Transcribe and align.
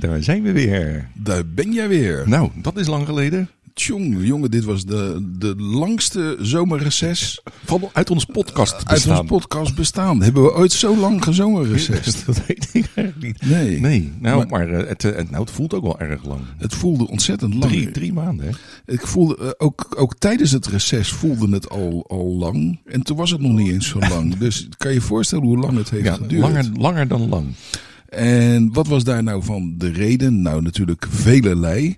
daar 0.00 0.22
zijn 0.22 0.42
we 0.42 0.52
weer. 0.52 1.08
Daar 1.14 1.46
ben 1.46 1.72
jij 1.72 1.88
weer. 1.88 2.22
Nou, 2.26 2.50
dat 2.62 2.76
is 2.76 2.86
lang 2.86 3.06
geleden. 3.06 3.48
Tjonge, 3.74 4.26
jongen, 4.26 4.50
dit 4.50 4.64
was 4.64 4.84
de, 4.84 5.28
de 5.38 5.54
langste 5.56 6.36
zomerreces 6.40 7.40
Van, 7.64 7.88
uit 7.92 8.10
ons 8.10 8.24
podcast 8.24 8.74
uit 8.74 8.86
bestaan. 8.88 9.18
ons 9.18 9.28
podcast 9.28 9.74
bestaan. 9.74 10.22
Hebben 10.22 10.42
we 10.42 10.54
ooit 10.54 10.72
zo 10.72 10.96
lang 10.96 11.24
gezomerrecessed? 11.24 12.22
dat 12.26 12.46
weet 12.46 12.68
ik 12.72 12.86
eigenlijk 12.94 13.22
niet. 13.40 13.50
Nee. 13.50 13.80
Nee, 13.80 14.12
nou, 14.20 14.36
Maar- 14.36 14.46
maar, 14.66 14.68
eh, 14.80 14.88
het, 14.88 15.04
eh, 15.04 15.24
nou, 15.30 15.42
het 15.42 15.50
voelt 15.50 15.74
ook 15.74 15.82
wel 15.82 16.00
erg 16.00 16.24
lang. 16.24 16.40
Het 16.56 16.74
voelde 16.74 17.08
ontzettend 17.08 17.54
lang. 17.54 17.72
Drie, 17.72 17.90
drie 17.90 18.12
maanden, 18.12 18.46
hè? 18.46 18.92
Ik 18.92 19.06
voelde, 19.06 19.36
eh, 19.38 19.48
ook, 19.66 19.94
ook 19.98 20.14
tijdens 20.18 20.50
het 20.50 20.66
reces 20.66 21.08
voelde 21.08 21.48
het 21.54 21.68
al, 21.70 22.04
al 22.08 22.36
lang. 22.36 22.78
En 22.86 23.02
toen 23.02 23.16
was 23.16 23.30
het 23.30 23.40
nog 23.40 23.52
niet 23.52 23.68
eens 23.72 23.88
zo 23.88 23.98
lang. 23.98 24.36
Dus 24.48 24.68
kan 24.76 24.90
je 24.90 24.96
je 24.96 25.02
voorstellen 25.04 25.44
hoe 25.44 25.58
lang 25.58 25.76
het 25.76 25.90
heeft 25.90 26.04
Ja, 26.04 26.14
geduurd. 26.14 26.40
langer, 26.42 26.66
langer 26.74 27.08
dan 27.08 27.28
lang. 27.28 27.46
En 28.08 28.72
wat 28.72 28.86
was 28.86 29.04
daar 29.04 29.22
nou 29.22 29.42
van 29.42 29.74
de 29.78 29.90
reden? 29.90 30.42
Nou, 30.42 30.62
natuurlijk 30.62 31.06
velelei. 31.10 31.96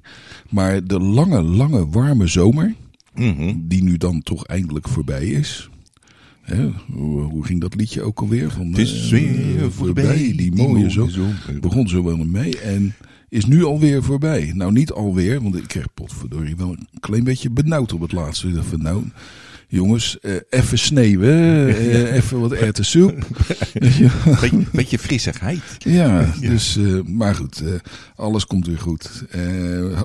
Maar 0.48 0.84
de 0.84 1.00
lange, 1.00 1.42
lange, 1.42 1.88
warme 1.88 2.26
zomer, 2.26 2.74
Mhm. 3.14 3.54
die 3.58 3.82
nu 3.82 3.96
dan 3.96 4.22
toch 4.22 4.46
eindelijk 4.46 4.88
voorbij 4.88 5.26
is. 5.26 5.70
Hè, 6.40 6.68
hoe, 6.92 7.20
hoe 7.20 7.44
ging 7.44 7.60
dat 7.60 7.74
liedje 7.74 8.02
ook 8.02 8.20
alweer? 8.20 8.50
Van, 8.50 8.68
Het 8.68 8.78
is 8.78 9.04
eh, 9.04 9.10
weer 9.10 9.72
voorbij, 9.72 10.32
die 10.36 10.52
mooie 10.54 10.90
zomer. 10.90 11.58
Begon 11.60 11.88
zo 11.88 12.04
wel 12.04 12.16
mee 12.16 12.58
en 12.60 12.94
is 13.28 13.44
nu 13.46 13.64
alweer 13.64 14.02
voorbij. 14.02 14.52
Nou, 14.54 14.72
niet 14.72 14.90
alweer, 14.92 15.42
want 15.42 15.56
ik 15.56 15.66
kreeg 15.68 15.94
potverdorie 15.94 16.56
wel 16.56 16.68
een 16.70 16.86
klein 17.00 17.24
beetje 17.24 17.50
benauwd 17.50 17.92
op 17.92 18.00
het 18.00 18.12
laatste. 18.12 18.48
Ik 18.48 18.54
dacht 18.54 18.66
van, 18.66 18.82
nou, 18.82 19.02
jongens, 19.70 20.20
eh, 20.20 20.34
even 20.50 20.78
sneeuwen, 20.78 21.68
eh, 21.76 22.14
even 22.14 22.40
wat 22.40 22.52
erwtensoep. 22.52 23.26
Beetje, 23.72 24.10
beetje 24.72 24.98
frissigheid. 24.98 25.60
Ja, 25.78 26.34
dus, 26.40 26.76
eh, 26.76 27.02
maar 27.06 27.34
goed, 27.34 27.62
alles 28.16 28.46
komt 28.46 28.66
weer 28.66 28.78
goed. 28.78 29.24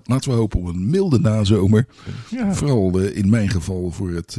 Laten 0.03 0.31
we 0.31 0.37
hopen 0.37 0.59
op 0.59 0.67
een 0.67 0.89
milde 0.89 1.19
nazomer. 1.19 1.85
Ja. 2.29 2.53
Vooral 2.53 2.99
in 2.99 3.29
mijn 3.29 3.49
geval 3.49 3.91
voor 3.91 4.11
het 4.11 4.37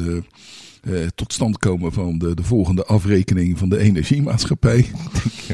eh, 0.86 1.06
tot 1.14 1.32
stand 1.32 1.58
komen 1.58 1.92
van 1.92 2.18
de, 2.18 2.34
de 2.34 2.42
volgende 2.42 2.84
afrekening 2.84 3.58
van 3.58 3.68
de 3.68 3.78
energiemaatschappij. 3.78 4.86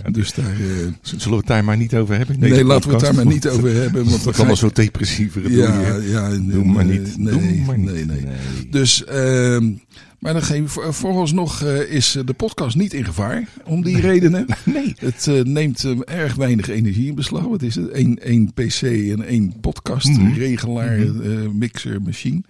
Ja, 0.04 0.10
Dus 0.10 0.32
daar, 0.34 0.50
eh, 0.50 0.58
Zullen 1.02 1.28
we 1.30 1.36
het 1.36 1.46
daar 1.46 1.64
maar 1.64 1.76
niet 1.76 1.94
over 1.94 2.16
hebben? 2.16 2.38
nee, 2.40 2.64
laten 2.64 2.88
we 2.88 2.94
het 2.94 3.04
daar 3.04 3.14
maar 3.14 3.26
niet 3.26 3.48
over 3.48 3.74
hebben. 3.74 4.04
Want 4.10 4.24
Dat 4.24 4.34
kan 4.34 4.46
wel 4.46 4.56
zo 4.56 4.70
depressiever. 4.72 5.50
ja, 5.50 5.96
ja, 5.96 6.30
Doe 6.38 6.64
maar 6.64 6.84
niet. 6.84 7.18
Nee, 7.18 7.32
Doe 7.32 7.62
maar 7.66 7.78
niet. 7.78 7.90
nee, 7.90 8.04
nee. 8.04 8.24
Dus, 8.70 9.04
ehm, 9.04 9.70
maar 10.18 10.32
dan 10.32 10.42
geef, 10.42 10.70
voor- 10.70 10.94
vooralsnog 10.94 11.62
eh, 11.62 11.80
is 11.92 12.16
de 12.24 12.32
podcast 12.32 12.76
niet 12.76 12.92
in 12.92 13.04
gevaar 13.04 13.48
om 13.64 13.82
die 13.82 14.00
redenen. 14.00 14.46
Nee. 14.64 14.94
Het 14.96 15.28
neemt 15.44 15.86
erg 16.04 16.34
weinig 16.34 16.68
energie 16.68 17.06
in 17.08 17.14
beslag. 17.14 17.44
Wat 17.44 17.62
is 17.62 17.74
het? 17.74 17.88
Eén 17.92 18.18
één 18.18 18.52
PC 18.54 18.82
en 18.82 19.22
één 19.26 19.52
podcast, 19.60 20.08
Mhm. 20.08 20.32
regelaar, 20.32 20.98
eh, 20.98 21.08
mixer, 21.52 22.02
machine. 22.02 22.42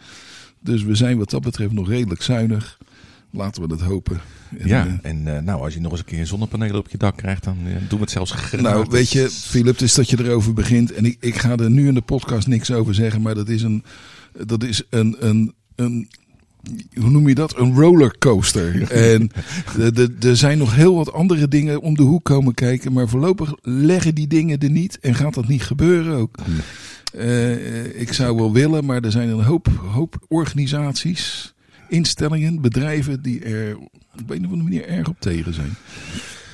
Dus 0.62 0.82
we 0.82 0.94
zijn 0.94 1.18
wat 1.18 1.30
dat 1.30 1.42
betreft 1.42 1.72
nog 1.72 1.88
redelijk 1.88 2.22
zuinig. 2.22 2.78
Laten 3.30 3.62
we 3.62 3.68
dat 3.68 3.80
hopen. 3.80 4.20
En, 4.58 4.68
Ja, 4.68 4.86
eh, 4.86 5.10
en 5.10 5.36
eh, 5.36 5.42
nou, 5.42 5.62
als 5.62 5.74
je 5.74 5.80
nog 5.80 5.91
eens 5.91 6.00
een 6.00 6.06
keer 6.06 6.27
zonnepanelen 6.27 6.78
op 6.78 6.88
je 6.91 6.98
dak 6.98 7.16
krijgt, 7.16 7.44
dan 7.44 7.56
eh, 7.66 7.72
doen 7.72 7.98
we 7.98 8.05
het 8.05 8.10
zelfs 8.10 8.30
gratis. 8.30 8.60
nou, 8.60 8.86
weet 8.90 9.10
je, 9.10 9.30
Philip, 9.30 9.78
is 9.78 9.94
dat 9.94 10.10
je 10.10 10.24
erover 10.24 10.52
begint. 10.52 10.92
En 10.92 11.05
ik, 11.05 11.16
ik 11.20 11.36
ga 11.36 11.56
er 11.56 11.70
nu 11.70 11.86
in 11.86 11.94
de 11.94 12.00
podcast 12.00 12.46
niks 12.46 12.70
over 12.70 12.94
zeggen. 12.94 13.22
Maar 13.22 13.34
dat 13.34 13.48
is 13.48 13.62
een, 13.62 13.84
dat 14.46 14.64
is 14.64 14.83
een, 14.90 15.16
een, 15.18 15.55
een 15.77 16.08
hoe 16.94 17.10
noem 17.10 17.28
je 17.28 17.34
dat? 17.34 17.58
Een 17.58 17.74
rollercoaster. 17.74 18.83
en 19.12 19.30
er 20.20 20.36
zijn 20.36 20.58
nog 20.58 20.74
heel 20.74 20.95
wat 20.95 21.12
andere 21.12 21.48
dingen 21.48 21.80
om 21.80 21.96
de 21.96 22.02
hoek 22.02 22.24
komen 22.24 22.55
kijken. 22.55 22.92
Maar 22.92 23.08
voorlopig 23.08 23.55
leggen 23.62 24.14
die 24.14 24.27
dingen 24.27 24.58
er 24.58 24.70
niet. 24.70 24.98
En 25.01 25.14
gaat 25.14 25.34
dat 25.34 25.48
niet 25.48 25.62
gebeuren 25.62 26.17
ook. 26.17 26.36
Eh, 27.12 28.00
ik 28.00 28.12
zou 28.12 28.36
wel 28.36 28.52
willen, 28.52 28.84
maar 28.84 29.02
er 29.02 29.11
zijn 29.12 29.28
een 29.28 29.42
hoop, 29.45 29.67
hoop 29.92 30.24
organisaties, 30.28 31.55
instellingen, 31.89 32.61
bedrijven 32.61 33.23
die 33.23 33.45
er 33.45 33.77
op 34.20 34.30
een 34.30 34.39
of 34.39 34.45
andere 34.45 34.62
manier 34.62 34.86
erg 34.89 35.08
op 35.08 35.17
tegen 35.20 35.55
zijn. 35.55 35.74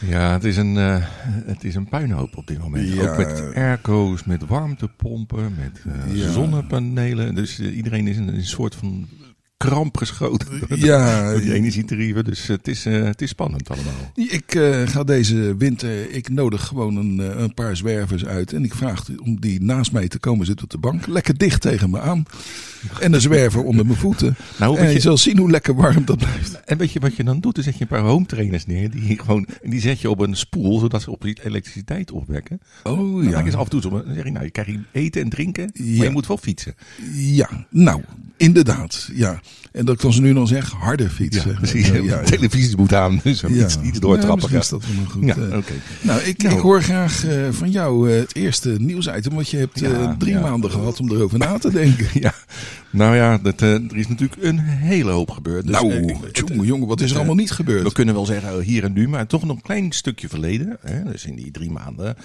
Ja, 0.07 0.33
het 0.33 0.45
is, 0.45 0.57
een, 0.57 0.77
eh, 0.77 0.97
het 1.47 1.65
is 1.65 1.75
een 1.75 1.89
puinhoop 1.89 2.37
op 2.37 2.47
dit 2.47 2.59
moment. 2.59 2.93
Ja. 2.93 3.11
Ook 3.11 3.17
met 3.17 3.55
airco's, 3.55 4.25
met 4.25 4.47
warmtepompen, 4.47 5.55
met 5.59 5.83
eh, 5.95 6.17
Ja. 6.17 6.31
zonnepanelen. 6.31 7.35
Dus 7.35 7.59
eh, 7.59 7.77
iedereen 7.77 8.07
is 8.07 8.17
in 8.17 8.29
een 8.29 8.45
soort 8.47 8.75
van 8.75 9.09
kramp 9.59 9.97
geschoten 9.97 10.61
Ja, 10.69 11.33
die 11.39 11.55
energietarieven. 11.55 12.25
Dus 12.25 12.47
het 12.47 12.69
is, 12.69 12.87
eh, 12.87 13.05
het 13.05 13.23
is 13.23 13.29
spannend 13.29 13.71
allemaal. 13.71 14.13
Ik 14.15 14.55
eh, 14.55 14.87
ga 14.87 15.05
deze 15.05 15.57
winter, 15.57 16.11
ik 16.11 16.29
nodig 16.29 16.67
gewoon 16.67 16.97
een, 16.97 17.21
eh, 17.21 17.41
een 17.41 17.55
paar 17.55 17.77
zwervers 17.77 18.25
uit. 18.25 18.53
En 18.53 18.65
ik 18.65 18.75
vraag 18.75 19.05
om 19.25 19.41
die 19.41 19.63
naast 19.63 19.93
mij 19.93 20.09
te 20.09 20.19
komen 20.19 20.47
zitten 20.47 20.65
op 20.65 20.71
de 20.71 20.79
bank. 20.79 21.07
Lekker 21.07 21.37
dicht 21.37 21.61
tegen 21.61 21.91
me 21.91 22.01
aan. 22.01 22.25
En 23.01 23.13
een 23.13 23.21
zwerver 23.21 23.63
onder 23.63 23.87
mijn 23.87 23.99
voeten. 23.99 24.37
Nou, 24.59 24.79
en 24.79 24.87
je 24.87 24.93
je, 24.93 25.01
zal 25.01 25.17
zien 25.17 25.39
hoe 25.39 25.51
lekker 25.51 25.75
warm 25.75 26.05
dat 26.05 26.19
blijft. 26.19 26.65
en 26.65 26.79
weet 26.79 26.93
je 26.93 27.01
wat 27.01 27.17
je 27.17 27.25
dan 27.25 27.41
doet? 27.41 27.55
Dan 27.55 27.65
zet 27.65 27.75
je 27.75 27.81
een 27.81 27.87
paar 27.87 28.01
home 28.01 28.27
trainers 28.27 28.67
neer. 28.67 28.91
Die, 28.91 29.19
gewoon, 29.19 29.47
die 29.63 29.81
zet 29.81 30.01
je 30.01 30.11
op 30.11 30.21
een 30.21 30.37
spoel, 30.37 30.79
zodat 30.79 31.03
ze 31.03 31.11
op 31.11 31.23
die 31.23 31.39
elektriciteit 31.43 32.11
opwekken. 32.11 32.61
Oh 32.83 33.23
Dan 33.31 33.45
ja. 33.45 33.57
af 33.57 33.65
en 33.65 33.71
toe 33.71 33.81
zo. 33.81 33.91
Dan 33.91 34.15
zeg 34.15 34.25
je, 34.25 34.31
nou, 34.31 34.45
je 34.45 34.51
krijgt 34.51 34.73
eten 34.93 35.23
en 35.23 35.29
drinken, 35.29 35.71
maar 35.75 36.05
je 36.05 36.11
moet 36.11 36.27
wel 36.27 36.37
fietsen. 36.37 36.75
Ja, 37.15 37.67
nou, 37.71 38.03
inderdaad. 38.37 39.11
Ja. 39.15 39.41
En 39.79 39.85
dat 39.85 39.97
kan 39.97 40.13
ze 40.13 40.21
nu 40.21 40.33
dan 40.33 40.47
zeggen, 40.47 40.79
harder 40.79 41.09
fietsen. 41.11 41.51
Ja, 41.51 41.57
precies. 41.57 41.89
Ja. 41.89 42.21
Televisie 42.37 42.77
moet 42.77 42.95
aan, 42.95 43.21
dus 43.23 43.41
Ja. 43.41 43.49
iets, 43.49 43.79
iets 43.83 43.99
doortrappen. 44.01 44.49
Ja, 44.53 44.59
is 44.59 44.69
dat 44.69 44.83
wel 44.87 44.95
nog 45.03 45.13
goed. 45.13 45.25
Ja, 45.25 45.35
eh. 45.35 45.57
oké. 45.57 45.73
Nou, 46.01 46.21
ik, 46.21 46.43
Nou. 46.43 46.55
ik 46.55 46.61
hoor 46.61 46.83
graag 46.83 47.27
eh, 47.27 47.37
van 47.51 47.71
jou 47.71 48.11
eh, 48.13 48.19
het 48.19 48.35
eerste 48.35 48.77
nieuwsitem. 48.79 49.35
Want 49.35 49.49
je 49.49 49.57
hebt 49.57 49.83
drie 50.19 50.39
maanden 50.39 50.71
gehad 50.71 51.01
om 51.01 51.11
erover 51.13 51.39
na 51.39 51.59
te 51.59 51.71
denken. 51.71 52.07
Ja, 52.21 52.35
nou 52.91 53.17
ja, 53.17 53.39
dat, 53.39 53.63
eh, 53.63 53.75
er 53.75 53.97
is 53.97 54.09
natuurlijk 54.09 54.43
een 54.43 54.59
hele 54.59 55.11
hoop 55.11 55.31
gebeurd. 55.31 55.67
Dus, 55.67 55.73
nou, 55.81 55.93
eh, 55.93 55.99
ik- 56.09 56.49
jongen, 56.49 56.67
jongen, 56.67 56.89
wat 56.89 57.01
is 57.01 57.05
er 57.07 57.11
eh, 57.13 57.17
allemaal 57.17 57.37
niet 57.37 57.51
gebeurd? 57.51 57.83
we 57.83 57.93
kunnen 57.93 58.15
wel 58.15 58.27
zeggen 58.27 58.61
hier 58.61 58.85
en 58.85 58.93
nu, 58.93 59.09
maar 59.09 59.27
toch 59.27 59.45
nog 59.45 59.57
een 59.57 59.63
klein 59.63 59.93
stukje 59.93 60.29
verleden. 60.29 60.77
Hè, 60.81 61.05
dus 61.05 61.25
in 61.25 61.35
die 61.35 61.51
drie 61.51 61.71
maanden. 61.71 62.17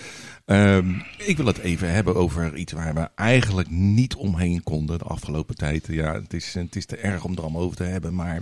Ehm, 0.45 0.89
ik 1.17 1.37
wil 1.37 1.45
het 1.45 1.57
even 1.57 1.91
hebben 1.93 2.15
over 2.15 2.55
iets 2.55 2.71
waar 2.73 2.93
we 2.93 3.09
eigenlijk 3.15 3.69
niet 3.69 4.15
omheen 4.15 4.63
konden 4.63 4.97
de 4.99 5.05
afgelopen 5.05 5.55
tijd. 5.55 5.87
Ja, 5.89 6.13
het 6.13 6.33
is, 6.33 6.53
het 6.53 6.75
is 6.75 6.85
te 6.85 6.95
erg 6.97 7.23
om 7.23 7.31
er 7.31 7.41
allemaal 7.41 7.61
over 7.61 7.77
te 7.77 7.83
hebben, 7.83 8.13
maar 8.15 8.41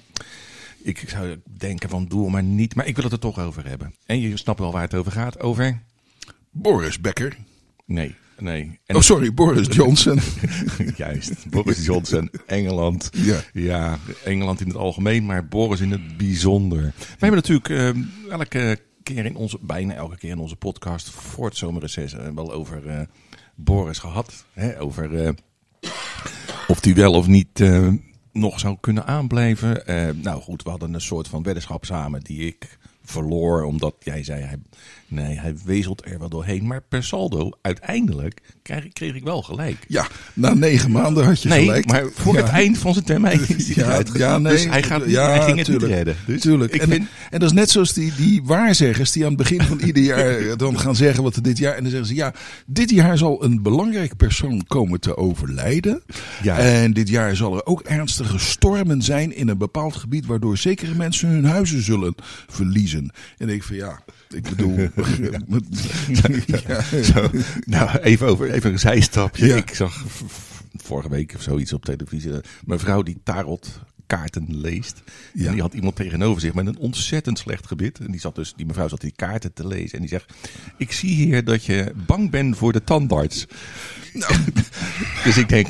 ik 0.83 1.03
zou 1.07 1.35
denken 1.57 1.89
van 1.89 2.05
doe 2.05 2.29
maar 2.29 2.43
niet. 2.43 2.75
Maar 2.75 2.87
ik 2.87 2.95
wil 2.95 3.03
het 3.03 3.13
er 3.13 3.19
toch 3.19 3.39
over 3.39 3.67
hebben. 3.67 3.95
En 4.05 4.19
je 4.19 4.37
snapt 4.37 4.59
wel 4.59 4.71
waar 4.71 4.81
het 4.81 4.93
over 4.93 5.11
gaat. 5.11 5.39
Over? 5.39 5.79
Boris 6.51 6.99
Becker. 7.01 7.37
Nee, 7.85 8.15
nee. 8.41 8.79
En 8.85 8.95
Oh, 8.95 9.01
sorry, 9.01 9.33
Boris 9.33 9.67
Johnson. 9.75 10.19
Juist, 10.97 11.49
Boris 11.49 11.85
Johnson, 11.85 12.29
Engeland. 12.45 13.09
Ja. 13.11 13.39
Ja, 13.53 13.99
Engeland 14.23 14.61
in 14.61 14.67
het 14.67 14.77
algemeen, 14.77 15.25
maar 15.25 15.47
Boris 15.47 15.79
in 15.79 15.91
het 15.91 16.17
bijzonder. 16.17 16.81
We 16.81 17.05
hebben 17.19 17.35
natuurlijk 17.35 17.69
eh, 17.69 18.31
elke 18.31 18.79
keer 19.03 19.25
in 19.25 19.35
onze, 19.35 19.57
bijna 19.61 19.93
elke 19.93 20.17
keer 20.17 20.29
in 20.29 20.39
onze 20.39 20.55
podcast 20.55 21.09
voor 21.09 21.45
het 21.45 21.57
zomerreces 21.57 22.13
eh, 22.13 22.27
wel 22.35 22.51
over 22.51 22.87
eh, 22.87 23.01
Boris 23.55 23.99
gehad. 23.99 24.45
Hè, 24.53 24.81
over 24.81 25.25
eh, 25.25 25.31
of 26.67 26.83
hij 26.83 26.95
wel 26.95 27.13
of 27.13 27.27
niet 27.27 27.63
nog 28.31 28.59
zou 28.59 28.77
kunnen 28.79 29.05
aanblijven. 29.05 29.83
Nou 30.21 30.41
goed, 30.41 30.63
we 30.63 30.69
hadden 30.69 30.93
een 30.93 31.01
soort 31.01 31.27
van 31.27 31.43
weddenschap 31.43 31.85
samen 31.85 32.21
die 32.21 32.47
ik 32.47 32.77
verloor. 33.11 33.63
Omdat 33.63 33.95
jij 33.99 34.23
zei, 34.23 34.41
hij, 34.43 34.57
nee, 35.07 35.39
hij 35.39 35.53
wezelt 35.65 36.05
er 36.05 36.19
wel 36.19 36.29
doorheen. 36.29 36.67
Maar 36.67 36.81
per 36.89 37.03
saldo, 37.03 37.49
uiteindelijk 37.61 38.41
kreeg, 38.63 38.85
ik- 38.85 38.93
kreeg 38.93 39.15
ik 39.15 39.23
wel 39.23 39.41
gelijk. 39.41 39.77
Ja, 39.87 40.07
na 40.33 40.53
negen 40.53 40.91
maanden 40.91 41.25
had 41.25 41.41
je 41.41 41.49
Nee, 41.49 41.59
gelijk. 41.59 41.85
maar 41.85 42.03
voor 42.13 42.33
Ja. 42.35 42.41
het 42.41 42.49
eind 42.51 42.77
van 42.77 42.93
zijn 42.93 43.05
termijn 43.05 43.39
is 43.47 43.67
hij 43.75 44.03
Ja, 44.13 44.37
nee. 44.37 44.51
Dus 44.53 44.65
hij, 44.65 44.83
gaat, 44.83 45.01
Ja, 45.07 45.29
hij 45.29 45.41
ging 45.41 45.57
het 45.57 45.65
tuurlijk. 45.65 45.85
niet 45.87 45.95
redden. 45.95 46.15
Dus 46.25 46.41
Tuurlijk. 46.41 46.75
En, 46.75 46.89
vind, 46.89 47.07
en 47.29 47.39
dat 47.39 47.49
is 47.49 47.55
net 47.55 47.69
zoals 47.69 47.93
die, 47.93 48.11
die 48.17 48.41
waarzeggers 48.43 49.11
die 49.11 49.23
aan 49.23 49.29
het 49.29 49.37
begin 49.37 49.61
van 49.61 49.79
ieder 49.79 50.03
jaar 50.03 50.39
dan 50.57 50.79
gaan 50.79 50.95
zeggen 50.95 51.23
wat 51.23 51.35
er 51.35 51.41
dit 51.43 51.57
jaar. 51.57 51.73
En 51.75 51.81
dan 51.81 51.89
zeggen 51.91 52.09
ze 52.09 52.15
ja, 52.15 52.33
dit 52.65 52.89
jaar 52.89 53.17
zal 53.17 53.43
een 53.43 53.61
belangrijk 53.61 54.15
persoon 54.17 54.63
komen 54.67 54.99
te 54.99 55.17
overlijden. 55.17 56.03
Ja. 56.43 56.57
En 56.57 56.93
dit 56.93 57.09
jaar 57.09 57.35
zal 57.35 57.55
er 57.55 57.65
ook 57.65 57.81
ernstige 57.81 58.39
stormen 58.39 59.01
zijn 59.01 59.35
in 59.35 59.47
een 59.49 59.57
bepaald 59.57 59.95
gebied. 59.95 60.25
Waardoor 60.25 60.57
zekere 60.57 60.95
mensen 60.95 61.29
hun 61.29 61.45
huizen 61.45 61.81
zullen 61.83 62.15
verliezen. 62.47 63.00
En 63.37 63.49
ik 63.49 63.63
van 63.63 63.75
ja, 63.75 64.03
ik 64.29 64.43
bedoel. 64.49 64.77
ja. 66.67 66.81
Zo, 67.03 67.29
nou, 67.65 67.97
even, 67.99 68.27
over, 68.27 68.51
even 68.51 68.71
een 68.71 68.79
zijstapje. 68.79 69.55
Ik 69.55 69.73
zag 69.75 70.05
vorige 70.83 71.09
week 71.09 71.33
of 71.35 71.41
zoiets 71.41 71.73
op 71.73 71.85
televisie. 71.85 72.31
eh, 72.33 72.39
Mijn 72.65 72.79
vrouw 72.79 73.01
die 73.01 73.17
tarotkaarten 74.11 74.45
leest. 74.61 75.01
Ja. 75.33 75.45
En 75.45 75.51
die 75.51 75.61
had 75.61 75.73
iemand 75.73 75.95
tegenover 75.95 76.41
zich 76.41 76.53
met 76.53 76.67
een 76.67 76.77
ontzettend 76.77 77.39
slecht 77.39 77.67
gebit. 77.67 77.99
En 77.99 78.11
die, 78.11 78.19
zat 78.19 78.35
dus, 78.35 78.53
die 78.55 78.65
mevrouw 78.65 78.87
zat 78.87 79.01
die 79.01 79.13
kaarten 79.15 79.53
te 79.53 79.67
lezen. 79.67 79.93
En 79.93 79.99
die 79.99 80.09
zegt, 80.09 80.33
ik 80.77 80.91
zie 80.91 81.13
hier 81.15 81.43
dat 81.43 81.65
je 81.65 81.91
bang 82.05 82.29
bent 82.29 82.57
voor 82.57 82.73
de 82.73 82.83
tandarts. 82.83 83.45
dus 85.23 85.37
ik 85.37 85.49
denk, 85.49 85.67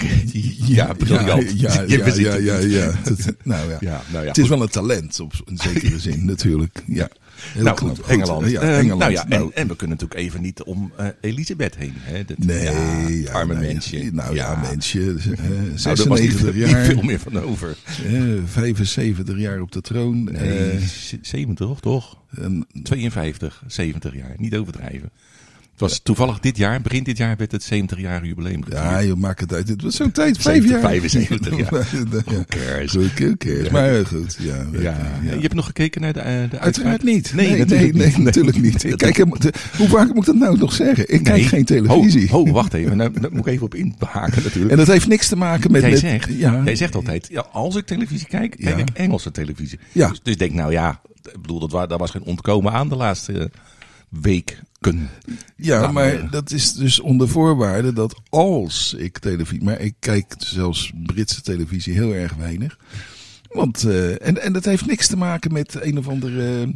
ja, 0.68 0.94
briljant. 0.94 1.60
Ja, 1.60 1.82
ja, 1.88 2.06
ja, 2.16 2.36
ja, 2.36 2.58
niet. 2.58 2.72
ja. 2.72 2.92
Het- 3.04 3.36
nou 3.44 3.70
ja. 3.70 3.78
Ja, 3.80 4.02
nou 4.12 4.22
ja, 4.24 4.28
Het 4.28 4.38
is 4.38 4.48
wel 4.48 4.62
een 4.62 4.70
talent 4.70 5.20
op 5.20 5.34
in 5.46 5.58
zekere 5.58 6.00
zin 6.10 6.26
natuurlijk. 6.26 6.84
Ja. 6.88 7.10
Heel 7.54 7.64
nou 7.64 7.76
knap. 7.76 7.90
goed, 7.90 8.00
Goed. 8.00 8.08
Engeland. 8.12 8.50
Ja, 8.50 8.62
Eh, 8.62 8.78
Engeland. 8.78 9.00
Nou 9.00 9.12
ja, 9.12 9.26
Nou. 9.28 9.44
En, 9.44 9.56
en 9.62 9.68
we 9.68 9.76
kunnen 9.76 9.98
natuurlijk 9.98 10.28
even 10.28 10.42
niet 10.42 10.64
om 10.64 10.92
eh, 10.98 11.06
Elisabeth 11.22 11.76
heen. 11.78 11.94
Hè? 11.98 12.24
Dat, 12.26 12.38
Nee, 12.38 12.64
ja, 13.24 13.32
arme 13.32 13.54
nee. 13.56 13.74
mensje. 13.74 14.10
Nou 14.12 14.36
ja, 14.36 14.56
mensje. 14.72 15.00
eh, 15.00 15.06
Nou, 15.06 15.96
daar 15.96 16.08
was 16.08 16.20
niet, 16.20 16.32
96 16.32 16.56
jaar. 16.56 16.86
veel 16.86 17.02
meer 17.02 17.20
van 17.20 17.40
over. 17.40 17.78
eh, 18.06 18.22
75 18.46 19.38
jaar 19.38 19.62
op 19.62 19.72
de 19.72 19.82
troon. 19.82 20.24
Nee, 20.24 20.70
eh, 20.70 20.78
z- 20.88 21.14
70 21.22 21.80
toch? 21.80 22.18
en 22.36 22.68
52, 22.84 23.64
70 23.68 24.16
jaar. 24.16 24.34
Niet 24.38 24.56
overdrijven. 24.56 25.10
Was 25.82 26.00
toevallig 26.04 26.40
dit 26.40 26.58
jaar, 26.58 26.82
begin 26.82 27.04
dit 27.04 27.18
jaar, 27.18 27.38
werd 27.38 27.52
het 27.52 27.64
70 27.64 28.00
jaar 28.00 28.26
jubileum 28.26 28.64
gevierd. 28.64 28.84
Ja, 28.84 29.00
je 29.00 29.16
maakt 29.16 29.40
het 29.40 29.54
uit. 29.54 29.68
Het 29.68 29.82
was 29.82 29.96
zo'n 29.96 30.12
tijd, 30.12 30.38
vijf 30.38 30.70
jaar. 30.70 30.80
75 30.80 31.58
jaar. 31.58 31.60
ja. 31.60 32.22
Who 32.26 32.44
cares? 32.48 32.94
Who 32.94 33.08
cares. 33.14 33.66
Ja. 33.66 33.72
Maar 33.72 33.96
eh, 33.96 34.06
goed, 34.06 34.38
ja. 34.40 34.66
Ja. 34.72 34.98
Je 35.24 35.42
hebt 35.42 35.54
nog 35.54 35.66
gekeken 35.66 36.02
naar 36.02 36.14
de, 36.14 36.20
eh, 36.20 36.50
de 36.50 36.60
Uiteraard 36.60 37.04
niet. 37.04 37.34
Nee, 37.34 37.50
nee, 37.50 37.58
natuurlijk 37.58 37.94
nee, 37.94 38.06
niet. 38.06 38.16
nee, 38.16 38.26
natuurlijk 38.26 38.62
niet. 38.62 38.84
Ik 38.84 38.98
kijk, 38.98 39.18
hoe 39.78 39.88
vaak 39.88 40.08
moet 40.08 40.18
ik 40.18 40.26
dat 40.26 40.36
nou 40.36 40.58
nog 40.58 40.74
zeggen? 40.74 41.14
Ik 41.14 41.24
kijk 41.24 41.44
geen 41.44 41.66
televisie. 41.66 42.34
Oh, 42.34 42.52
wacht 42.52 42.74
even. 42.74 42.98
Nou, 42.98 43.20
daar 43.20 43.32
moet 43.32 43.48
ik 43.48 43.54
even 43.54 43.66
op 43.66 43.76
inhaken 43.76 44.44
natuurlijk. 44.44 44.72
En 44.72 44.78
dat 44.78 44.88
heeft 44.88 45.08
niks 45.08 45.28
te 45.28 45.36
maken 45.36 45.72
met... 45.72 45.82
jij, 45.82 45.90
met 45.90 46.00
zegt, 46.00 46.30
ja, 46.30 46.62
jij 46.66 46.76
zegt 46.76 46.96
altijd, 46.96 47.28
ja, 47.30 47.46
als 47.52 47.76
ik 47.76 47.86
televisie 47.86 48.28
kijk, 48.28 48.56
kijk 48.60 48.78
ik 48.78 48.90
Engelse 48.94 49.32
televisie. 49.32 49.80
Ja. 49.92 50.10
Dus, 50.10 50.20
dus 50.24 50.34
ik 50.34 50.40
denk, 50.40 50.54
nou 50.54 50.72
ja, 50.72 51.02
ik 51.24 51.42
bedoel, 51.42 51.68
dat 51.68 51.90
daar 51.90 51.98
was 51.98 52.12
geen 52.12 52.24
ontkomen 52.24 52.72
aan 52.72 52.90
de 52.90 52.96
laatste 52.96 53.34
eh, 53.34 53.46
weken. 54.12 54.58
Ja, 55.56 55.80
Nou, 55.80 55.94
maar 55.94 56.14
eh, 56.14 56.32
dat 56.32 56.52
is 56.52 56.74
dus 56.74 57.00
onder 57.00 57.28
voorwaarde 57.30 57.94
dat 57.94 58.22
als 58.30 58.96
ik 58.98 59.18
televisie... 59.18 59.64
Maar 59.64 59.80
ik 59.80 59.94
kijk 60.00 60.34
zelfs 60.38 60.92
Britse 61.06 61.42
televisie 61.42 61.94
heel 61.94 62.14
erg 62.14 62.34
weinig. 62.34 62.78
Want, 63.50 63.84
eh, 63.84 64.28
en, 64.28 64.42
en 64.42 64.54
dat 64.54 64.66
heeft 64.66 64.86
niks 64.86 65.08
te 65.08 65.18
maken 65.18 65.54
met 65.54 65.82
een 65.82 65.98
of 65.98 66.08
andere 66.08 66.74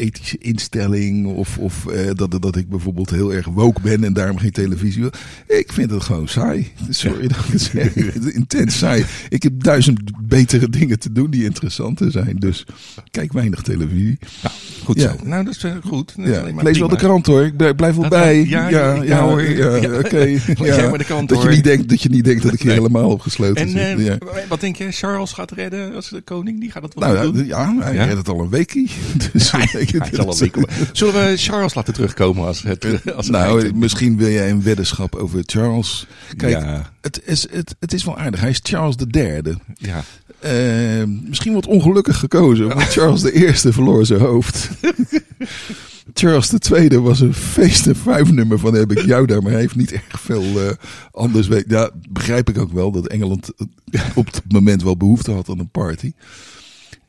ethische 0.00 0.38
instelling. 0.38 1.26
Of, 1.26 1.58
of 1.58 1.86
eh, 1.86 2.10
dat, 2.14 2.36
dat 2.42 2.56
ik 2.56 2.68
bijvoorbeeld 2.68 3.10
heel 3.10 3.32
erg 3.34 3.46
woke 3.46 3.80
ben 3.80 4.04
en 4.04 4.12
daarom 4.12 4.38
geen 4.38 4.50
televisie 4.50 5.00
wil. 5.02 5.10
Ik 5.46 5.72
vind 5.72 5.90
het 5.90 6.02
gewoon 6.02 6.28
saai. 6.28 6.72
Sorry 6.88 7.26
dat 7.28 7.36
ik 7.36 7.52
het 7.52 7.60
zeg. 7.62 7.94
Intens 8.34 8.78
saai. 8.78 9.04
Ik 9.28 9.42
heb 9.42 9.62
duizend 9.62 10.00
betere 10.28 10.68
dingen 10.68 10.98
te 10.98 11.12
doen 11.12 11.30
die 11.30 11.44
interessanter 11.44 12.10
zijn. 12.10 12.36
Dus 12.38 12.66
kijk 13.10 13.32
weinig 13.32 13.62
televisie. 13.62 14.18
Nou, 14.42 14.54
goed 14.84 15.00
Ja. 15.00 15.08
zo. 15.10 15.16
Nou, 15.24 15.44
dat 15.44 15.54
is 15.54 15.64
eh, 15.64 15.72
goed. 15.84 16.12
Dat 16.16 16.26
is 16.26 16.30
Ja, 16.32 16.36
alleen 16.38 16.48
ik 16.48 16.54
maar 16.54 16.64
lees 16.64 16.78
wel 16.78 16.88
de 16.88 16.96
krant 16.96 17.26
hoor. 17.26 17.42
Ik 17.44 17.56
blijf- 17.56 17.76
wel 17.78 17.92
Dat 17.94 18.08
bij. 18.08 18.44
ja, 18.46 18.68
ja, 18.68 18.94
ja, 18.94 19.02
ja, 19.02 19.22
hoor. 19.22 19.42
ja, 19.42 19.76
Ja. 19.76 19.98
oké. 19.98 20.18
De 21.00 21.04
krant, 21.06 21.28
dat, 21.28 21.42
je 21.42 21.48
niet 21.48 21.64
denkt, 21.64 21.88
dat 21.88 22.02
je 22.02 22.08
niet 22.08 22.24
denkt 22.24 22.42
dat 22.42 22.52
ik 22.52 22.58
hier 22.58 22.68
Nee. 22.70 22.76
helemaal 22.80 23.10
opgesloten 23.10 23.56
En 23.62 23.68
zit. 23.70 23.78
eh, 23.80 24.04
ja. 24.06 24.18
wat 24.48 24.60
denk 24.60 24.76
je, 24.76 24.90
Charles 24.90 25.32
gaat 25.32 25.50
redden 25.50 25.94
als 25.94 26.08
de 26.08 26.20
koning? 26.20 26.60
Die 26.60 26.70
gaat 26.70 26.82
dat 26.82 26.94
wel 26.94 27.12
Nou 27.12 27.32
doen? 27.32 27.46
ja, 27.46 27.74
ja, 27.78 27.82
hij 27.84 27.94
Ja? 27.94 28.04
redt 28.04 28.18
het 28.18 28.28
al 28.28 28.40
een 28.40 28.48
weekie. 28.50 28.90
Dus. 29.32 29.52
Zullen 30.92 31.14
we 31.14 31.36
Charles 31.36 31.74
laten 31.74 31.94
terugkomen 31.94 32.46
als 32.46 32.62
het 32.62 32.84
als 33.14 33.26
het 33.26 33.36
nou, 33.36 33.62
eind- 33.62 33.74
misschien 33.76 34.16
wil 34.16 34.28
jij 34.30 34.50
een 34.50 34.62
weddenschap 34.62 35.14
over 35.14 35.42
Charles. 35.46 36.06
Kijk, 36.36 36.60
Ja. 36.60 36.92
het, 37.00 37.20
is, 37.24 37.46
het, 37.50 37.74
het 37.78 37.92
is 37.92 38.04
wel 38.04 38.18
aardig. 38.18 38.40
Hij 38.40 38.50
is 38.50 38.60
Charles 38.62 38.96
de 38.96 39.06
derde. 39.06 39.56
Ja. 39.74 40.02
Eh, 40.38 41.04
misschien 41.28 41.52
wat 41.54 41.66
ongelukkig 41.66 42.18
gekozen, 42.18 42.68
want 42.68 42.82
Charles 42.96 43.20
de 43.20 43.32
eerste 43.32 43.72
verloor 43.72 44.06
zijn 44.06 44.20
hoofd. 44.20 44.68
Charles 46.14 46.48
de 46.48 46.58
tweede 46.58 47.00
was 47.00 47.20
een 47.20 47.34
feest- 47.34 47.86
en 47.86 47.96
vijfnummer 47.96 48.58
van 48.58 48.74
heb 48.74 48.92
ik 48.92 49.04
jou 49.04 49.26
daar, 49.26 49.42
maar 49.42 49.52
hij 49.52 49.60
heeft 49.60 49.76
niet 49.76 49.92
erg 49.92 50.20
veel 50.20 50.42
eh, 50.42 50.70
anders. 51.10 51.48
Weet. 51.48 51.64
Ja, 51.68 51.90
begrijp 52.08 52.48
ik 52.48 52.58
ook 52.58 52.72
wel 52.72 52.90
dat 52.90 53.06
Engeland 53.06 53.50
eh, 53.90 54.00
op 54.14 54.26
het 54.26 54.42
moment 54.48 54.82
wel 54.82 54.96
behoefte 54.96 55.30
had 55.32 55.48
aan 55.48 55.58
een 55.58 55.70
party. 55.70 56.12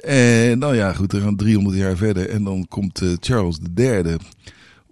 En 0.02 0.60
nou 0.60 0.76
ja, 0.76 0.94
goed, 0.94 1.12
we 1.12 1.22
gaan 1.22 1.36
300 1.36 1.78
jaar 1.78 1.98
verder 1.98 2.30
en 2.30 2.44
dan 2.44 2.66
komt 2.70 3.02
eh, 3.02 3.10
Charles. 3.20 3.58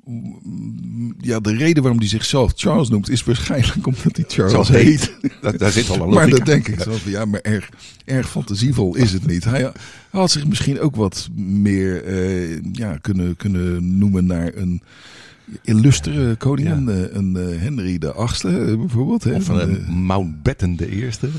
Mm, 0.06 1.16
Ja, 1.22 1.40
de 1.40 1.56
reden 1.56 1.82
waarom 1.84 2.00
hij 2.00 2.10
zichzelf 2.10 2.54
Charles 2.56 2.90
noemt 2.90 3.10
is 3.10 3.24
waarschijnlijk 3.24 3.88
omdat 3.88 4.16
hij 4.16 4.26
Charles 4.28 4.52
Zoals 4.52 4.70
heet. 4.70 5.18
Dat, 5.42 5.60
daar 5.60 5.72
zit 5.72 5.90
al 5.90 6.02
een 6.02 6.10
Maar 6.20 6.30
dat 6.30 6.46
denk 6.46 6.68
ik 6.68 6.82
van, 6.82 6.98
ja, 7.06 7.26
maar 7.26 7.42
erg, 7.42 7.70
erg 8.06 8.30
fantasievol 8.30 8.96
is 8.96 9.12
het 9.12 9.28
niet. 9.28 9.44
Hij 9.44 9.72
had 10.10 10.32
zich 10.32 10.48
misschien 10.48 10.80
ook 10.80 10.96
wat 10.96 11.30
meer 11.36 12.04
eh, 12.04 12.62
ja, 12.72 12.98
kunnen, 13.02 13.36
kunnen 13.36 13.98
noemen 13.98 14.26
naar 14.26 14.52
een 14.56 14.82
illustere 15.63 16.36
koning. 16.36 16.68
Ja. 16.68 16.74
Een, 16.75 16.90
eh, 16.90 17.16
een 17.16 17.36
eh, 17.38 17.60
Henry 17.62 17.98
de 17.98 18.12
Achtste 18.13 18.48
eh, 18.66 18.78
bijvoorbeeld. 18.78 19.24
Hè, 19.24 19.34
Of 19.36 19.44
van 19.44 19.60
een 19.60 19.69
uh, 19.81 19.88
Mountbatten 19.90 20.75
de 20.75 20.90
eerste. 20.90 21.30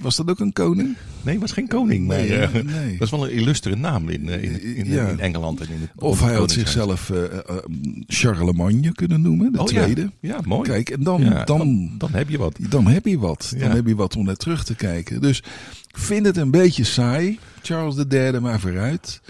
was 0.00 0.16
dat 0.16 0.30
ook 0.30 0.40
een 0.40 0.52
koning? 0.52 0.96
Nee, 1.22 1.38
was 1.38 1.52
geen 1.52 1.68
koning. 1.68 2.06
Maar, 2.06 2.16
Nee, 2.16 2.62
nee. 2.64 2.92
Dat 2.92 3.00
is 3.06 3.10
wel 3.10 3.24
een 3.24 3.32
illustere 3.32 3.76
naam 3.76 4.08
in, 4.08 4.28
in, 4.28 4.62
in, 4.76 4.86
Ja. 4.90 5.08
in 5.08 5.20
Engeland. 5.20 5.60
En 5.60 5.66
in 5.68 5.80
het 5.80 5.90
Of 6.02 6.20
hij 6.20 6.34
had 6.34 6.50
zichzelf 6.50 7.10
eh, 7.10 7.22
Charlemagne 8.06 8.92
kunnen 8.92 9.22
noemen, 9.22 9.52
de 9.52 9.58
Oh, 9.60 9.66
tweede. 9.66 10.10
Ja, 10.20 10.38
mooi. 10.44 10.68
Kijk, 10.68 10.90
en 10.90 11.02
dan, 11.02 11.20
dan, 11.24 11.44
dan, 11.46 11.90
dan 11.98 12.10
heb 12.12 12.28
je 12.28 12.38
wat. 12.38 12.56
dan 12.68 12.86
heb 12.86 13.06
je 13.06 13.18
wat. 13.18 13.54
Dan 13.58 13.70
heb 13.70 13.86
je 13.86 13.94
wat 13.94 14.16
om 14.16 14.24
naar 14.24 14.36
terug 14.36 14.64
te 14.64 14.74
kijken. 14.74 15.20
Dus 15.20 15.42
vind 15.88 16.26
het 16.26 16.36
een 16.36 16.50
beetje 16.50 16.84
saai. 16.84 17.38
Charles 17.62 18.04
III, 18.08 18.40
maar 18.40 18.60
vooruit. 18.60 19.20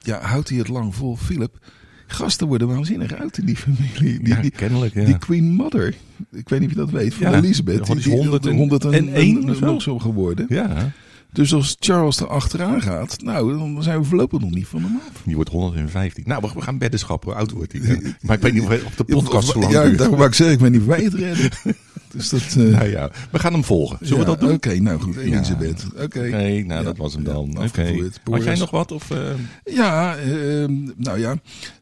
Ja, 0.00 0.20
houdt 0.20 0.48
hij 0.48 0.58
het 0.58 0.68
lang 0.68 0.94
vol, 0.94 1.16
Philip? 1.16 1.58
Gasten 2.06 2.46
worden 2.46 2.68
waanzinnig 2.68 3.18
oud 3.20 3.38
in 3.38 3.46
die 3.46 3.56
familie. 3.56 4.18
Die, 4.18 4.28
ja, 4.28 4.40
die, 4.40 4.50
kennelijk. 4.50 4.94
Ja. 4.94 5.04
die 5.04 5.18
Queen 5.18 5.44
Mother. 5.54 5.94
Ik 6.32 6.48
weet 6.48 6.60
niet 6.60 6.68
of 6.68 6.74
je 6.74 6.80
dat 6.80 6.90
weet. 6.90 7.14
Van 7.14 7.30
Ja. 7.30 7.36
Elizabeth. 7.36 7.86
Die 7.86 7.96
is 7.96 8.04
100 8.06 8.46
en- 8.46 8.56
100 8.56 8.84
en 8.84 9.14
één 9.14 9.50
of 9.50 9.56
zo? 9.56 9.64
nog 9.66 9.82
zo 9.82 9.98
geworden. 9.98 10.46
ja, 10.48 10.92
Dus 11.32 11.54
als 11.54 11.76
Charles 11.80 12.20
er 12.20 12.26
achteraan 12.28 12.82
gaat, 12.82 13.22
nou, 13.22 13.58
dan 13.58 13.82
zijn 13.82 13.98
we 14.00 14.04
voorlopig 14.04 14.40
nog 14.40 14.50
niet 14.50 14.66
van 14.66 14.82
hem 14.82 15.00
af. 15.08 15.22
die 15.24 15.34
wordt 15.34 15.50
115. 15.50 16.24
Nou, 16.26 16.50
we- 16.54 16.60
gaan 16.60 16.78
beddenschappen. 16.78 17.28
Hoe 17.30 17.38
oud 17.38 17.50
wordt 17.50 17.72
hij? 17.72 18.14
maar 18.20 18.36
ik 18.36 18.42
weet 18.42 18.52
niet 18.52 18.62
of 18.62 18.84
of 18.84 18.94
de 18.94 19.04
podcast 19.04 19.48
zo 19.48 19.58
lang 19.60 19.72
ja, 19.72 19.88
daarom 19.88 20.16
wou 20.16 20.28
ik 20.28 20.34
zeggen, 20.34 20.54
ik 20.56 20.60
weet 20.62 20.72
niet 20.72 20.84
wij 20.84 21.02
het 21.02 21.14
redden. 21.14 21.50
Dus 22.14 22.28
dat... 22.28 22.54
Nou 22.56 22.88
ja, 22.88 23.10
we 23.30 23.38
gaan 23.38 23.52
hem 23.52 23.64
volgen. 23.64 23.98
Zullen 24.00 24.24
ja, 24.24 24.24
we 24.24 24.30
dat 24.30 24.40
doen? 24.40 24.52
Oké, 24.52 24.80
nou 24.80 25.00
goed, 25.00 25.16
Elizabeth. 25.16 25.84
Oké. 25.96 26.62
Nou 26.66 26.84
dat 26.84 26.96
was 26.96 27.12
hem 27.14 27.24
dan. 27.24 27.62
Oké. 27.62 28.10
Had 28.30 28.44
jij 28.44 28.56
nog 28.56 28.70
wat? 28.70 28.92
Of, 28.92 29.10
eh, 29.10 29.18
Ja, 29.64 30.16
ehm, 30.16 30.72
nou 30.96 31.18
ja, 31.18 31.36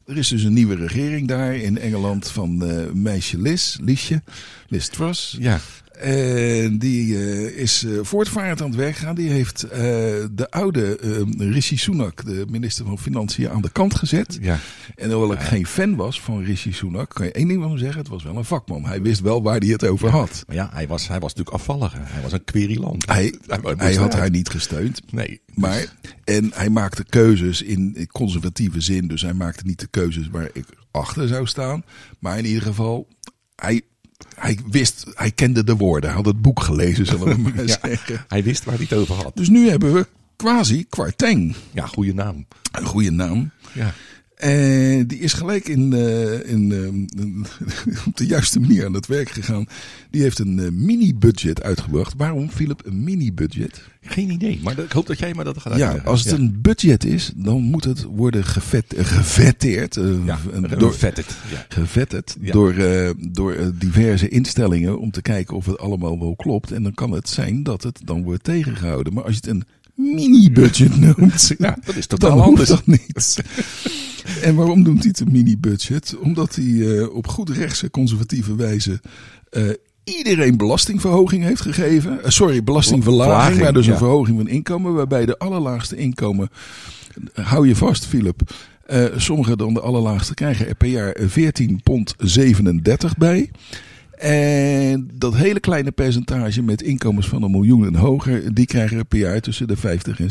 er 0.07 0.17
is 0.17 0.29
dus 0.29 0.43
een 0.43 0.53
nieuwe 0.53 0.75
regering 0.75 1.29
daar 1.29 1.55
in 1.57 1.79
Engeland 1.79 2.29
van 2.31 2.65
eh, 2.65 2.91
meisje 2.93 3.39
Liz, 3.39 3.77
Liesje, 3.81 4.23
Liz 4.69 4.89
Truss. 4.89 5.37
ja, 5.41 5.61
En 6.03 6.79
die 6.79 7.17
eh, 7.17 7.63
is 7.63 7.85
eh, 7.85 7.93
voortvarend 8.03 8.61
aan 8.61 8.67
het 8.67 8.77
werk 8.77 8.97
gaan. 8.97 9.15
Die 9.15 9.31
heeft 9.31 9.63
eh, 9.63 9.81
de 10.33 10.47
oude 10.51 10.99
Rishi 11.39 11.77
Sunak, 11.77 12.25
de 12.25 12.45
minister 12.49 12.85
van 12.85 12.99
Financiën, 12.99 13.51
aan 13.51 13.63
de 13.63 13.71
kant 13.71 13.95
gezet. 13.95 14.39
ja. 14.41 14.59
En 14.97 15.11
hoewel 15.11 15.33
ik 15.33 15.41
geen 15.41 15.67
fan 15.67 15.97
was 15.97 16.21
van 16.21 16.45
Rishi 16.45 16.73
Sunak, 16.73 17.11
kan 17.11 17.27
je 17.27 17.33
één 17.33 17.49
ding 17.49 17.61
van 17.61 17.71
hem 17.71 17.79
zeggen: 17.79 17.99
het 17.99 18.09
was 18.09 18.23
wel 18.23 18.37
een 18.37 18.45
vakman. 18.45 18.85
Hij 18.85 19.03
wist 19.03 19.21
wel 19.21 19.43
waar 19.43 19.59
hij 19.59 19.69
het 19.69 19.87
over 19.87 20.11
had. 20.11 20.45
Maar 20.47 20.57
ja, 20.57 20.71
hij 20.73 20.87
was, 20.87 21.09
hij 21.09 21.21
was 21.21 21.35
natuurlijk 21.35 21.57
afvallig. 21.57 21.93
Hij 21.99 22.23
was 22.23 22.33
een 22.33 22.45
querilant. 22.45 23.07
Hij, 23.07 23.35
hij 23.77 23.95
had 23.95 24.15
haar 24.15 24.31
niet 24.31 24.49
gesteund. 24.49 25.01
Nee. 25.11 25.41
Maar, 25.55 25.97
en 26.25 26.51
hij 26.55 26.71
maakte 26.71 27.05
keuzes 27.05 27.63
in 27.63 28.09
conservatieve 28.13 28.81
zin. 28.81 29.09
Dus 29.09 29.23
hij 29.23 29.35
maakte 29.35 29.67
niet 29.67 29.81
de 29.81 29.89
keuzes 29.91 30.29
waar 30.29 30.51
ik 30.53 30.67
achter 30.91 31.29
zou 31.29 31.47
staan. 31.47 31.85
Maar 32.19 32.39
in 32.39 32.45
ieder 32.45 32.63
geval, 32.63 33.09
hij, 33.57 33.83
hij 34.43 34.59
wist, 34.71 35.05
hij 35.15 35.31
kende 35.31 35.65
de 35.65 35.77
woorden. 35.77 36.09
Hij 36.09 36.17
had 36.19 36.27
het 36.27 36.43
boek 36.43 36.61
gelezen, 36.63 37.07
zullen 37.07 37.29
we 37.29 37.39
maar 37.51 37.67
Ja, 37.67 37.79
zeggen. 37.83 38.25
hij 38.29 38.43
wist 38.43 38.65
waar 38.65 38.75
hij 38.75 38.87
het 38.89 38.99
over 38.99 39.15
had. 39.15 39.33
Dus 39.37 39.49
nu 39.49 39.69
hebben 39.69 39.93
we 39.93 40.07
quasi 40.37 40.87
Kwarteng. 40.89 41.55
Ja, 41.73 41.87
goede 41.87 42.15
naam. 42.15 42.47
Een 42.73 42.85
goede 42.87 43.11
naam. 43.11 43.51
Ja. 43.73 43.93
En 44.43 45.07
die 45.07 45.19
is 45.19 45.33
gelijk 45.33 45.69
in, 45.69 45.93
eh, 45.93 46.51
in, 46.51 46.73
eh, 46.73 48.07
op 48.07 48.17
de 48.17 48.27
juiste 48.27 48.61
manier 48.61 48.87
aan 48.87 48.95
het 48.95 49.07
werk 49.07 49.31
gegaan. 49.31 49.67
Die 50.11 50.23
heeft 50.23 50.39
een 50.39 50.59
eh, 50.59 50.71
mini-budget 50.71 51.63
uitgebracht. 51.63 52.15
Waarom, 52.17 52.51
Philip, 52.51 52.83
een 52.85 53.05
mini-budget? 53.05 53.83
Geen 54.01 54.31
idee, 54.31 54.61
maar 54.63 54.79
ik 54.79 54.93
hoop 54.93 55.07
dat 55.07 55.19
jij 55.19 55.35
me 55.35 55.45
dat 55.45 55.59
gaat 55.59 55.77
Ja, 55.77 55.97
als 56.05 56.25
het 56.25 56.33
een 56.33 56.59
budget 56.61 57.05
is, 57.05 57.33
dan 57.37 57.63
moet 57.63 57.85
het 57.85 58.03
worden 58.03 58.45
gevet, 58.45 58.95
eh, 58.95 59.05
gevetteerd. 59.05 59.95
Ja, 59.95 60.39
door. 62.51 62.75
Ja. 62.79 63.13
door, 63.15 63.15
door 63.33 63.73
diverse 63.79 64.29
instellingen 64.29 64.99
om 64.99 65.11
te 65.11 65.23
kijken 65.23 65.57
of 65.57 65.67
het 65.67 65.79
allemaal 65.79 66.19
wel 66.19 66.37
klopt. 66.37 66.73
En 66.73 66.83
dan 66.83 66.95
kan 66.95 67.11
het 67.11 67.29
zijn 67.29 67.63
dat 67.63 67.83
het 67.83 68.01
dan 68.05 68.23
wordt 68.23 68.45
tegengehouden. 68.45 69.13
Maar 69.13 69.25
als 69.25 69.33
je 69.35 69.41
het 69.41 69.51
een 69.51 69.65
mini-budget 69.95 71.01
noemt, 71.17 71.55
Ja, 71.59 71.79
dat 71.85 71.97
is 71.97 72.07
totaal 72.07 72.37
dan 72.37 72.47
anders. 72.47 72.69
dat 72.69 72.87
niet. 72.87 73.37
en 74.43 74.55
waarom 74.55 74.83
noemt 74.83 74.99
hij 74.99 75.09
het 75.09 75.21
een 75.21 75.33
mini-budget? 75.33 76.17
Omdat 76.19 76.55
hij 76.55 76.99
eh, 76.99 77.15
op 77.15 77.27
goed 77.27 77.51
rechtse 77.51 77.91
conservatieve 77.91 78.57
wijze 78.57 79.01
eh, 79.51 79.63
iedereen 80.05 80.57
belastingverhoging 80.57 81.45
heeft 81.45 81.61
gegeven. 81.61 82.25
Eh, 82.25 82.31
sorry, 82.31 82.65
belastingverlaging, 82.65 83.35
Verlaging, 83.35 83.63
maar 83.63 83.73
dus 83.73 83.87
een 83.87 83.97
verhoging 83.97 84.37
van 84.37 84.49
inkomen. 84.49 84.95
Waarbij 84.95 85.27
de 85.27 85.39
allerlaagste 85.39 85.97
inkomen, 85.97 86.51
hou 87.33 87.69
je 87.69 87.77
vast 87.77 88.07
Philip, 88.07 88.41
sommigen 89.17 89.59
dan 89.59 89.75
de 89.75 89.81
allerlaagste 89.81 90.35
krijgen 90.35 90.69
er 90.69 90.75
per 90.75 90.89
jaar 90.89 91.17
14 91.21 91.81
pond 91.83 92.15
37 92.19 93.17
bij. 93.17 93.51
En 94.23 95.11
dat 95.15 95.37
hele 95.37 95.61
kleine 95.61 95.91
percentage 95.91 96.63
met 96.63 96.83
inkomens 96.83 97.29
van 97.29 97.43
een 97.43 97.51
miljoen 97.51 97.87
en 97.87 97.95
hoger, 97.95 98.55
die 98.55 98.67
krijgen 98.67 98.99
er 98.99 99.05
per 99.05 99.19
jaar 99.19 99.41
tussen 99.41 99.69
de 99.69 99.77
50 99.77 100.21
en 100.21 100.31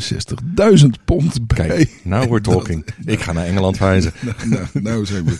60.000 0.80 0.86
pond 1.04 1.46
bij. 1.46 1.66
Kijk, 1.66 2.00
now 2.02 2.24
we're 2.24 2.40
talking. 2.40 2.84
Ik 3.04 3.20
ga 3.20 3.32
naar 3.32 3.46
Engeland 3.46 3.78
reizen. 3.78 4.12
nou, 4.20 4.36
nou, 4.48 4.66
nou 4.72 5.06
zijn 5.06 5.24
we. 5.24 5.38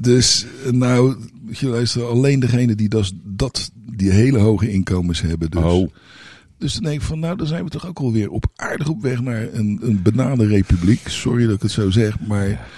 Dus 0.00 0.46
nou, 0.70 1.16
je 1.50 1.66
luistert, 1.66 2.04
alleen 2.04 2.40
degene 2.40 2.74
die 2.74 2.88
dat, 2.88 3.12
dat, 3.24 3.70
die 3.96 4.10
hele 4.10 4.38
hoge 4.38 4.70
inkomens 4.70 5.20
hebben. 5.20 5.50
Dus. 5.50 5.62
Oh. 5.62 5.90
Dus 6.58 6.74
dan 6.74 6.82
denk 6.82 7.00
ik 7.00 7.06
van, 7.06 7.18
nou, 7.18 7.36
dan 7.36 7.46
zijn 7.46 7.64
we 7.64 7.70
toch 7.70 7.86
ook 7.86 7.98
alweer 7.98 8.30
op 8.30 8.46
aardig 8.56 8.88
op 8.88 9.02
weg 9.02 9.20
naar 9.20 9.48
een, 9.52 9.78
een 9.82 10.02
bananenrepubliek. 10.02 11.08
Sorry 11.08 11.46
dat 11.46 11.54
ik 11.54 11.62
het 11.62 11.70
zo 11.70 11.90
zeg, 11.90 12.20
maar 12.26 12.68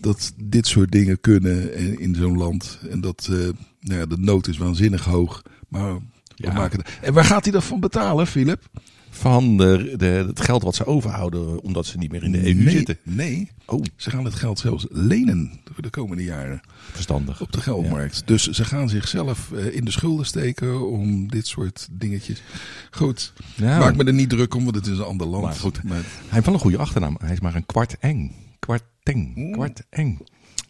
dat 0.00 0.32
dit 0.44 0.66
soort 0.66 0.92
dingen 0.92 1.20
kunnen 1.20 1.76
in, 1.76 2.00
in 2.00 2.14
zo'n 2.14 2.38
land. 2.38 2.78
En 2.90 3.00
dat, 3.00 3.28
eh, 3.30 3.48
nou 3.82 4.00
ja, 4.00 4.06
de 4.06 4.18
nood 4.18 4.48
is 4.48 4.56
waanzinnig 4.58 5.04
hoog. 5.04 5.42
Maar 5.68 5.94
we 5.94 6.00
Ja. 6.34 6.52
maken. 6.52 6.82
En 7.02 7.12
waar 7.12 7.24
gaat 7.24 7.42
hij 7.44 7.52
dat 7.52 7.64
van 7.64 7.80
betalen, 7.80 8.26
Philip? 8.26 8.68
Van 9.14 9.56
de, 9.56 9.94
de, 9.96 10.06
het 10.06 10.40
geld 10.40 10.62
wat 10.62 10.74
ze 10.74 10.84
overhouden 10.86 11.62
omdat 11.62 11.86
ze 11.86 11.98
niet 11.98 12.10
meer 12.10 12.22
in 12.22 12.32
de 12.32 12.46
EU 12.46 12.54
nee, 12.54 12.70
zitten. 12.76 12.96
Nee, 13.02 13.50
Oh, 13.66 13.82
ze 13.96 14.10
gaan 14.10 14.24
het 14.24 14.34
geld 14.34 14.58
zelfs 14.58 14.86
lenen 14.90 15.60
voor 15.72 15.82
de 15.82 15.90
komende 15.90 16.24
jaren. 16.24 16.60
verstandig. 16.92 17.40
op 17.40 17.52
de 17.52 17.60
geldmarkt. 17.60 18.22
Dus 18.26 18.46
ze 18.48 18.64
gaan 18.64 18.88
zichzelf 18.88 19.52
eh, 19.52 19.74
in 19.76 19.84
de 19.84 19.90
schulden 19.90 20.26
steken 20.26 20.88
om 20.90 21.28
dit 21.30 21.46
soort 21.46 21.88
dingetjes. 21.90 22.42
Goed, 22.90 23.32
Ja, 23.56 23.78
maak 23.78 23.96
me 23.96 24.04
er 24.04 24.12
niet 24.14 24.28
druk 24.30 24.54
om, 24.54 24.64
want 24.64 24.76
het 24.76 24.86
is 24.86 24.98
een 24.98 25.04
ander 25.04 25.26
land. 25.26 25.42
Maar 25.44 25.54
goed. 25.54 25.82
Maar 25.82 25.96
Hij 25.96 26.04
heeft 26.28 26.44
wel 26.46 26.54
een 26.54 26.60
goede 26.60 26.78
achternaam. 26.78 27.16
Hij 27.20 27.32
is 27.32 27.40
maar 27.40 27.54
een 27.54 27.66
kwart 27.66 27.96
eng. 28.00 28.32
Kwart 28.58 28.82
teng. 29.02 29.52
Kwart 29.52 29.82
eng. 29.90 30.18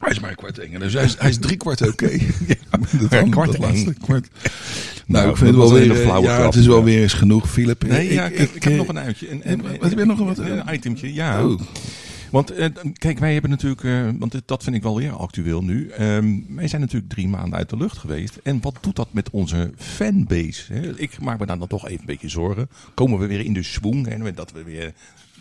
Hij 0.02 0.11
is 0.11 0.21
maar 0.21 0.30
een 0.30 0.37
kwart 0.37 0.59
Engel, 0.59 0.78
dus 0.78 0.92
hij 0.92 1.04
is, 1.04 1.16
hij 1.18 1.28
is 1.30 1.38
drie 1.38 1.56
kwart 1.56 1.88
oké. 1.88 2.11
dat, 3.00 3.11
Ja, 3.11 3.23
kwart 3.23 3.52
dat 3.52 3.59
laatste 3.61 3.94
kwart. 3.94 4.28
Nou, 4.32 4.50
Nou, 5.06 5.30
ik 5.30 5.37
vind 5.37 5.49
het 5.49 5.59
wel 5.59 5.66
een 5.68 5.73
weer, 5.75 5.82
hele 5.82 5.94
eh, 5.94 6.00
flauwe 6.04 6.26
ja, 6.26 6.35
grap. 6.35 6.47
het 6.52 6.61
is 6.61 6.66
wel 6.66 6.85
weer 6.85 7.02
eens 7.02 7.12
genoeg, 7.12 7.50
Philip. 7.50 7.82
Nee, 7.87 8.12
ja, 8.12 8.25
ik, 8.26 8.38
ik, 8.54 8.62
heb 8.62 8.73
eh, 8.73 8.78
nog 8.78 8.88
een 8.88 8.99
uitje. 8.99 9.30
Een, 9.30 9.40
een, 9.44 9.62
wat 9.80 9.90
heb 9.90 9.99
je 9.99 10.04
nog? 10.04 10.18
Wat, 10.18 10.38
een 10.38 10.75
itemtje, 10.75 11.14
ja. 11.14 11.44
Oh, 11.47 11.61
Want 12.30 12.50
eh, 12.50 12.68
kijk, 12.92 13.18
wij 13.18 13.32
hebben 13.32 13.50
natuurlijk, 13.50 13.85
eh, 13.85 14.09
want 14.18 14.32
dit- 14.32 14.42
dat 14.47 14.62
vind 14.62 14.76
ik 14.76 14.82
wel 14.82 14.97
weer 14.97 15.12
actueel 15.16 15.62
nu. 15.62 15.88
Ehm, 15.88 16.38
wij 16.49 16.68
zijn 16.68 16.80
natuurlijk 16.80 17.12
drie 17.12 17.28
maanden 17.28 17.59
uit 17.59 17.68
de 17.71 17.76
lucht 17.76 17.99
geweest. 17.99 18.38
En 18.42 18.59
wat 18.61 18.76
doet 18.80 18.97
dat 18.97 19.09
met 19.11 19.30
onze 19.30 19.71
fanbase? 19.76 20.73
Hè? 20.73 20.99
Ik 21.00 21.21
maak 21.21 21.38
me 21.38 21.47
daar 21.47 21.59
dan 21.59 21.68
toch 21.68 21.85
even 21.87 22.00
een 22.00 22.06
beetje 22.06 22.28
zorgen. 22.28 22.68
Komen 22.94 23.18
we 23.18 23.26
weer 23.26 23.44
in 23.44 23.52
de 23.52 23.62
swoon? 23.62 24.06
Hè? 24.06 24.32
Dat 24.32 24.52
we 24.52 24.62
weer 24.62 24.92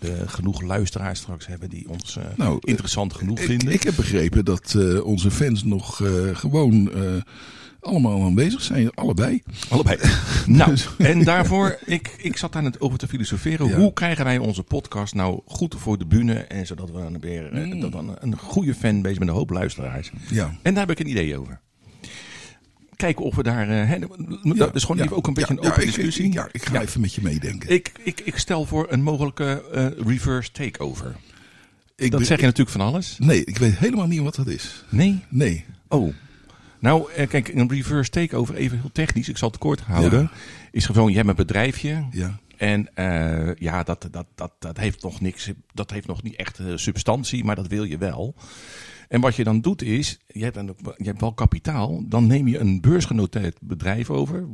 de, 0.02 0.28
genoeg 0.28 0.62
luisteraars 0.62 1.20
straks 1.20 1.48
hebben 1.48 1.70
die 1.70 1.90
ons 1.90 2.18
eh, 2.18 2.24
Nou, 2.36 2.58
interessant 2.62 3.14
genoeg 3.14 3.40
ik, 3.40 3.46
vinden. 3.46 3.74
ik 3.74 3.84
heb 3.84 3.96
begrepen 3.96 4.46
dat 4.46 4.76
eh, 4.78 5.06
onze 5.06 5.32
fans 5.32 5.64
nog 5.64 6.02
eh, 6.02 6.36
gewoon 6.36 6.92
allemaal 7.80 8.24
aanwezig 8.24 8.62
zijn, 8.62 8.94
allebei. 8.94 9.42
Allebei. 9.70 9.98
nou, 10.46 10.78
en 10.98 11.24
daarvoor, 11.24 11.78
ik, 11.86 12.16
ik 12.18 12.38
zat 12.38 12.56
aan 12.56 12.66
het 12.66 12.82
over 12.82 12.98
te 12.98 13.08
filosoferen. 13.08 13.68
Ja. 13.68 13.76
Hoe 13.76 13.94
krijgen 13.94 14.26
wij 14.26 14.38
onze 14.38 14.64
podcast 14.64 15.14
nou 15.14 15.42
goed 15.46 15.76
voor 15.78 15.98
de 15.98 16.06
bühne? 16.06 16.34
En 16.34 16.66
zodat 16.66 16.92
we 16.92 16.98
dan 16.98 17.20
weer 17.20 17.50
Mm. 17.52 17.80
dat 17.80 17.92
dan 17.92 18.16
een 18.20 18.38
goede 18.38 18.76
fanbase 18.76 19.20
met 19.20 19.28
een 19.28 19.34
hoop 19.34 19.50
luisteraars. 19.50 20.12
Ja. 20.30 20.58
En 20.62 20.74
daar 20.74 20.88
heb 20.88 21.00
ik 21.00 21.06
een 21.06 21.12
idee 21.12 21.38
over. 21.38 21.60
Kijken 23.02 23.26
of 23.26 23.36
we 23.36 23.44
daar. 23.44 23.70
eh, 23.70 23.88
hè, 23.88 24.00
dat 24.56 24.76
is 24.76 24.84
gewoon 24.84 25.02
even 25.04 25.16
ook 25.16 25.28
een 25.28 25.34
beetje 25.34 25.54
een 25.54 25.60
open 25.60 25.86
discussie. 25.86 26.26
Ik, 26.26 26.34
ja, 26.34 26.48
ik 26.52 26.66
ga 26.66 26.82
even 26.82 27.02
met 27.02 27.14
je 27.14 27.22
meedenken. 27.22 27.70
Ik, 27.70 27.92
ik, 28.04 28.20
ik 28.20 28.38
stel 28.38 28.66
voor 28.66 28.86
een 28.90 29.04
mogelijke 29.04 29.64
eh, 29.72 29.88
reverse 30.08 30.52
takeover. 30.52 31.16
Ik 31.96 32.12
Dat 32.12 32.20
be- 32.20 32.26
zeg 32.26 32.40
je 32.40 32.46
natuurlijk 32.46 32.78
van 32.78 32.82
alles. 32.88 33.16
Nee, 33.20 33.44
ik 33.46 33.58
weet 33.58 33.78
helemaal 33.78 34.08
niet 34.08 34.22
wat 34.22 34.36
dat 34.36 34.48
is. 34.48 34.84
Nee? 34.90 35.20
Nee. 35.30 35.66
Oh. 35.88 36.14
Nou, 36.80 37.12
eh, 37.12 37.28
kijk, 37.28 37.48
een 37.48 37.70
reverse 37.70 38.12
takeover, 38.12 38.56
even 38.56 38.80
heel 38.80 38.92
technisch, 38.94 39.30
ik 39.30 39.38
zal 39.38 39.50
het 39.50 39.58
kort 39.58 39.80
houden. 39.80 40.22
Ja. 40.22 40.32
Is 40.72 40.86
gewoon, 40.86 41.10
je 41.10 41.16
hebt 41.18 41.30
een 41.30 41.36
bedrijfje. 41.36 42.06
Ja. 42.12 42.40
En 42.58 42.88
ja, 43.60 43.84
dat, 43.84 44.08
dat, 44.12 44.26
dat, 44.36 44.52
dat 44.60 44.78
heeft 44.78 45.04
nog 45.04 45.22
niks. 45.22 45.50
Dat 45.74 45.92
heeft 45.92 46.08
nog 46.08 46.24
niet 46.24 46.36
echt 46.36 46.60
substantie, 46.76 47.44
maar 47.44 47.56
dat 47.56 47.68
wil 47.68 47.84
je 47.84 47.98
wel. 47.98 48.36
En 49.12 49.22
wat 49.22 49.36
je 49.36 49.44
dan 49.44 49.62
doet 49.62 49.82
is, 49.82 50.20
je 50.28 50.44
hebt, 50.44 50.56
dan, 50.56 50.76
je 50.98 51.06
hebt 51.06 51.22
wel 51.22 51.34
kapitaal. 51.34 52.04
Dan 52.08 52.28
neem 52.28 52.48
je 52.48 52.60
een 52.60 52.82
beursgenoteerd 52.82 53.58
bedrijf 53.62 54.10
over. 54.10 54.48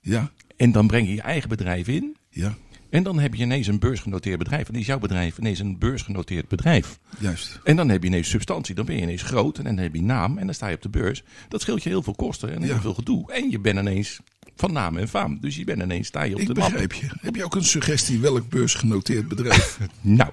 Ja. 0.00 0.30
En 0.56 0.72
dan 0.72 0.86
breng 0.86 1.06
je 1.06 1.14
je 1.14 1.20
eigen 1.20 1.48
bedrijf 1.48 1.88
in. 1.88 2.16
Ja. 2.30 2.54
En 2.90 3.02
dan 3.02 3.18
heb 3.18 3.34
je 3.34 3.42
ineens 3.42 3.66
een 3.66 3.78
beursgenoteerd 3.78 4.38
bedrijf. 4.38 4.66
En 4.66 4.72
dan 4.72 4.80
is 4.80 4.86
jouw 4.86 4.98
bedrijf 4.98 5.38
ineens 5.38 5.58
een 5.58 5.78
beursgenoteerd 5.78 6.48
bedrijf. 6.48 6.98
Juist. 7.18 7.60
En 7.64 7.76
dan 7.76 7.88
heb 7.88 8.02
je 8.02 8.08
ineens 8.08 8.28
substantie. 8.28 8.74
Dan 8.74 8.84
ben 8.84 8.96
je 8.96 9.02
ineens 9.02 9.22
groot. 9.22 9.58
En 9.58 9.64
dan 9.64 9.76
heb 9.76 9.94
je 9.94 10.02
naam. 10.02 10.38
En 10.38 10.44
dan 10.46 10.54
sta 10.54 10.68
je 10.68 10.74
op 10.74 10.82
de 10.82 10.88
beurs. 10.88 11.22
Dat 11.48 11.60
scheelt 11.60 11.82
je 11.82 11.88
heel 11.88 12.02
veel 12.02 12.14
kosten 12.14 12.52
en 12.54 12.62
heel 12.62 12.74
Ja. 12.74 12.80
veel 12.80 12.94
gedoe. 12.94 13.32
En 13.32 13.50
je 13.50 13.58
bent 13.60 13.78
ineens 13.78 14.20
van 14.56 14.72
naam 14.72 14.96
en 14.96 15.08
faam. 15.08 15.38
Dus 15.40 15.56
je 15.56 15.64
bent 15.64 15.82
ineens 15.82 16.06
sta 16.06 16.22
je 16.22 16.34
op 16.34 16.40
Ik 16.40 16.46
de 16.46 16.54
map. 16.54 16.70
begrijp 16.70 16.92
je. 16.92 17.06
Heb 17.20 17.36
je 17.36 17.44
ook 17.44 17.54
een 17.54 17.64
suggestie 17.64 18.20
welk 18.20 18.48
beursgenoteerd 18.48 19.28
bedrijf? 19.28 19.78
Nou, 20.00 20.30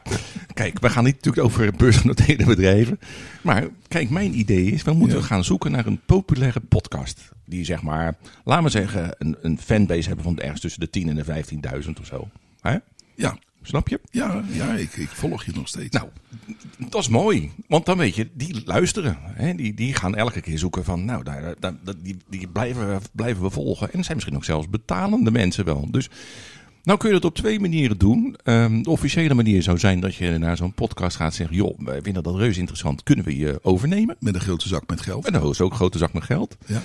kijk, 0.53 0.79
we 0.79 0.89
gaan 0.89 1.03
niet 1.03 1.15
natuurlijk 1.15 1.45
over 1.45 1.71
beursgenoteerde 1.77 2.45
bedrijven. 2.45 2.99
Maar 3.41 3.67
kijk, 3.87 4.09
mijn 4.09 4.39
idee 4.39 4.71
is, 4.71 4.83
we 4.83 4.93
moeten 4.93 5.17
Ja. 5.17 5.23
gaan 5.23 5.43
zoeken 5.43 5.71
naar 5.71 5.85
een 5.85 5.99
populaire 6.05 6.59
podcast. 6.59 7.29
Die 7.45 7.65
zeg 7.65 7.81
maar, 7.81 8.15
laten 8.43 8.63
we 8.63 8.69
zeggen, 8.69 9.15
een, 9.17 9.35
een 9.41 9.59
fanbase 9.59 10.07
hebben 10.07 10.23
van 10.25 10.39
ergens 10.39 10.61
tussen 10.61 10.79
de 10.79 10.89
10 10.89 11.09
en 11.09 11.15
de 11.15 11.25
15.000 11.83 11.89
of 11.99 12.05
zo. 12.05 12.29
Ja. 13.15 13.37
Snap 13.67 13.87
je? 13.87 13.99
Ja, 14.11 14.43
ja 14.51 14.73
ik, 14.73 14.95
ik 14.95 15.09
volg 15.09 15.45
je 15.45 15.51
nog 15.55 15.67
steeds. 15.67 15.97
Nou, 15.97 16.09
dat 16.77 17.01
is 17.01 17.07
mooi. 17.07 17.51
Want 17.67 17.85
dan 17.85 17.97
weet 17.97 18.15
je, 18.15 18.29
die 18.33 18.61
luisteren. 18.65 19.17
Hè? 19.21 19.55
Die, 19.55 19.73
die 19.73 19.93
gaan 19.93 20.15
elke 20.15 20.41
keer 20.41 20.57
zoeken 20.57 20.83
van, 20.83 21.05
nou, 21.05 21.23
daar, 21.23 21.53
daar, 21.59 21.73
die, 22.01 22.17
die 22.29 22.47
blijven, 22.47 23.01
blijven 23.11 23.43
we 23.43 23.49
volgen. 23.49 23.93
En 23.93 24.03
zijn 24.03 24.15
misschien 24.15 24.35
ook 24.35 24.45
zelfs 24.45 24.69
betalende 24.69 25.31
mensen 25.31 25.65
wel. 25.65 25.87
Dus 25.91 26.09
nou 26.83 26.99
kun 26.99 27.07
je 27.07 27.13
dat 27.13 27.25
op 27.25 27.35
twee 27.35 27.59
manieren 27.59 27.97
doen. 27.97 28.35
Ehm, 28.43 28.81
de 28.81 28.89
officiële 28.89 29.33
manier 29.33 29.63
zou 29.63 29.79
zijn 29.79 29.99
dat 29.99 30.15
je 30.15 30.37
naar 30.37 30.57
zo'n 30.57 30.73
podcast 30.73 31.17
gaat 31.17 31.33
zeggen... 31.33 31.55
joh, 31.55 31.79
wij 31.79 32.01
vinden 32.01 32.23
dat 32.23 32.35
reuze 32.35 32.59
interessant, 32.59 33.03
kunnen 33.03 33.25
we 33.25 33.37
je 33.37 33.59
overnemen? 33.61 34.15
Met 34.19 34.35
een 34.35 34.41
grote 34.41 34.67
zak 34.67 34.83
met 34.87 35.01
geld. 35.01 35.25
En 35.25 35.33
dan 35.33 35.49
is 35.49 35.61
ook 35.61 35.71
een 35.71 35.77
grote 35.77 35.97
zak 35.97 36.13
met 36.13 36.23
geld. 36.23 36.57
Ja. 36.65 36.81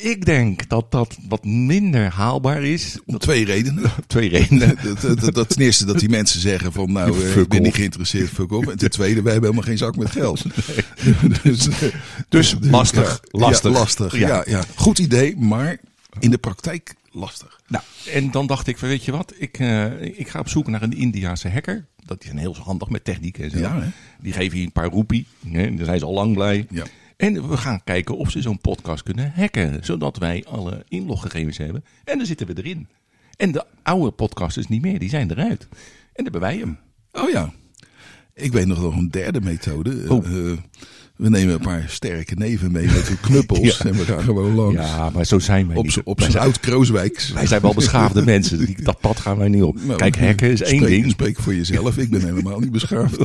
Ik 0.00 0.24
denk 0.24 0.68
dat 0.68 0.90
dat 0.90 1.16
wat 1.28 1.44
minder 1.44 2.10
haalbaar 2.10 2.62
is. 2.62 2.98
Om 3.06 3.18
twee 3.18 3.44
redenen. 3.44 3.90
Twee 4.06 4.28
redenen. 4.28 4.76
dat, 5.00 5.20
dat, 5.20 5.34
dat 5.34 5.48
ten 5.48 5.62
eerste 5.62 5.84
dat 5.84 5.98
die 5.98 6.08
mensen 6.08 6.40
zeggen 6.40 6.72
van 6.72 6.92
nou, 6.92 7.24
eh, 7.24 7.30
Fuck 7.30 7.42
ik 7.42 7.48
ben 7.48 7.62
niet 7.62 7.74
geïnteresseerd, 7.74 8.28
fuck 8.28 8.52
off. 8.52 8.68
En 8.68 8.78
ten 8.78 8.90
tweede, 8.90 9.22
wij 9.22 9.32
hebben 9.32 9.50
helemaal 9.50 9.68
geen 9.68 9.78
zak 9.78 9.96
met 9.96 10.10
geld. 10.10 10.44
dus, 11.42 11.68
Dus 12.28 12.56
lastig, 12.60 13.20
ja, 13.22 13.38
lastig. 13.40 13.72
Ja, 13.72 13.78
lastig. 13.78 14.18
Ja. 14.18 14.28
Ja. 14.28 14.42
Ja, 14.46 14.64
Goed 14.74 14.98
idee, 14.98 15.36
maar 15.36 15.78
in 16.18 16.30
de 16.30 16.38
praktijk 16.38 16.94
lastig. 17.10 17.60
Nou, 17.66 17.84
en 18.12 18.30
dan 18.30 18.46
dacht 18.46 18.66
ik 18.66 18.78
van, 18.78 18.88
weet 18.88 19.04
je 19.04 19.12
wat, 19.12 19.34
ik, 19.38 19.58
eh, 19.58 20.02
ik 20.02 20.28
ga 20.28 20.38
op 20.38 20.48
zoek 20.48 20.66
naar 20.66 20.82
een 20.82 20.96
Indiaanse 20.96 21.48
hacker. 21.48 21.86
Dat 22.04 22.24
is 22.24 22.30
een 22.30 22.38
heel 22.38 22.56
handig 22.56 22.88
met 22.88 23.04
techniek 23.04 23.38
en 23.38 23.50
zo. 23.50 23.58
Ja, 23.58 23.80
hè? 23.80 23.88
Die 24.20 24.32
geven 24.32 24.58
je 24.58 24.64
een 24.64 24.72
paar 24.72 24.90
roepie. 24.90 25.26
Hè, 25.48 25.74
dan 25.74 25.84
zijn 25.84 25.98
ze 25.98 26.04
al 26.04 26.14
lang 26.14 26.34
blij. 26.34 26.66
Ja. 26.70 26.84
En 27.18 27.48
we 27.48 27.56
gaan 27.56 27.84
kijken 27.84 28.16
of 28.16 28.30
ze 28.30 28.42
zo'n 28.42 28.60
podcast 28.60 29.02
kunnen 29.02 29.32
hacken. 29.36 29.84
Zodat 29.84 30.16
wij 30.16 30.44
alle 30.48 30.84
inloggegevens 30.88 31.56
hebben. 31.58 31.84
En 32.04 32.18
dan 32.18 32.26
zitten 32.26 32.46
we 32.46 32.56
erin. 32.56 32.88
En 33.36 33.52
de 33.52 33.64
oude 33.82 34.10
podcasters 34.10 34.66
niet 34.66 34.82
meer, 34.82 34.98
die 34.98 35.08
zijn 35.08 35.30
eruit. 35.30 35.62
En 35.70 35.78
dan 36.12 36.22
hebben 36.22 36.40
wij 36.40 36.56
hem. 36.56 36.78
Oh 37.12 37.30
ja. 37.30 37.52
Ik 38.34 38.52
weet 38.52 38.66
nog 38.66 38.80
wel 38.80 38.92
een 38.92 39.10
derde 39.10 39.40
methode. 39.40 40.04
Oh. 40.08 40.26
Eh, 40.26 40.58
we 41.18 41.28
nemen 41.28 41.54
een 41.54 41.60
paar 41.60 41.84
sterke 41.88 42.34
neven 42.34 42.72
mee 42.72 42.86
met 42.86 43.08
hun 43.08 43.20
knuppels. 43.28 43.78
Ja. 43.78 43.84
En 43.84 43.92
we 43.92 44.04
gaan 44.04 44.22
gewoon 44.22 44.54
langs. 44.54 44.74
Ja, 44.74 45.10
maar 45.10 45.24
zo 45.24 45.38
zijn 45.38 45.66
wij 45.68 45.76
op 45.76 45.84
niet. 45.84 46.00
op 46.04 46.20
zijn 46.20 46.32
zijn, 46.32 46.44
oud 46.44 46.60
Krooswijks. 46.60 47.32
wij 47.32 47.46
zijn 47.46 47.60
wel 47.60 47.74
beschaafde 47.74 48.24
mensen. 48.24 48.66
Die, 48.66 48.82
dat 48.82 49.00
pad 49.00 49.20
gaan 49.20 49.36
wij 49.38 49.48
niet 49.48 49.62
op. 49.62 49.84
Nou, 49.84 49.98
Kijk, 49.98 50.18
hacken 50.18 50.50
is 50.50 50.62
één 50.62 50.76
spreek, 50.76 51.00
ding. 51.00 51.10
Spreek 51.10 51.38
voor 51.38 51.54
jezelf. 51.54 51.98
Ik 51.98 52.10
ben 52.10 52.24
helemaal 52.24 52.58
niet 52.60 52.72
beschaafd. 52.72 53.20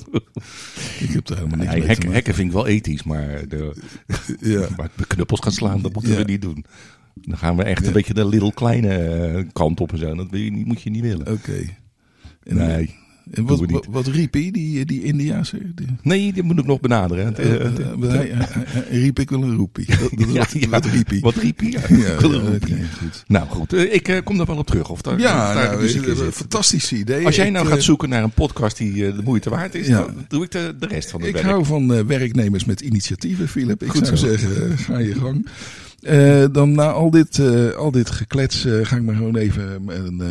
ik 1.00 1.10
heb 1.10 1.26
daar 1.26 1.38
helemaal 1.38 1.58
niks 1.58 1.72
Ja, 1.72 1.96
mee 2.06 2.14
hacken 2.14 2.34
vind 2.34 2.48
ik 2.48 2.54
wel 2.54 2.68
ethisch, 2.68 3.04
maar 3.04 3.48
de, 3.48 3.76
Ja. 4.40 4.68
Maar 4.78 4.90
knuppels 5.08 5.40
gaan 5.40 5.52
slaan, 5.52 5.82
dat 5.82 5.94
moeten 5.94 6.16
we 6.16 6.24
niet 6.24 6.42
doen. 6.42 6.66
Dan 7.14 7.38
gaan 7.38 7.56
we 7.56 7.64
echt 7.64 7.86
een 7.88 7.94
beetje 7.94 8.14
de 8.14 8.28
little 8.28 8.54
kleine 8.54 8.96
eh, 8.98 9.44
kant 9.54 9.80
op 9.80 9.92
en 9.92 9.98
zo. 9.98 10.16
Dat 10.16 10.32
moet 10.32 10.82
je 10.82 10.90
niet 10.90 11.02
willen. 11.02 11.32
Oké. 11.32 11.60
En, 12.44 12.56
Nee. 12.56 12.96
En 13.32 13.46
wat, 13.46 13.86
wat, 13.90 14.08
riep 14.08 14.34
hij, 14.34 14.50
die, 14.52 14.86
die 14.86 15.04
Indiaanse? 15.04 15.58
Die, 15.76 15.88
Nee, 16.02 16.34
die 16.34 16.44
moet 16.44 16.60
ik 16.60 16.66
nog 16.66 16.80
benaderen. 16.80 17.34
Hij, 17.36 17.46
hij- 17.48 18.48
hij 18.66 19.00
riep 19.00 19.20
ik 19.20 19.30
wel 19.30 19.44
een 19.44 19.56
roepie. 19.56 19.86
Dat, 19.86 20.00
dat 20.12 20.32
ja, 20.34 20.40
wat, 20.40 20.52
ja. 20.52 20.70
wat 20.70 20.86
riep 20.86 21.10
hij. 21.10 21.20
Wat 21.20 21.36
riep 21.36 21.60
hij? 21.60 21.70
Ja, 21.70 21.80
Ja, 21.98 22.14
ik 22.14 22.20
wil 22.20 22.34
een 22.34 22.44
ja, 22.44 22.50
roepie. 22.50 22.74
oké, 22.76 22.84
goed. 23.00 23.24
Nou 23.28 23.48
goed, 23.48 23.74
ik 23.74 24.22
kom 24.24 24.38
daar 24.38 24.46
wel 24.46 24.58
op 24.58 24.68
terug. 24.68 24.90
Of 24.90 25.02
daar, 25.02 25.20
Ja, 25.20 25.54
daar 25.54 25.72
nou, 25.78 25.88
de 26.16 26.30
fantastisch 26.32 26.92
idee. 26.94 27.26
Als 27.26 27.36
jij 27.36 27.46
Ik, 27.48 27.52
nou 27.52 27.68
gaat 27.68 27.84
zoeken 27.84 28.10
naar 28.10 28.24
een 28.24 28.32
podcast 28.32 28.78
die 28.78 28.94
de 28.94 29.22
moeite 29.24 29.50
waard 29.50 29.76
is, 29.76 29.88
dan 29.88 30.26
doe 30.28 30.44
ik 30.44 30.52
de, 30.52 30.76
de 30.80 30.88
rest 30.88 31.10
van 31.10 31.20
het 31.20 31.30
Ik 31.30 31.36
werk. 31.36 31.48
hou 31.48 31.66
van 31.66 32.06
werknemers 32.08 32.66
met 32.66 32.82
initiatieven, 32.82 33.48
Philip. 33.48 33.84
Ik 33.84 33.90
Goed 33.90 34.06
zou 34.06 34.18
zo. 34.18 34.28
zeggen, 34.28 34.78
ga 34.78 34.98
je 34.98 35.16
gang. 35.16 35.48
Eh, 36.04 36.44
dan 36.52 36.72
na 36.72 36.92
al 36.92 37.10
dit, 37.10 37.40
eh, 37.40 37.72
al 37.72 37.92
dit 37.92 38.10
geklets 38.10 38.66
eh, 38.66 38.74
ga 38.82 38.96
ik 38.96 39.02
maar 39.02 39.16
gewoon 39.16 39.36
even 39.36 39.82
een, 39.88 40.22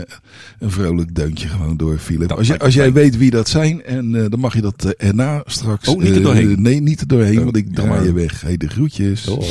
een 0.58 0.70
vrolijk 0.70 1.14
deuntje 1.14 1.48
gewoon 1.48 1.76
door, 1.76 1.98
Philip. 1.98 2.28
Dat 2.28 2.38
Als, 2.38 2.46
jij, 2.46 2.56
lijkt 2.58 2.64
als 2.64 2.74
jij 2.74 2.92
weet 2.92 3.16
wie 3.16 3.30
dat 3.30 3.48
zijn, 3.48 3.84
en 3.84 4.12
dan 4.12 4.40
mag 4.40 4.54
je 4.54 4.60
dat 4.60 4.94
erna 4.98 5.42
straks... 5.46 5.88
Oh, 5.88 6.02
niet 6.02 6.16
er 6.16 6.22
doorheen. 6.22 6.62
nee, 6.62 6.80
niet 6.80 7.00
er 7.00 7.06
doorheen, 7.06 7.38
Oh, 7.38 7.44
want 7.44 7.56
ik 7.56 7.74
draai 7.74 8.04
je 8.04 8.12
weg. 8.12 8.40
Hey, 8.40 8.56
de 8.56 8.68
groetjes. 8.68 9.28
Oh. 9.28 9.42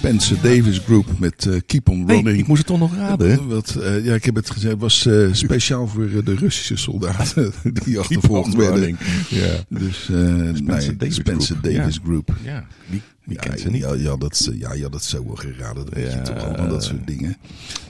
Spencer 0.00 0.36
Davis 0.42 0.78
Group 0.78 1.18
met 1.18 1.46
eh, 1.46 1.54
Keep 1.66 1.88
on 1.88 2.08
Running. 2.08 2.38
ik 2.38 2.46
moest 2.46 2.58
het 2.58 2.66
toch 2.66 2.78
nog 2.78 2.96
raden. 2.96 3.48
Wat, 3.48 3.74
eh, 3.74 4.04
ja, 4.04 4.14
ik 4.14 4.24
heb 4.24 4.34
het 4.34 4.50
gezegd. 4.50 4.72
Het 4.72 4.80
was 4.80 5.06
eh, 5.06 5.28
speciaal 5.32 5.86
voor 5.86 6.24
de 6.24 6.34
Russische 6.34 6.76
soldaten 6.76 7.52
die 7.84 7.98
achtervolgd 7.98 8.54
werden. 8.54 8.98
Ja. 9.28 9.64
Dus 9.68 10.08
eh 10.10 10.16
nee, 10.16 10.54
Spencer 10.54 10.98
Davis 10.98 11.14
Spencer 11.14 11.56
Group, 11.60 11.76
Davis 11.76 11.94
ja. 11.94 12.00
Group. 12.04 12.34
Ja, 12.44 12.66
die, 12.90 13.02
die 13.24 13.34
Ja, 13.34 13.40
kent 13.40 13.60
ze 13.60 13.70
niet. 13.70 13.82
Ja, 13.82 13.94
ja, 13.94 14.16
dat, 14.16 14.50
ja, 14.52 14.72
ja, 14.74 14.88
dat 14.88 15.04
zou 15.04 15.26
wel 15.26 15.34
geraden. 15.34 15.84
Dat 15.84 15.94
weet 15.94 16.10
je 16.12 16.16
Ja, 16.16 16.22
toch 16.22 16.44
allemaal, 16.44 16.68
dat 16.68 16.84
soort 16.84 17.06
dingen. 17.06 17.36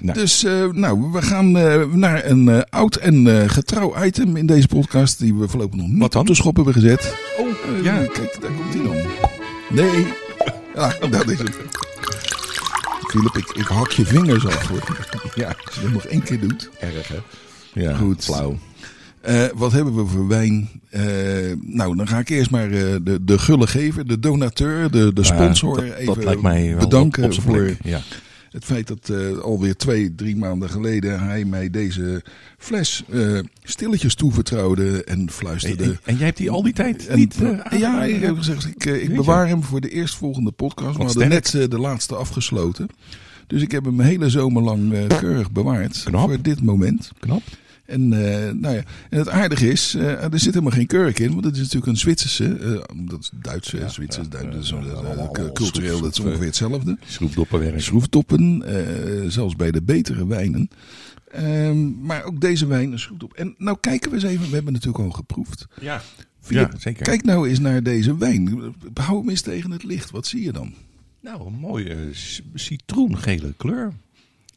Nou. 0.00 0.18
Dus 0.18 0.42
nou, 0.72 1.12
we 1.12 1.22
gaan 1.22 1.50
naar 1.98 2.24
een 2.24 2.64
oud 2.68 2.96
en 2.96 3.50
getrouw 3.50 4.04
item 4.04 4.36
in 4.36 4.46
deze 4.46 4.68
podcast. 4.68 5.18
Die 5.18 5.34
we 5.34 5.48
voorlopig 5.48 5.80
nog 5.80 5.88
niet 5.88 6.14
op 6.14 6.26
de 6.26 6.34
schop 6.34 6.56
hebben 6.56 6.74
gezet. 6.74 7.14
Oh, 7.38 7.84
ja. 7.84 7.96
Kijk, 7.98 8.38
daar 8.40 8.50
komt 8.52 8.74
hij 8.74 8.82
dan. 8.82 8.96
Nee. 9.70 10.06
Ja, 10.74 10.94
dat 11.18 11.30
is 11.30 11.38
het. 11.38 11.88
Philip, 13.10 13.36
ik, 13.36 13.50
ik 13.50 13.66
hak 13.66 13.90
je 13.90 14.06
vingers 14.06 14.46
af 14.46 14.66
hoor. 14.68 14.78
Ja, 15.34 15.54
Als 15.66 15.74
je 15.74 15.80
dat 15.82 15.90
nog 15.90 16.04
één 16.04 16.22
keer 16.22 16.40
doet. 16.40 16.70
erg 16.80 17.08
hè. 17.08 17.16
Ja, 17.72 17.96
Goed. 17.96 18.24
flauw. 18.24 18.58
Eh, 19.20 19.44
wat 19.54 19.72
hebben 19.72 19.94
we 19.96 20.06
voor 20.06 20.28
wijn? 20.28 20.68
Eh, 20.90 21.02
nou, 21.60 21.96
dan 21.96 22.08
ga 22.08 22.18
ik 22.18 22.28
eerst 22.28 22.50
maar 22.50 22.70
eh, 22.70 22.94
de, 23.02 23.18
de 23.24 23.38
gullegever, 23.38 24.06
de 24.06 24.18
donateur, 24.18 24.90
de, 24.90 25.12
de 25.12 25.24
sponsor 25.24 25.84
Ja, 25.84 25.88
dat, 25.90 25.98
even 25.98 26.14
dat 26.14 26.24
lijkt 26.24 26.42
mij 26.42 26.68
wel 26.68 26.78
bedanken 26.78 27.22
op, 27.24 27.28
op 27.28 27.34
zijn 27.34 27.46
voor. 27.46 27.76
Ja. 27.82 28.00
Het 28.50 28.64
feit 28.64 28.86
dat 28.86 29.08
eh, 29.08 29.38
alweer 29.38 29.76
twee, 29.76 30.14
drie 30.14 30.36
maanden 30.36 30.70
geleden 30.70 31.20
hij 31.20 31.44
mij 31.44 31.70
deze 31.70 32.22
fles 32.58 33.02
eh, 33.10 33.38
stilletjes 33.62 34.14
toevertrouwde 34.14 35.04
en 35.04 35.30
fluisterde. 35.30 35.84
en, 35.84 35.98
en 36.04 36.16
jij 36.16 36.24
hebt 36.26 36.38
die 36.38 36.50
al 36.50 36.62
die 36.62 36.72
tijd 36.72 37.06
En- 37.06 37.18
niet... 37.18 37.36
eh, 37.42 37.78
ja, 37.80 38.04
ik 38.04 38.20
heb 38.20 38.36
gezegd, 38.36 38.66
ik, 38.66 38.84
ik 38.84 39.14
bewaar 39.14 39.48
hem 39.48 39.62
voor 39.62 39.80
de 39.80 39.88
eerstvolgende 39.90 40.50
podcast. 40.50 40.96
We 40.96 41.02
hadden 41.04 41.28
net 41.28 41.50
de 41.50 41.78
laatste 41.78 42.14
afgesloten. 42.14 42.86
Dus 43.46 43.62
ik 43.62 43.70
heb 43.70 43.84
hem 43.84 44.00
hele 44.00 44.30
zomer 44.30 44.62
lang 44.62 45.06
keurig 45.18 45.50
bewaard 45.50 46.02
Knap. 46.04 46.28
voor 46.28 46.42
dit 46.42 46.62
moment. 46.62 47.10
Knap. 47.18 47.42
En, 47.90 48.12
eh, 48.12 48.52
nou 48.52 48.74
ja, 48.74 48.82
en 49.10 49.18
het 49.18 49.28
aardige 49.28 49.68
is, 49.70 49.94
eh, 49.94 50.32
er 50.32 50.38
zit 50.38 50.54
helemaal 50.54 50.72
geen 50.72 50.86
kurk 50.86 51.18
in, 51.18 51.32
want 51.32 51.44
het 51.44 51.54
is 51.54 51.60
natuurlijk 51.60 51.86
een 51.86 51.96
Zwitserse, 51.96 52.56
eh, 52.56 52.96
dat 53.06 53.20
is 53.20 53.30
Duitse, 53.34 53.78
Ja, 53.78 53.88
Zwitsers, 53.88 54.26
ja, 54.30 54.38
Duits, 54.38 54.72
is, 54.72 55.52
cultureel, 55.52 56.00
dat 56.00 56.12
is 56.12 56.20
ongeveer 56.20 56.46
hetzelfde. 56.46 56.98
Schroefdoppenwerk. 57.06 57.80
Schroeftoppen, 57.80 58.62
eh, 58.62 59.28
zelfs 59.28 59.56
bij 59.56 59.70
de 59.70 59.82
betere 59.82 60.26
wijnen. 60.26 60.70
Ehm, 61.30 62.00
maar 62.00 62.24
ook 62.24 62.40
deze 62.40 62.66
wijn 62.66 62.92
een 62.92 62.98
schroefdop. 62.98 63.32
En 63.32 63.54
nou 63.58 63.76
kijken 63.80 64.10
we 64.10 64.16
eens 64.16 64.24
even, 64.24 64.48
we 64.48 64.54
hebben 64.54 64.72
natuurlijk 64.72 65.04
al 65.04 65.10
geproefd. 65.10 65.66
Ja. 65.80 66.02
Ja, 66.48 66.70
zeker. 66.78 67.04
Kijk 67.04 67.24
nou 67.24 67.48
eens 67.48 67.58
naar 67.58 67.82
deze 67.82 68.16
wijn. 68.16 68.74
Hou 68.94 69.18
hem 69.18 69.30
eens 69.30 69.40
tegen 69.40 69.70
het 69.70 69.82
licht, 69.82 70.10
wat 70.10 70.26
zie 70.26 70.42
je 70.42 70.52
dan? 70.52 70.74
Nou, 71.20 71.46
een 71.46 71.58
mooie 71.58 71.96
citroengele 72.54 73.54
kleur. 73.56 73.92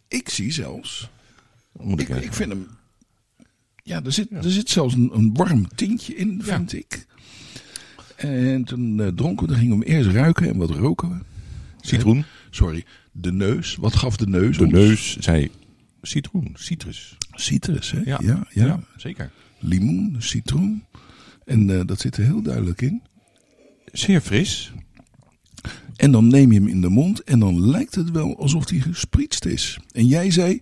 Ik 0.08 0.30
zie 0.30 0.52
zelfs, 0.52 1.10
Moet 1.82 2.02
ik, 2.02 2.10
ik, 2.10 2.24
ik 2.24 2.34
vind 2.34 2.50
hem, 2.50 2.68
ja, 3.84 4.04
er 4.04 4.12
zit, 4.12 4.32
er 4.32 4.52
zit 4.52 4.70
zelfs 4.70 4.94
een, 4.94 5.10
een 5.14 5.34
warm 5.34 5.68
tintje 5.76 6.16
in, 6.16 6.42
vind 6.44 6.74
ik. 6.74 7.06
En 8.16 8.64
toen 8.64 9.02
eh, 9.02 9.08
dronken 9.08 9.46
we, 9.46 9.52
dan 9.52 9.62
gingen 9.62 9.80
we 9.80 9.86
hem 9.86 9.96
eerst 9.96 10.10
ruiken 10.10 10.50
en 10.50 10.58
wat 10.58 10.70
roken 10.70 11.10
we? 11.10 11.18
citroen. 11.82 12.26
Sorry, 12.50 12.86
de 13.12 13.32
neus. 13.32 13.76
Wat 13.76 13.96
gaf 13.96 14.18
de 14.18 14.28
neus 14.28 14.58
De 14.58 14.64
ons? 14.64 14.74
neus 14.74 15.18
zei 15.18 15.52
citroen, 16.02 16.52
citrus. 16.54 17.18
Citrus, 17.32 17.92
hè? 17.92 18.02
Ja. 18.06 18.20
ja, 18.24 18.48
ja. 18.50 18.84
zeker. 18.98 19.32
Limoen, 19.60 20.16
citroen. 20.20 20.84
En 21.46 21.80
eh, 21.80 21.86
dat 21.86 22.00
zit 22.00 22.18
er 22.18 22.24
heel 22.24 22.42
duidelijk 22.42 22.82
in. 22.82 23.02
Zeer 23.92 24.22
fris. 24.22 24.72
En 25.96 26.12
dan 26.12 26.28
neem 26.28 26.52
je 26.52 26.60
hem 26.60 26.68
in 26.68 26.82
de 26.82 26.90
mond 26.90 27.24
en 27.24 27.40
dan 27.40 27.70
lijkt 27.70 27.96
het 27.96 28.12
wel 28.12 28.38
alsof 28.38 28.70
hij 28.70 28.80
gesprietst 28.80 29.46
is. 29.46 29.80
En 29.92 30.08
jij 30.08 30.32
zei, 30.32 30.62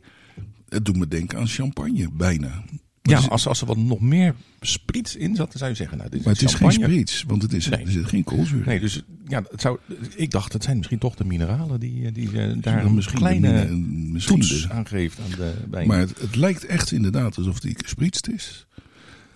het 0.69 0.85
doet 0.85 0.97
me 0.97 1.07
denken 1.07 1.39
aan 1.39 1.47
champagne, 1.47 2.09
bijna. 2.11 2.63
Ja, 3.01 3.17
is- 3.17 3.29
als, 3.29 3.47
als 3.47 3.61
er 3.61 3.67
wat 3.67 3.77
nog 3.77 3.99
meer 3.99 4.35
sprits 4.61 5.15
in 5.15 5.35
zat, 5.35 5.47
dan 5.47 5.57
zou 5.57 5.69
je 5.69 5.75
zeggen, 5.75 5.97
nou, 5.97 6.09
dit 6.09 6.19
is 6.19 6.25
Maar 6.25 6.33
het 6.33 6.43
is 6.43 6.51
champagne. 6.53 6.73
geen 6.79 6.89
spriets, 6.89 7.23
want 7.27 7.41
het 7.41 7.53
is, 7.53 7.67
Nee. 7.69 7.85
er 7.85 7.91
zit 7.91 8.05
geen 8.05 8.23
koolzuur. 8.23 8.65
Nee, 8.65 8.79
dus 8.79 9.01
ja, 9.27 9.43
het 9.51 9.61
zou, 9.61 9.77
ik 10.15 10.31
dacht, 10.31 10.53
het 10.53 10.63
zijn 10.63 10.77
misschien 10.77 10.97
toch 10.97 11.15
de 11.15 11.25
mineralen 11.25 11.79
die, 11.79 12.11
die 12.11 12.27
eh, 12.41 12.55
daar 12.61 12.85
een 12.85 13.03
kleine 13.13 13.65
misschien 13.75 14.39
toets 14.39 14.69
aan 14.69 14.87
geeft 14.87 15.19
aan 15.19 15.37
de 15.37 15.53
wijn. 15.69 15.87
Maar 15.87 15.99
het, 15.99 16.19
het 16.19 16.35
lijkt 16.35 16.65
echt 16.65 16.91
inderdaad 16.91 17.37
alsof 17.37 17.61
hij 17.61 17.73
gesprietst 17.77 18.27
is. 18.27 18.65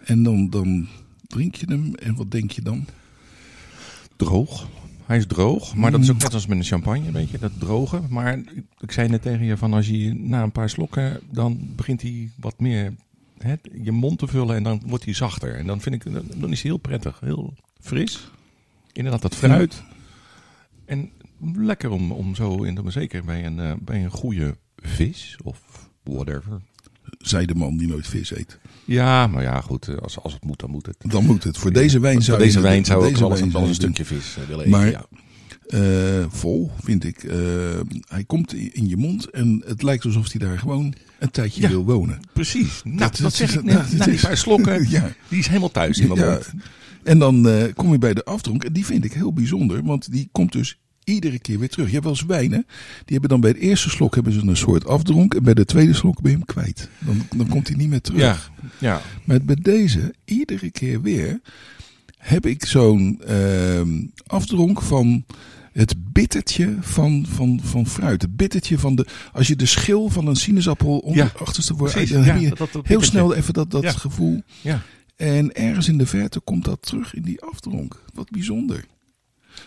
En 0.04 0.24
dan, 0.24 0.50
dan 0.50 0.88
drink 1.28 1.56
je 1.56 1.66
hem 1.70 1.96
en 1.96 2.16
wat 2.16 2.32
denk 2.32 2.52
je 2.52 2.62
dan? 2.62 2.86
droog. 4.16 4.68
Hij 5.06 5.18
is 5.18 5.26
droog, 5.28 5.76
maar 5.76 5.92
dat 5.92 6.02
is 6.02 6.10
ook 6.10 6.16
Mm. 6.16 6.22
net 6.22 6.34
als 6.34 6.46
met 6.48 6.58
een 6.58 6.64
champagne, 6.64 7.12
weet 7.12 7.30
je, 7.30 7.40
dat 7.40 7.52
droge. 7.60 8.02
Maar 8.10 8.38
ik 8.80 8.92
zei 8.92 9.10
net 9.10 9.22
tegen 9.22 9.46
je 9.46 9.58
van 9.58 9.74
als 9.74 9.88
je 9.88 10.14
na 10.14 10.44
een 10.44 10.52
paar 10.52 10.70
slokken, 10.70 11.20
dan 11.32 11.70
begint 11.76 12.02
hij 12.02 12.30
wat 12.36 12.60
meer 12.60 12.94
je 13.84 13.92
mond 13.92 14.20
te 14.20 14.28
vullen 14.28 14.56
en 14.56 14.64
dan 14.64 14.82
wordt 14.86 15.06
hij 15.06 15.14
zachter. 15.14 15.56
En 15.56 15.66
dan 15.68 15.82
vind 15.82 15.96
ik, 15.96 16.14
dan 16.42 16.52
is 16.52 16.62
hij 16.62 16.72
heel 16.72 16.78
prettig, 16.78 17.20
heel 17.20 17.54
fris. 17.80 18.30
Inderdaad, 18.92 19.22
dat 19.22 19.36
fruit. 19.36 19.84
En 20.86 21.12
lekker 21.54 21.90
om, 21.90 22.12
om 22.12 22.36
zo 22.36 22.64
in 22.64 22.76
te 22.76 22.92
zeker 22.92 23.24
bij 23.24 23.46
een, 23.46 23.60
eh, 23.60 23.72
bij 23.82 24.04
een 24.04 24.12
goede 24.12 24.58
vis 24.78 25.38
of 25.44 25.90
whatever. 26.04 26.62
Zei 27.18 27.46
de 27.46 27.56
man 27.56 27.78
die 27.78 27.88
nooit 27.88 28.08
vis 28.08 28.36
eet. 28.36 28.60
Ja, 28.86 29.28
maar 29.28 29.44
ja, 29.44 29.62
goed, 29.62 29.88
eh, 29.88 29.98
als, 29.98 30.20
als 30.20 30.34
het 30.34 30.44
moet, 30.44 30.60
dan 30.60 30.70
moet 30.70 30.86
het. 30.86 30.96
Dan 31.00 31.26
moet 31.26 31.44
het. 31.44 31.58
Voor 31.58 31.72
deze 31.72 32.00
wijn 32.00 32.22
zou 32.22 32.38
deze 32.38 32.62
wijn 32.62 32.86
zou 32.86 33.08
ik 33.08 33.18
wel 33.18 33.32
eens 33.38 33.54
een 33.54 33.74
stukje 33.76 34.06
vis 34.06 34.38
eh, 34.38 34.44
willen 34.44 34.66
eten. 34.66 34.80
Maar- 34.80 34.90
ja. 34.90 35.06
Eh, 35.68 36.26
vol, 36.30 36.72
vind 36.84 37.04
ik. 37.04 37.24
Eh, 37.24 37.38
hij 38.08 38.24
komt 38.24 38.54
in 38.54 38.88
je 38.88 38.98
mond 38.98 39.30
en 39.30 39.64
het 39.66 39.82
lijkt 39.84 40.06
alsof 40.06 40.32
hij 40.32 40.48
daar 40.48 40.60
gewoon 40.60 40.94
een 41.20 41.32
tijdje 41.32 41.62
Ja. 41.62 41.70
wil 41.70 41.86
wonen. 41.86 42.20
Precies. 42.34 42.82
Nou, 42.84 42.98
Dat- 42.98 43.12
dat, 43.12 43.20
dat 43.22 43.34
zeg 43.34 43.56
ik 43.56 43.64
nou, 43.64 43.78
net. 43.78 43.98
Na 43.98 44.06
die 44.06 44.14
is- 44.14 44.22
paar 44.22 44.38
slokken, 44.38 44.90
Ja. 44.90 45.12
die 45.28 45.40
is 45.40 45.48
helemaal 45.48 45.72
thuis 45.72 46.00
in 46.00 46.08
mijn 46.08 46.20
Ja. 46.20 46.30
mond. 46.32 46.52
En 47.04 47.20
dan 47.20 47.48
eh, 47.50 47.74
kom 47.74 47.92
je 47.92 47.98
bij 47.98 48.14
de 48.14 48.24
afdronk 48.26 48.64
en 48.64 48.74
die 48.74 48.86
vind 48.86 49.06
ik 49.06 49.14
heel 49.14 49.34
bijzonder, 49.34 49.84
want 49.84 50.12
die 50.12 50.30
komt 50.32 50.52
dus 50.52 50.80
iedere 51.04 51.40
keer 51.40 51.60
weer 51.60 51.70
terug. 51.70 51.86
Je 51.88 51.92
hebt 51.94 52.04
wel 52.06 52.14
eens 52.14 52.26
wijnen, 52.26 52.66
die 52.98 53.04
hebben 53.06 53.30
dan 53.30 53.40
bij 53.42 53.54
de 53.54 53.60
eerste 53.60 53.90
slok 53.90 54.16
hebben 54.16 54.34
ze 54.34 54.40
een 54.42 54.58
soort 54.58 54.86
afdronk 54.86 55.34
en 55.34 55.44
bij 55.44 55.54
de 55.54 55.66
tweede 55.66 55.94
slok 55.94 56.22
ben 56.22 56.32
je 56.32 56.38
hem 56.38 56.46
kwijt. 56.46 56.90
Dan, 57.00 57.22
dan 57.36 57.48
komt 57.48 57.68
hij 57.68 57.78
niet 57.78 57.90
meer 57.90 58.02
terug. 58.02 58.20
Ja, 58.20 58.38
ja. 58.80 59.02
Maar 59.24 59.42
bij 59.44 59.58
deze, 59.62 60.14
iedere 60.26 60.72
keer 60.72 61.02
weer, 61.02 61.40
heb 62.26 62.46
ik 62.46 62.66
zo'n 62.66 63.22
ehm, 63.28 64.04
afdronk 64.28 64.82
van 64.82 65.26
het 65.72 65.96
bittertje 66.14 66.78
van, 66.82 67.26
van, 67.30 67.60
van 67.64 67.88
fruit. 67.88 68.22
Het 68.22 68.36
bittertje 68.36 68.80
van 68.80 68.96
de. 68.96 69.06
Als 69.34 69.48
je 69.48 69.56
de 69.56 69.66
schil 69.66 70.10
van 70.10 70.28
een 70.28 70.36
sinaasappel 70.36 70.98
onder 70.98 71.24
Ja, 71.26 71.32
achterste 71.40 71.74
wordt. 71.74 72.10
dan 72.10 72.24
heb 72.24 72.40
je 72.40 72.50
dat- 72.50 72.58
dat 72.58 72.68
heel 72.72 72.82
bittertje. 72.82 73.06
snel 73.10 73.34
even 73.34 73.54
dat, 73.54 73.72
dat 73.72 73.84
Ja. 73.84 73.92
gevoel. 73.92 74.42
ja. 74.62 74.82
En 75.16 75.54
ergens 75.56 75.88
in 75.88 75.98
de 75.98 76.06
verte 76.06 76.40
komt 76.40 76.66
dat 76.66 76.82
terug 76.82 77.14
in 77.16 77.22
die 77.22 77.42
afdronk. 77.42 78.02
Wat 78.14 78.30
bijzonder. 78.30 78.86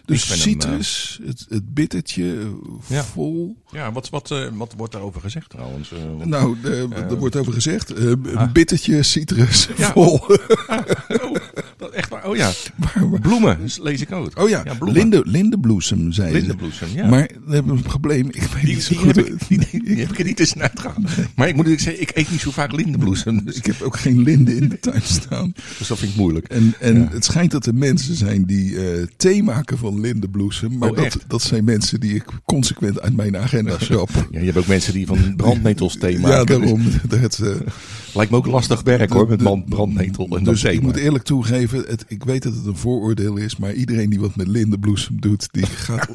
Dus 0.04 0.28
hem, 0.28 0.38
citrus, 0.38 1.20
het, 1.24 1.46
het 1.48 1.74
bittertje, 1.74 2.32
eh, 2.40 2.46
Ja. 2.88 3.04
vol. 3.04 3.56
ja 3.70 3.92
wat, 3.92 4.08
wat, 4.08 4.30
eh, 4.30 4.46
wat 4.52 4.74
wordt 4.76 4.92
daarover 4.92 5.20
gezegd 5.20 5.50
trouwens? 5.50 5.92
Eh, 5.92 6.26
Nou, 6.26 6.56
Eh, 6.64 6.80
er 6.92 7.16
wordt 7.18 7.36
over 7.36 7.52
gezegd. 7.52 7.92
eh, 7.92 8.12
ah. 8.34 8.52
bittertje, 8.52 9.02
citrus, 9.02 9.68
Ja. 9.76 9.92
vol. 9.92 10.12
oh, 10.12 10.28
dat 11.78 11.90
echt. 11.90 12.07
Oh 12.28 12.36
ja, 12.36 12.50
bloemen 13.20 13.58
dus 13.60 13.78
lees 13.78 14.00
ik 14.00 14.12
ook. 14.12 14.38
Oh 14.38 14.48
ja, 14.48 14.62
Ja, 14.64 14.76
linde, 14.92 15.22
lindebloesem, 15.24 16.12
zei 16.12 16.28
ze. 16.30 16.36
Lindenbloesem, 16.36 16.88
ja. 16.94 17.06
Maar 17.08 17.30
we 17.46 17.54
hebben 17.54 17.72
een 17.76 17.82
probleem. 17.82 18.26
Ik 18.28 18.42
weet 18.54 18.64
die, 18.64 18.74
niet 18.74 18.82
zo 18.82 18.88
die, 18.94 18.98
goed. 19.02 19.16
heb 19.16 19.26
ik, 19.26 19.48
die, 19.48 19.84
die 19.84 19.96
heb 19.98 20.10
ik 20.10 20.18
er 20.18 20.24
niet 20.24 20.36
tussenuit 20.36 20.80
gehaald. 20.80 21.06
Maar 21.36 21.48
ik 21.48 21.56
moet 21.56 21.66
zeggen, 21.66 22.00
ik 22.00 22.10
eet 22.14 22.30
niet 22.30 22.40
zo 22.40 22.50
vaak 22.50 22.72
lindenbloesem. 22.72 23.44
Dus, 23.44 23.56
Ik 23.56 23.66
heb 23.66 23.80
ook 23.82 23.98
geen 23.98 24.22
linde 24.22 24.56
in 24.56 24.68
de 24.68 24.80
tuin 24.80 25.02
staan. 25.02 25.52
dus 25.78 25.88
dat 25.88 25.98
vind 25.98 26.10
ik 26.12 26.16
moeilijk. 26.16 26.46
En, 26.48 26.74
en 26.80 26.96
Ja. 27.00 27.08
het 27.10 27.24
schijnt 27.24 27.50
dat 27.50 27.66
er 27.66 27.74
mensen 27.74 28.14
zijn 28.14 28.44
die 28.44 28.90
eh, 28.90 29.06
thee 29.16 29.42
maken 29.42 29.78
van 29.78 30.00
lindebloesem. 30.00 30.78
Maar 30.78 30.90
Oh, 30.90 30.96
dat, 30.96 31.18
dat 31.26 31.42
zijn 31.42 31.64
mensen 31.64 32.00
die 32.00 32.14
ik 32.14 32.24
consequent 32.44 33.00
uit 33.00 33.16
mijn 33.16 33.36
agenda 33.36 33.76
schrap. 33.84 34.10
Ja, 34.30 34.38
je 34.38 34.44
hebt 34.44 34.58
ook 34.58 34.66
mensen 34.66 34.92
die 34.92 35.06
van 35.06 35.36
brandnetels 35.36 35.96
thee 35.98 36.18
maken. 36.18 36.38
Ja, 36.38 36.44
daarom. 36.44 36.82
Dat, 37.08 37.38
eh, 37.38 37.50
Lijkt 38.14 38.30
me 38.30 38.36
ook 38.36 38.46
lastig 38.46 38.82
werk 38.82 39.12
hoor, 39.12 39.28
met 39.28 39.38
de- 39.38 39.62
brandnetel 39.68 40.36
en 40.36 40.44
dus 40.44 40.60
thee 40.60 40.72
ik 40.74 40.82
moet 40.82 40.96
eerlijk 40.96 41.24
toegeven, 41.24 41.84
het, 41.88 42.04
ik 42.08 42.24
weet 42.24 42.42
dat 42.42 42.54
het 42.54 42.66
een 42.66 42.76
vooroordeel 42.76 43.36
is, 43.36 43.56
maar 43.56 43.72
iedereen 43.72 44.10
die 44.10 44.20
wat 44.20 44.36
met 44.36 44.48
lindebloesem 44.48 45.20
doet, 45.20 45.48
die 45.50 45.66
gaat 45.86 46.08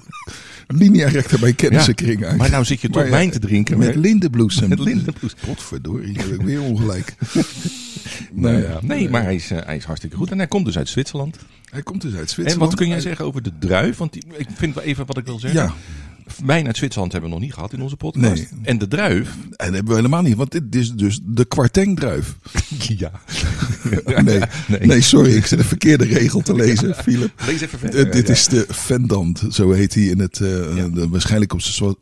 linea 0.68 1.08
recta 1.08 1.38
bij 1.38 1.54
kennissenkring 1.54 2.26
uit. 2.26 2.38
Maar 2.38 2.50
nou 2.50 2.66
zit 2.66 2.82
je 2.82 2.90
toch 2.90 3.04
ja, 3.04 3.10
wijn 3.10 3.32
te 3.32 3.40
drinken. 3.40 3.78
Met 3.78 3.96
lindenbloesem. 3.96 4.70
Met 4.70 4.80
lindenbloesem. 4.80 5.38
Potverdorie, 5.46 6.18
heb 6.18 6.28
ik 6.28 6.42
weer 6.42 6.62
ongelijk. 6.62 7.16
Nou 8.32 8.54
Nee, 8.56 8.64
ja. 8.64 8.80
Nee, 8.82 9.10
maar 9.10 9.24
hij 9.24 9.36
is, 9.36 9.52
eh, 9.52 9.58
hij 9.66 9.76
is 9.76 9.84
hartstikke 9.84 10.16
goed. 10.16 10.32
En 10.32 10.38
hij 10.38 10.48
komt 10.48 10.66
dus 10.66 10.78
uit 10.78 10.90
Zwitserland. 10.90 11.38
Hij 11.70 11.82
komt 11.84 12.02
dus 12.02 12.12
uit 12.14 12.22
En 12.22 12.28
Zwitserland. 12.30 12.70
wat 12.70 12.80
kun 12.80 12.88
jij 12.88 13.00
zeggen 13.00 13.26
over 13.26 13.42
de 13.44 13.52
druif? 13.60 13.98
Want 13.98 14.14
die, 14.14 14.24
ik 14.38 14.48
vind 14.54 14.76
wel 14.76 14.84
even 14.84 15.06
wat 15.06 15.18
ik 15.18 15.26
wil 15.26 15.40
zeggen. 15.40 15.62
Ja, 15.62 15.74
Wijn 16.46 16.66
uit 16.68 16.78
Zwitserland 16.78 17.12
hebben 17.12 17.30
we 17.30 17.36
nog 17.36 17.46
niet 17.46 17.54
gehad 17.54 17.74
in 17.74 17.82
onze 17.82 17.96
podcast. 17.98 18.24
Nee. 18.36 18.48
En 18.64 18.78
de 18.78 18.88
druif. 18.88 19.30
En 19.30 19.48
dat 19.50 19.74
hebben 19.74 19.88
we 19.88 19.96
helemaal 19.96 20.22
niet, 20.22 20.36
want 20.36 20.52
dit 20.52 20.76
is 20.76 20.92
dus 20.92 21.20
de 21.24 21.46
kwartengdruif. 21.46 22.36
Ja. 22.98 23.12
Nee, 24.24 24.40
nee. 24.80 25.02
sorry, 25.02 25.36
ik 25.36 25.46
zit 25.46 25.58
de 25.60 25.64
verkeerde 25.66 26.06
regel 26.06 26.42
te 26.42 26.54
lezen, 26.56 26.96
Philip. 26.96 27.42
Lees 27.46 27.62
even 27.62 27.80
Eh, 27.82 27.90
verder. 27.92 28.12
dit 28.12 28.28
ja. 28.28 28.34
is 28.34 28.48
de 28.48 28.66
Vendant, 28.70 29.44
zo 29.52 29.72
heet 29.72 29.94
hij 29.94 30.04
in 30.04 30.20
het, 30.20 30.40
eh, 30.42 30.76
Ja. 30.78 30.88
de- 30.88 31.08
waarschijnlijk 31.10 31.54
op 31.54 31.62
zijn 31.62 31.96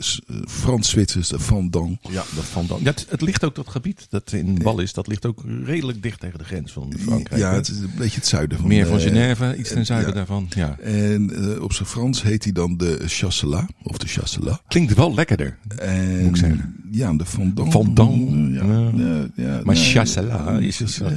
Frans-Zwitsers, 0.47 1.27
de 1.27 1.39
Vendant. 1.39 1.97
Ja, 2.09 2.23
dan. 2.67 2.79
Ja, 2.83 2.89
het, 2.89 3.05
het 3.09 3.21
ligt 3.21 3.43
ook 3.43 3.55
dat 3.55 3.69
gebied 3.69 4.07
dat 4.09 4.31
in 4.31 4.61
Wallis, 4.61 4.93
dat 4.93 5.07
ligt 5.07 5.25
ook 5.25 5.43
redelijk 5.65 6.03
dicht 6.03 6.19
tegen 6.19 6.37
de 6.37 6.43
grens 6.45 6.71
van 6.71 6.93
Frankrijk. 6.99 7.41
Ja, 7.41 7.53
het 7.53 7.67
is 7.67 7.77
een 7.77 7.91
beetje 7.97 8.15
het 8.19 8.27
zuiden 8.27 8.57
van 8.57 8.67
meer 8.67 8.87
van 8.87 8.97
eh, 8.97 9.03
Genève, 9.03 9.55
iets 9.57 9.69
ten 9.69 9.85
zuiden 9.85 10.13
daarvan. 10.13 10.47
Ja. 10.55 10.77
En 10.79 11.53
eh, 11.55 11.61
op 11.63 11.73
zijn 11.73 11.87
Frans 11.87 12.21
heet 12.23 12.43
hij 12.43 12.53
dan 12.53 12.77
de 12.77 12.99
Chasselas, 13.05 13.65
of 13.83 13.97
de 13.97 14.07
Chasselas. 14.11 14.57
Klinkt 14.67 14.93
wel 14.93 15.13
lekkerder. 15.13 15.57
En, 15.77 16.19
Moet 16.19 16.29
ik 16.29 16.35
zeggen. 16.35 16.75
Ja, 16.91 17.13
de 17.13 17.25
Vendant. 17.25 17.71
Vendant, 17.71 18.53
Ja, 18.55 18.91
ja. 19.03 19.27
ja, 19.35 19.61
Maar 19.63 19.75
chasselas 19.75 20.59
is 20.61 20.77
chasselas, 20.77 21.13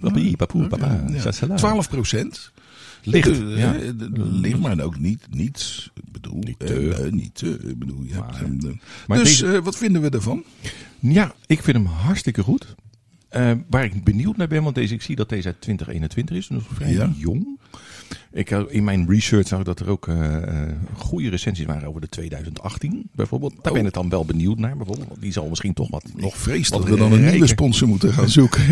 papi, 0.00 0.36
papoe, 0.36 0.66
papa, 0.66 1.04
chasselas. 1.16 1.60
12 1.60 1.88
procent. 1.88 2.52
Licht, 3.02 3.28
Eh, 3.28 3.58
ja. 3.58 3.74
eh, 3.74 3.90
Licht, 4.16 4.58
maar 4.58 4.80
ook 4.80 4.98
niet, 4.98 5.26
niet, 5.30 5.90
ik 5.94 6.12
bedoel, 6.12 6.38
Niet 6.38 6.56
eh, 6.58 6.66
te. 6.66 6.94
eh, 6.94 7.12
niet 7.12 7.34
te, 7.34 7.58
ik 7.68 7.78
bedoel, 7.78 8.02
je 8.02 8.14
Maar- 8.14 8.38
hebt 8.38 8.38
hem, 8.62 8.80
Maar 9.06 9.18
dus 9.18 9.28
deze- 9.38 9.56
eh, 9.56 9.62
wat 9.62 9.76
vinden 9.76 10.02
we 10.02 10.08
ervan? 10.10 10.44
Ja, 10.98 11.34
ik 11.46 11.62
vind 11.62 11.76
hem 11.76 11.86
hartstikke 11.86 12.42
goed. 12.42 12.74
Waar 13.70 13.84
ik 13.84 14.04
benieuwd 14.04 14.36
naar 14.36 14.48
ben, 14.48 14.62
want 14.62 14.74
deze, 14.74 14.94
ik 14.94 15.02
zie 15.02 15.16
dat 15.16 15.28
deze 15.28 15.46
uit 15.46 15.60
2021 15.60 16.36
is, 16.36 16.46
dus 16.46 16.62
vrij 16.72 16.92
Ja. 16.92 17.12
jong. 17.16 17.58
Ik, 18.32 18.50
in 18.50 18.84
mijn 18.84 19.06
research 19.08 19.46
zag 19.48 19.58
ik 19.58 19.64
dat 19.64 19.80
er 19.80 19.88
ook 19.90 20.08
eh, 20.08 20.36
goede 20.96 21.28
recensies 21.28 21.66
waren 21.66 21.88
over 21.88 22.00
de 22.00 22.08
2018 22.08 23.08
bijvoorbeeld. 23.12 23.54
Daar 23.62 23.72
ben 23.72 23.86
ik 23.86 23.92
dan 23.92 24.08
wel 24.08 24.24
benieuwd 24.24 24.58
naar 24.58 24.76
bijvoorbeeld. 24.76 25.20
Die 25.20 25.32
zal 25.32 25.48
misschien 25.48 25.72
toch 25.74 25.90
wat 25.90 26.04
nog 26.16 26.36
vrees 26.36 26.68
dat 26.68 26.84
we 26.84 26.96
dan 26.96 27.12
een 27.12 27.30
nieuwe 27.30 27.46
sponsor 27.46 27.88
moeten 27.88 28.12
gaan 28.12 28.28
zoeken. 28.28 28.64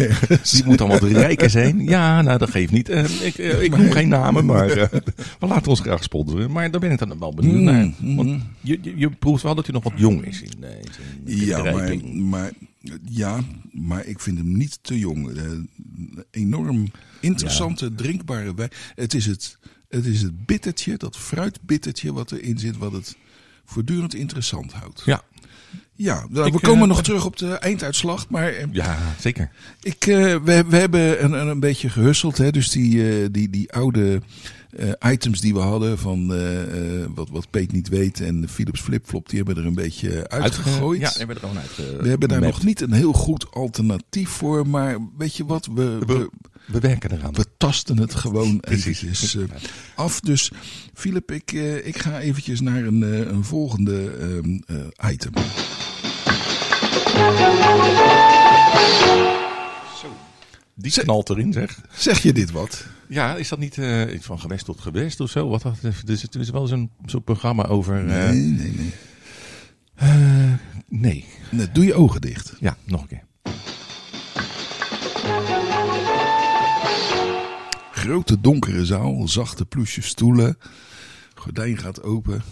Die 0.53 0.65
moet 0.65 0.79
dan 0.79 0.89
wat 0.89 1.03
rijker 1.03 1.51
zijn. 1.51 1.85
Ja, 1.85 2.23
nou 2.23 2.39
dat 2.39 2.51
geeft 2.51 2.73
niet. 2.73 2.89
Eh, 2.89 3.05
ik 3.27 3.37
ik 3.39 3.77
noem 3.77 3.91
geen 3.91 4.09
namen, 4.09 4.45
maar 4.45 4.67
we 5.41 5.47
laten 5.47 5.71
ons 5.71 5.81
graag 5.81 6.03
sponsoren. 6.03 6.51
Maar 6.53 6.71
daar 6.71 6.81
ben 6.81 6.91
ik 6.91 6.99
dan 6.99 7.19
wel 7.19 7.35
benieuwd 7.35 7.53
Mm, 7.59 7.65
naar. 7.65 7.91
mm. 8.01 8.17
Want 8.17 8.43
je, 8.61 8.79
je, 8.83 8.93
je 8.97 9.11
proeft 9.11 9.43
wel 9.43 9.55
dat 9.55 9.65
hij 9.67 9.75
nog 9.75 9.85
wat 9.85 9.93
jong 9.97 10.25
is 10.25 10.43
in, 10.43 10.51
in 11.25 11.37
Ja, 11.47 11.63
maar, 11.73 11.97
maar, 12.15 12.51
ja, 13.11 13.41
maar 13.73 14.07
ik 14.07 14.21
vind 14.21 14.39
hem 14.39 14.57
niet 14.57 14.79
te 14.83 14.99
jong. 14.99 15.31
Enorm 16.31 16.87
interessante, 17.25 17.95
drinkbare 17.95 18.55
wijn. 18.55 18.71
Het 18.95 19.15
is 19.15 19.27
het, 19.27 19.59
het 19.89 20.07
is 20.07 20.23
het 20.23 20.47
bittertje, 20.47 20.97
dat 20.97 21.17
fruitbittertje 21.17 22.13
wat 22.13 22.33
erin 22.33 22.59
zit, 22.59 22.77
wat 22.77 22.93
het 22.93 23.17
voortdurend 23.65 24.15
interessant 24.15 24.73
houdt. 24.73 25.03
Ja, 25.05 25.23
Ja, 25.97 26.27
nou, 26.29 26.47
Ik, 26.47 26.53
we 26.53 26.61
komen 26.61 26.83
eh, 26.83 26.89
nog 26.89 27.03
terug 27.03 27.25
op 27.25 27.37
de 27.37 27.53
einduitslag, 27.53 28.29
maar 28.29 28.49
eh, 28.49 28.67
ja, 28.73 28.99
zeker. 29.21 29.51
ik, 29.83 30.07
eh, 30.07 30.17
we, 30.45 30.65
we 30.69 30.77
hebben 30.77 31.25
een, 31.25 31.33
een, 31.33 31.61
beetje 31.61 31.89
gehusseld. 31.89 32.39
Hè? 32.39 32.51
Dus 32.51 32.71
die, 32.71 33.31
die, 33.31 33.51
die 33.51 33.73
oude 33.73 34.23
items 35.11 35.41
die 35.41 35.55
we 35.55 35.61
hadden 35.61 35.99
van 35.99 36.27
wat, 37.15 37.29
wat 37.31 37.51
Peet 37.51 37.73
niet 37.73 37.89
weet 37.89 38.21
en 38.21 38.41
de 38.41 38.49
Philips 38.49 38.81
Flipflop, 38.81 39.29
die 39.29 39.39
hebben 39.39 39.57
er 39.57 39.67
een 39.67 39.75
beetje 39.75 40.29
uitgegooid. 40.29 41.01
Ja, 41.01 41.13
hebben 41.17 41.37
we 41.37 41.43
er 41.43 41.49
gewoon 41.49 41.63
uit. 41.63 42.01
we 42.03 42.09
hebben 42.09 42.29
daar 42.29 42.41
nog 42.41 42.65
niet 42.65 42.81
een 42.81 42.93
heel 42.93 43.13
goed 43.13 43.51
alternatief 43.51 44.29
voor, 44.29 44.69
maar 44.69 44.99
weet 45.19 45.37
je 45.37 45.45
wat, 45.45 45.67
we, 45.75 45.99
we, 46.07 46.07
We 46.07 46.31
werken 46.67 47.13
eraan. 47.13 47.35
we 47.35 47.47
tasten 47.57 47.99
het 47.99 48.15
gewoon 48.15 48.61
Precies. 48.61 48.87
eventjes 49.03 49.37
eh, 49.37 49.45
af. 49.95 50.21
Dus 50.21 50.51
Philip, 50.95 51.31
ik, 51.33 51.53
eh, 51.53 51.87
ik 51.87 51.99
ga 51.99 52.21
eventjes 52.21 52.61
naar 52.61 52.85
een, 52.85 53.03
eh, 53.03 53.19
een 53.19 53.45
volgende 53.45 54.11
ehm, 54.11 54.79
eh, 55.01 55.13
item. 55.13 55.33
Die 60.75 60.93
knalt 60.93 61.31
erin, 61.31 61.53
zeg. 61.53 61.81
Zeg 61.97 62.23
je 62.23 62.33
dit 62.33 62.51
wat? 62.51 62.87
Ja, 63.09 63.37
is 63.37 63.49
dat 63.49 63.59
niet 63.59 63.79
van 64.21 64.41
gewest 64.41 64.65
tot 64.65 64.81
gewest 64.81 65.21
of 65.21 65.31
zo? 65.31 65.49
Wat 65.49 65.63
dat, 65.63 65.77
dus 66.05 66.23
het 66.23 66.35
is 66.35 66.51
wel 66.51 66.67
zo'n 66.67 66.91
zo'n 67.07 67.25
programma 67.25 67.67
over. 67.67 68.05
Nee, 68.05 68.33
nee, 68.33 68.73
nee. 68.73 68.95
nee. 70.89 71.25
Nee, 71.51 71.73
Doe 71.73 71.85
je 71.85 71.95
ogen 71.95 72.21
dicht. 72.21 72.53
Ja, 72.61 72.77
nog 72.85 73.01
een 73.03 73.09
keer. 73.09 73.25
Grote 78.05 78.41
donkere 78.41 78.87
zaal, 78.87 79.29
zachte 79.29 79.65
ploesje 79.65 80.03
stoelen. 80.03 80.59
Gordijn 81.35 81.79
gaat 81.79 82.03
open. 82.03 82.43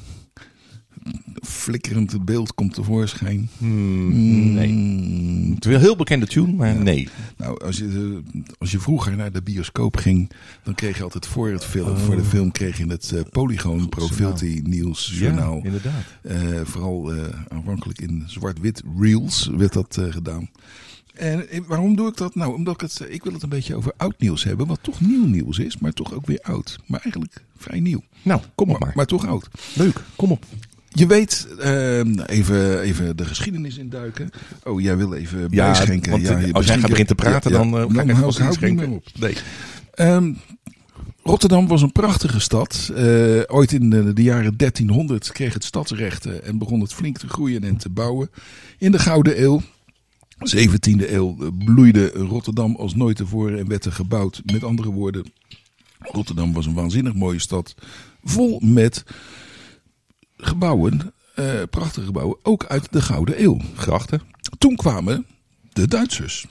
Flikkerend 1.43 2.25
beeld 2.25 2.55
komt 2.55 2.75
tevoorschijn. 2.75 3.49
Hmm, 3.59 4.53
nee. 4.53 4.73
Mm. 4.73 5.55
Het 5.55 5.67
is 5.67 5.75
een 5.75 5.81
heel 5.81 5.97
bekende 5.97 6.27
tune, 6.27 6.53
maar 6.53 6.75
nee. 6.75 7.09
Nou, 7.37 7.65
als 7.65 7.77
je, 7.77 8.21
eh, 8.33 8.41
als 8.59 8.71
je 8.71 8.81
vroeger 8.81 9.17
naar 9.17 9.33
de 9.33 9.43
bioscoop 9.43 9.97
ging, 9.97 10.31
dan 10.63 10.75
kreeg 10.75 10.97
je 10.97 11.03
altijd 11.03 11.27
voor, 11.27 11.49
het 11.49 11.65
film, 11.65 11.99
voor 11.99 12.17
de 12.17 12.25
film 12.25 12.53
kreeg 12.53 12.79
je 12.79 12.87
het 12.87 13.13
eh, 13.13 13.21
Polygoon 13.31 13.89
Profilty 13.89 14.61
Nieuws 14.65 15.19
Journaal. 15.19 15.57
Ja, 15.57 15.65
inderdaad. 15.65 16.05
Eh, 16.23 16.61
vooral 16.65 17.13
eh, 17.13 17.25
aanvankelijk 17.49 18.01
in 18.01 18.25
zwart-wit 18.27 18.83
reels 18.99 19.51
werd 19.57 19.73
dat 19.73 19.99
gedaan. 20.11 20.51
En 21.13 21.49
eh, 21.49 21.61
waarom 21.67 21.97
doe 21.97 22.09
ik 22.09 22.17
dat? 22.17 22.35
Nou, 22.35 22.55
omdat 22.55 22.75
ik 22.75 22.81
het, 22.81 23.01
eh, 23.01 23.15
ik 23.15 23.25
wil 23.25 23.33
het 23.33 23.43
een 23.43 23.49
beetje 23.49 23.75
over 23.75 23.93
oud 23.97 24.15
nieuws 24.19 24.45
hebben, 24.45 24.67
wat 24.67 24.79
toch 24.83 25.01
nieuw 25.01 25.27
nieuws 25.27 25.59
is, 25.59 25.79
maar 25.79 25.93
toch 25.93 26.15
ook 26.15 26.27
weer 26.27 26.41
oud. 26.43 26.79
Maar 26.87 27.01
eigenlijk 27.01 27.45
vrij 27.57 27.81
nieuw. 27.81 28.03
Nou, 28.23 28.41
kom 28.55 28.71
op 28.71 28.79
maar. 28.79 28.93
Maar 28.95 29.07
toch 29.07 29.27
oud. 29.27 29.49
Leuk, 29.75 30.01
kom 30.17 30.31
op. 30.31 30.45
Je 30.89 31.07
weet, 31.07 31.49
ehm, 31.59 32.19
even, 32.19 32.81
even 32.81 33.17
de 33.17 33.25
geschiedenis 33.25 33.77
induiken. 33.77 34.31
Oh, 34.65 34.81
jij 34.81 34.97
wil 34.97 35.15
even 35.15 35.51
bijschenken. 35.51 36.11
want 36.11 36.23
ja, 36.23 36.37
eh, 36.37 36.47
je 36.47 36.53
als 36.53 36.67
jij 36.67 36.75
gaat 36.79 36.91
beginnen 36.91 37.17
te 37.17 37.23
praten, 37.23 37.51
Ja, 37.51 37.59
ja. 37.59 37.71
dan 37.71 37.95
ga 37.95 38.03
ik 38.03 38.11
hou, 38.11 38.53
ik 38.53 38.61
niet 38.61 38.77
meer 38.77 38.91
op. 38.91 39.07
Nee. 39.19 39.37
Ehm, 39.95 40.33
Rotterdam 41.23 41.69
was 41.69 41.83
een 41.83 41.93
prachtige 41.93 42.41
stad. 42.41 42.91
Ooit 43.47 43.73
in 43.73 43.91
de, 43.91 44.13
de 44.13 44.23
jaren 44.23 44.57
1300 44.57 45.33
kreeg 45.33 45.55
het 45.55 45.65
stadsrechten 45.65 46.45
en 46.45 46.59
begon 46.59 46.81
het 46.81 46.95
flink 46.95 47.19
te 47.19 47.29
groeien 47.29 47.65
en 47.65 47.77
te 47.77 47.89
bouwen. 47.89 48.31
In 48.79 48.93
de 48.93 48.99
Gouden 48.99 49.43
Eeuw, 49.43 49.63
17e 50.45 51.13
eeuw, 51.13 51.37
eh, 51.41 51.47
bloeide 51.65 52.09
Rotterdam 52.11 52.77
als 52.77 52.95
nooit 52.95 53.17
tevoren 53.17 53.59
en 53.59 53.69
werd 53.69 53.85
er 53.85 53.93
gebouwd. 53.93 54.43
Met 54.53 54.65
andere 54.65 54.91
woorden, 54.91 55.33
Rotterdam 55.99 56.53
was 56.53 56.67
een 56.67 56.75
waanzinnig 56.75 57.15
mooie 57.15 57.39
stad. 57.39 57.75
Vol 58.25 58.61
met 58.65 59.05
gebouwen, 60.37 61.13
eh, 61.35 61.45
prachtige 61.71 62.07
gebouwen, 62.07 62.37
ook 62.43 62.65
uit 62.67 62.93
de 62.93 63.03
Gouden 63.03 63.43
Eeuw. 63.43 63.61
Grachten. 63.77 64.21
Toen 64.59 64.77
kwamen 64.77 65.27
de 65.73 65.89
Duitsers. 65.89 66.47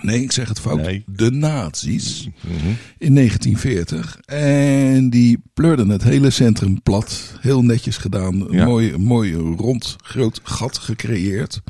Nee, 0.00 0.22
ik 0.22 0.32
zeg 0.32 0.48
het 0.48 0.60
fout. 0.60 0.80
Nee. 0.80 1.02
De 1.06 1.30
nazi's 1.30 2.28
Mhm. 2.40 2.72
in 2.98 3.12
1940. 3.12 4.18
En 4.26 5.10
die 5.10 5.42
pleurden 5.54 5.88
het 5.88 6.02
hele 6.02 6.30
centrum 6.30 6.82
plat. 6.82 7.36
Heel 7.40 7.62
netjes 7.62 7.96
gedaan. 7.96 8.50
Een 8.52 8.64
mooi, 8.64 8.96
mooi 8.96 9.34
rond 9.34 9.96
groot 10.02 10.40
gat 10.42 10.78
gecreëerd. 10.78 11.60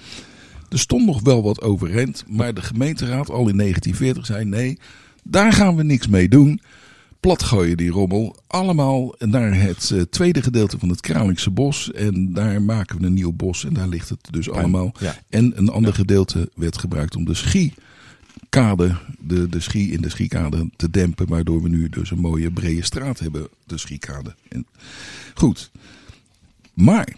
Er 0.75 0.81
stond 0.81 1.07
nog 1.07 1.21
wel 1.23 1.43
wat 1.43 1.63
overeind. 1.63 2.25
Maar 2.29 2.55
de 2.55 2.63
gemeenteraad 2.63 3.31
al 3.31 3.49
in 3.49 3.57
1940 3.57 4.27
zei 4.27 4.45
nee, 4.45 4.79
daar 5.23 5.53
gaan 5.53 5.77
we 5.77 5.83
niks 5.83 6.07
mee 6.07 6.29
doen. 6.29 6.61
Platgooien 7.21 7.77
die 7.77 7.91
rommel. 7.91 8.37
Allemaal 8.47 9.15
naar 9.19 9.61
het 9.61 9.91
eh, 9.91 10.01
tweede 10.01 10.43
gedeelte 10.43 10.79
van 10.79 10.89
het 10.89 11.01
Kralingse 11.01 11.51
bos. 11.51 11.93
En 11.93 12.33
daar 12.33 12.63
maken 12.63 13.01
we 13.01 13.07
een 13.07 13.13
nieuw 13.13 13.33
bos. 13.33 13.65
En 13.65 13.75
daar 13.75 13.89
ligt 13.89 14.09
het 14.09 14.29
dus 14.31 14.51
allemaal. 14.51 14.93
Ja. 15.01 15.17
En 15.29 15.53
een 15.59 15.69
ander 15.69 15.95
gedeelte 15.95 16.51
werd 16.55 16.79
gebruikt 16.79 17.17
om 17.17 17.25
de 17.25 17.35
schiekade, 17.35 18.97
de, 19.19 19.49
de 19.49 19.61
schie 19.61 19.91
in 19.91 20.01
de 20.01 20.11
schiekade 20.11 20.71
te 20.77 20.91
dempen. 20.91 21.29
Waardoor 21.29 21.63
we 21.63 21.69
nu 21.69 21.89
dus 21.89 22.11
een 22.11 22.19
mooie 22.19 22.51
brede 22.51 22.85
straat 22.85 23.19
hebben, 23.19 23.49
de 23.67 23.79
schiekade. 23.79 24.35
En, 24.49 24.67
goed. 25.35 25.71
Maar 26.73 27.17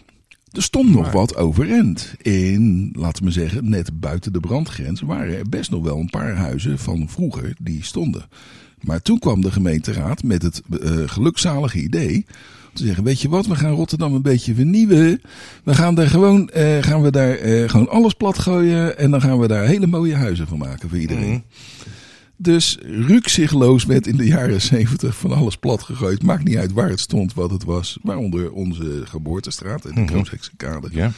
er 0.51 0.63
stond 0.63 0.89
nog 0.89 1.01
Maar. 1.01 1.11
wat 1.11 1.35
overeind. 1.35 2.13
In, 2.21 2.89
laten 2.93 3.23
we 3.23 3.31
zeggen, 3.31 3.69
net 3.69 3.99
buiten 3.99 4.33
de 4.33 4.39
brandgrens 4.39 5.01
waren 5.01 5.37
er 5.37 5.49
best 5.49 5.71
nog 5.71 5.83
wel 5.83 5.97
een 5.97 6.09
paar 6.09 6.35
huizen 6.35 6.79
van 6.79 7.09
vroeger 7.09 7.55
die 7.61 7.83
stonden. 7.83 8.25
Maar 8.81 9.01
toen 9.01 9.19
kwam 9.19 9.41
de 9.41 9.51
gemeenteraad 9.51 10.23
met 10.23 10.41
het 10.41 10.61
eh, 10.81 10.91
gelukzalige 11.05 11.79
idee 11.81 12.25
te 12.73 12.85
zeggen, 12.85 13.03
weet 13.03 13.21
je 13.21 13.29
wat, 13.29 13.47
we 13.47 13.55
gaan 13.55 13.73
Rotterdam 13.73 14.13
een 14.13 14.21
beetje 14.21 14.55
vernieuwen. 14.55 15.21
We 15.63 15.75
gaan 15.75 15.95
daar 15.95 16.07
gewoon, 16.07 16.49
eh, 16.49 16.77
gaan 16.81 17.01
we 17.01 17.11
daar 17.11 17.35
eh, 17.35 17.69
gewoon 17.69 17.89
alles 17.89 18.13
plat 18.13 18.39
gooien 18.39 18.97
en 18.97 19.11
dan 19.11 19.21
gaan 19.21 19.39
we 19.39 19.47
daar 19.47 19.65
hele 19.65 19.87
mooie 19.87 20.15
huizen 20.15 20.47
van 20.47 20.57
maken 20.57 20.89
voor 20.89 20.97
iedereen. 20.97 21.29
Mhm. 21.29 21.39
Dus 22.37 22.77
rukzichtloos 22.81 23.85
werd 23.85 24.07
in 24.07 24.17
de 24.17 24.25
jaren 24.25 24.61
zeventig 24.61 25.17
van 25.17 25.31
alles 25.31 25.57
plat 25.57 25.83
gegooid. 25.83 26.23
Maakt 26.23 26.43
niet 26.43 26.57
uit 26.57 26.73
waar 26.73 26.89
het 26.89 26.99
stond, 26.99 27.33
wat 27.33 27.51
het 27.51 27.63
was. 27.63 27.97
Waaronder 28.01 28.51
onze 28.51 29.01
geboortestraat 29.05 29.85
en 29.85 29.93
de. 29.93 30.05
Kroonshekse 30.05 30.51
kade. 30.57 30.87
Ja. 30.91 31.11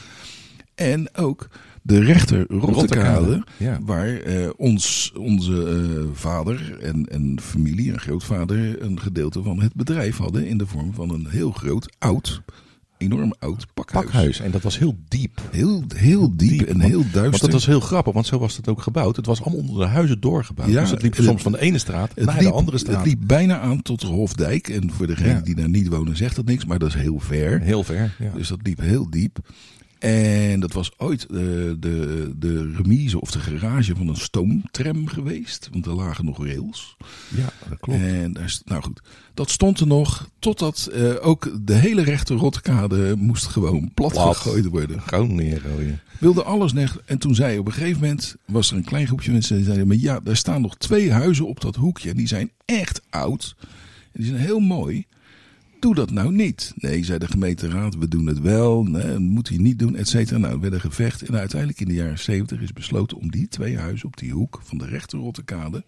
En 0.74 1.14
ook 1.14 1.48
de 1.82 2.00
rechter 2.00 2.44
Rottekade, 2.48 2.72
Rottekade, 2.72 3.44
ja. 3.56 3.78
waar 3.82 4.16
eh, 4.16 4.48
ons, 4.56 5.12
onze 5.16 5.68
eh, 5.68 6.18
vader 6.18 6.78
en, 6.80 7.06
en 7.08 7.40
familie 7.40 7.92
en 7.92 8.00
grootvader 8.00 8.82
een 8.82 9.00
gedeelte 9.00 9.42
van 9.42 9.60
het 9.60 9.74
bedrijf 9.74 10.16
hadden 10.16 10.46
in 10.46 10.58
de 10.58 10.66
vorm 10.66 10.94
van 10.94 11.10
een 11.10 11.26
heel 11.28 11.50
groot 11.50 11.92
oud 11.98 12.42
enorm 13.00 13.34
oud 13.38 13.66
pakhuis. 13.74 14.04
Pakhuis. 14.06 14.40
En 14.40 14.50
dat 14.50 14.62
was 14.62 14.78
heel 14.78 14.96
diep. 15.08 15.40
Heel, 15.50 15.84
heel 15.96 16.36
diep, 16.36 16.48
Diep, 16.58 16.60
en 16.68 16.78
want- 16.78 16.88
heel 16.90 17.00
duister. 17.02 17.22
Want 17.30 17.40
dat 17.40 17.52
was 17.52 17.66
heel 17.66 17.80
grappig, 17.80 18.12
want 18.12 18.26
zo 18.26 18.38
was 18.38 18.56
het 18.56 18.68
ook 18.68 18.82
gebouwd. 18.82 19.16
Het 19.16 19.26
was 19.26 19.42
allemaal 19.42 19.60
onder 19.60 19.78
de 19.86 19.90
huizen 19.92 20.20
doorgebouwd. 20.20 20.68
Ja, 20.70 20.80
dus 20.80 20.90
het 20.90 21.02
liep 21.02 21.16
het- 21.16 21.24
soms 21.24 21.42
van 21.42 21.52
de 21.52 21.60
ene 21.60 21.78
straat 21.78 22.14
naar 22.16 22.34
liep, 22.34 22.42
de 22.44 22.50
andere 22.52 22.78
straat. 22.78 22.96
Het 22.96 23.06
liep 23.06 23.18
bijna 23.26 23.60
aan 23.60 23.82
tot 23.82 24.00
de 24.00 24.06
Hofdijk. 24.06 24.68
En 24.68 24.90
voor 24.92 25.06
degenen 25.06 25.34
Ja. 25.34 25.40
die 25.40 25.54
daar 25.54 25.68
niet 25.68 25.88
wonen 25.88 26.16
zegt 26.16 26.36
dat 26.36 26.44
niks, 26.44 26.64
maar 26.64 26.78
dat 26.78 26.88
is 26.88 26.94
heel 26.94 27.18
ver. 27.18 27.60
Heel 27.60 27.84
ver. 27.84 28.14
Ja. 28.18 28.30
Dus 28.34 28.48
dat 28.48 28.58
liep 28.62 28.80
heel 28.80 29.10
diep. 29.10 29.38
En 30.00 30.60
dat 30.60 30.72
was 30.72 30.90
ooit 30.96 31.22
eh, 31.22 31.36
de, 31.78 32.32
de 32.36 32.72
remise 32.76 33.20
of 33.20 33.30
de 33.30 33.38
garage 33.38 33.96
van 33.96 34.08
een 34.08 34.16
stoomtram 34.16 35.06
geweest. 35.06 35.68
Want 35.72 35.86
er 35.86 35.92
lagen 35.94 36.24
nog 36.24 36.46
rails. 36.46 36.96
ja, 37.28 37.52
dat 37.68 37.80
klopt. 37.80 38.00
En 38.00 38.32
daar, 38.32 38.58
nou 38.64 38.82
goed, 38.82 39.00
dat 39.34 39.50
stond 39.50 39.80
er 39.80 39.86
nog 39.86 40.28
totdat 40.38 40.88
eh, 40.92 41.26
ook 41.26 41.52
de 41.66 41.74
hele 41.74 42.02
rechte 42.02 42.34
Rotkade 42.34 43.14
moest 43.16 43.46
gewoon 43.46 43.90
plat 43.94 44.12
Plat. 44.12 44.36
gegooid 44.36 44.64
worden. 44.66 45.00
Gewoon 45.02 45.34
neergooien. 45.34 46.00
Wilde 46.18 46.42
alles 46.42 46.72
neer. 46.72 46.96
En 47.04 47.18
toen 47.18 47.34
zei 47.34 47.58
op 47.58 47.66
een 47.66 47.72
gegeven 47.72 48.00
moment, 48.00 48.36
was 48.44 48.70
er 48.70 48.76
een 48.76 48.84
klein 48.84 49.06
groepje 49.06 49.32
mensen 49.32 49.56
die 49.56 49.64
zeiden, 49.64 49.86
maar 49.86 49.96
ja, 49.96 50.20
daar 50.20 50.36
staan 50.36 50.60
nog 50.60 50.76
twee 50.76 51.12
huizen 51.12 51.46
op 51.46 51.60
dat 51.60 51.76
hoekje. 51.76 52.10
En 52.10 52.16
die 52.16 52.26
zijn 52.28 52.50
echt 52.64 53.02
oud. 53.10 53.56
En 54.12 54.20
die 54.22 54.26
zijn 54.26 54.40
heel 54.40 54.60
mooi. 54.60 55.06
Doe 55.80 55.94
dat 55.94 56.10
nou 56.10 56.32
niet. 56.32 56.72
Nee, 56.76 57.04
zei 57.04 57.18
de 57.18 57.26
gemeenteraad, 57.26 57.96
we 57.96 58.08
doen 58.08 58.26
het 58.26 58.40
wel. 58.40 58.82
Nee, 58.82 59.18
moet 59.18 59.48
hij 59.48 59.58
niet 59.58 59.78
doen, 59.78 59.96
et 59.96 60.08
cetera. 60.08 60.38
Nou, 60.38 60.52
er 60.52 60.60
werd 60.60 60.80
gevecht. 60.80 61.22
En 61.22 61.36
uiteindelijk 61.36 61.80
in 61.80 61.88
de 61.88 61.94
jaren 61.94 62.18
zeventig 62.18 62.60
is 62.60 62.72
besloten 62.72 63.16
om 63.16 63.30
die 63.30 63.48
twee 63.48 63.78
huizen 63.78 64.06
op 64.06 64.16
die 64.16 64.32
hoek 64.32 64.60
van 64.64 64.78
de 64.78 64.86
rechter 64.86 65.18
Rotterkade, 65.18 65.84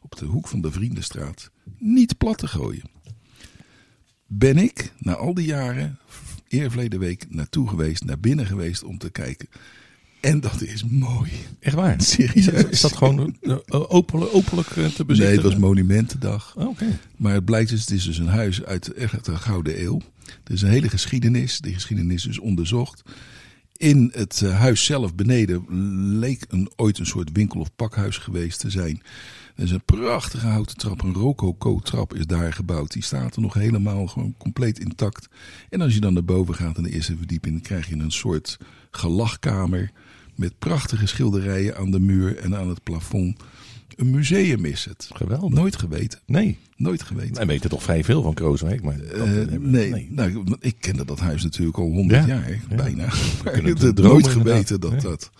op 0.00 0.16
de 0.16 0.24
hoek 0.24 0.48
van 0.48 0.60
de 0.60 0.72
Vriendenstraat, 0.72 1.50
niet 1.78 2.18
plat 2.18 2.38
te 2.38 2.46
gooien. 2.46 2.82
Ben 4.26 4.58
ik, 4.58 4.92
na 4.98 5.14
al 5.14 5.34
die 5.34 5.46
jaren, 5.46 5.98
eerverleden 6.48 6.98
week 6.98 7.26
naartoe 7.28 7.68
geweest, 7.68 8.04
naar 8.04 8.20
binnen 8.20 8.46
geweest 8.46 8.84
om 8.84 8.98
te 8.98 9.10
kijken. 9.10 9.48
En 10.22 10.40
dat 10.40 10.62
is 10.62 10.84
mooi. 10.84 11.30
Echt 11.60 11.74
waar? 11.74 12.00
Serieus. 12.02 12.46
Is 12.70 12.80
dat 12.80 12.96
gewoon 12.96 13.36
eh, 13.40 13.56
openlijk, 13.70 14.34
openlijk 14.34 14.68
eh, 14.68 14.74
te 14.74 14.80
Nee, 14.80 15.06
bezichtigen? 15.06 15.34
het 15.42 15.42
was 15.42 15.56
Monumentendag. 15.56 16.54
Oh, 16.56 16.68
Oké. 16.68 16.98
Maar 17.16 17.34
het 17.34 17.44
blijkt 17.44 17.70
dus, 17.70 17.80
het 17.80 17.90
is 17.90 18.04
dus 18.04 18.18
een 18.18 18.26
huis 18.26 18.64
uit 18.64 18.92
echt 18.92 19.24
de 19.24 19.36
Gouden 19.36 19.82
Eeuw. 19.82 20.00
Er 20.44 20.52
is 20.52 20.62
een 20.62 20.70
hele 20.70 20.88
geschiedenis. 20.88 21.58
Die 21.58 21.74
geschiedenis 21.74 22.26
is 22.26 22.38
onderzocht. 22.38 23.02
In 23.76 24.10
het 24.14 24.42
eh, 24.42 24.58
huis 24.58 24.84
zelf 24.84 25.14
beneden 25.14 25.64
leek 26.18 26.44
een, 26.48 26.70
ooit 26.76 26.98
een 26.98 27.06
soort 27.06 27.30
winkel 27.32 27.60
of 27.60 27.74
pakhuis 27.76 28.16
geweest 28.18 28.60
te 28.60 28.70
zijn. 28.70 29.02
Er 29.56 29.64
is 29.64 29.70
een 29.70 29.84
prachtige 29.84 30.46
houten 30.46 30.76
trap, 30.76 31.02
een 31.02 31.12
rococo-trap 31.14 32.14
is 32.14 32.26
daar 32.26 32.52
gebouwd. 32.52 32.92
Die 32.92 33.02
staat 33.02 33.36
er 33.36 33.42
nog 33.42 33.54
helemaal 33.54 34.06
gewoon 34.06 34.34
compleet 34.38 34.78
intact. 34.78 35.28
En 35.70 35.80
als 35.80 35.94
je 35.94 36.00
dan 36.00 36.12
naar 36.12 36.24
boven 36.24 36.54
gaat 36.54 36.76
in 36.76 36.82
de 36.82 36.90
eerste 36.90 37.16
verdieping, 37.16 37.54
dan 37.54 37.62
krijg 37.62 37.88
je 37.88 37.94
een 37.96 38.10
soort 38.12 38.58
gelachkamer 38.90 39.90
met 40.34 40.58
prachtige 40.58 41.06
schilderijen 41.06 41.76
aan 41.76 41.90
de 41.90 42.00
muur 42.00 42.36
en 42.38 42.56
aan 42.56 42.68
het 42.68 42.82
plafond. 42.82 43.40
Een 43.96 44.10
museum 44.10 44.64
is 44.64 44.84
het. 44.84 45.10
Geweldig. 45.14 45.50
Nooit 45.58 45.76
geweten. 45.76 46.20
Nee, 46.26 46.58
Nooit 46.76 47.02
geweten. 47.02 47.34
wij 47.34 47.46
weten 47.46 47.70
toch 47.70 47.82
vrij 47.82 48.04
veel 48.04 48.22
van 48.22 48.34
Krooswijk. 48.34 48.82
Maar 48.82 49.00
Eh, 49.00 49.22
we- 49.22 49.58
nee, 49.60 50.06
Nou, 50.10 50.44
ik 50.60 50.76
kende 50.80 51.04
dat 51.04 51.20
huis 51.20 51.42
natuurlijk 51.42 51.78
al 51.78 51.90
honderd 51.90 52.26
Ja, 52.26 52.34
jaar, 52.34 52.50
ja. 52.68 52.76
bijna. 52.76 53.04
Maar 53.44 53.52
kunnen 53.52 53.72
ik 53.76 53.78
het 53.78 53.98
nooit 53.98 54.28
geweten 54.28 54.80
dat 54.80 55.00
dat 55.00 55.30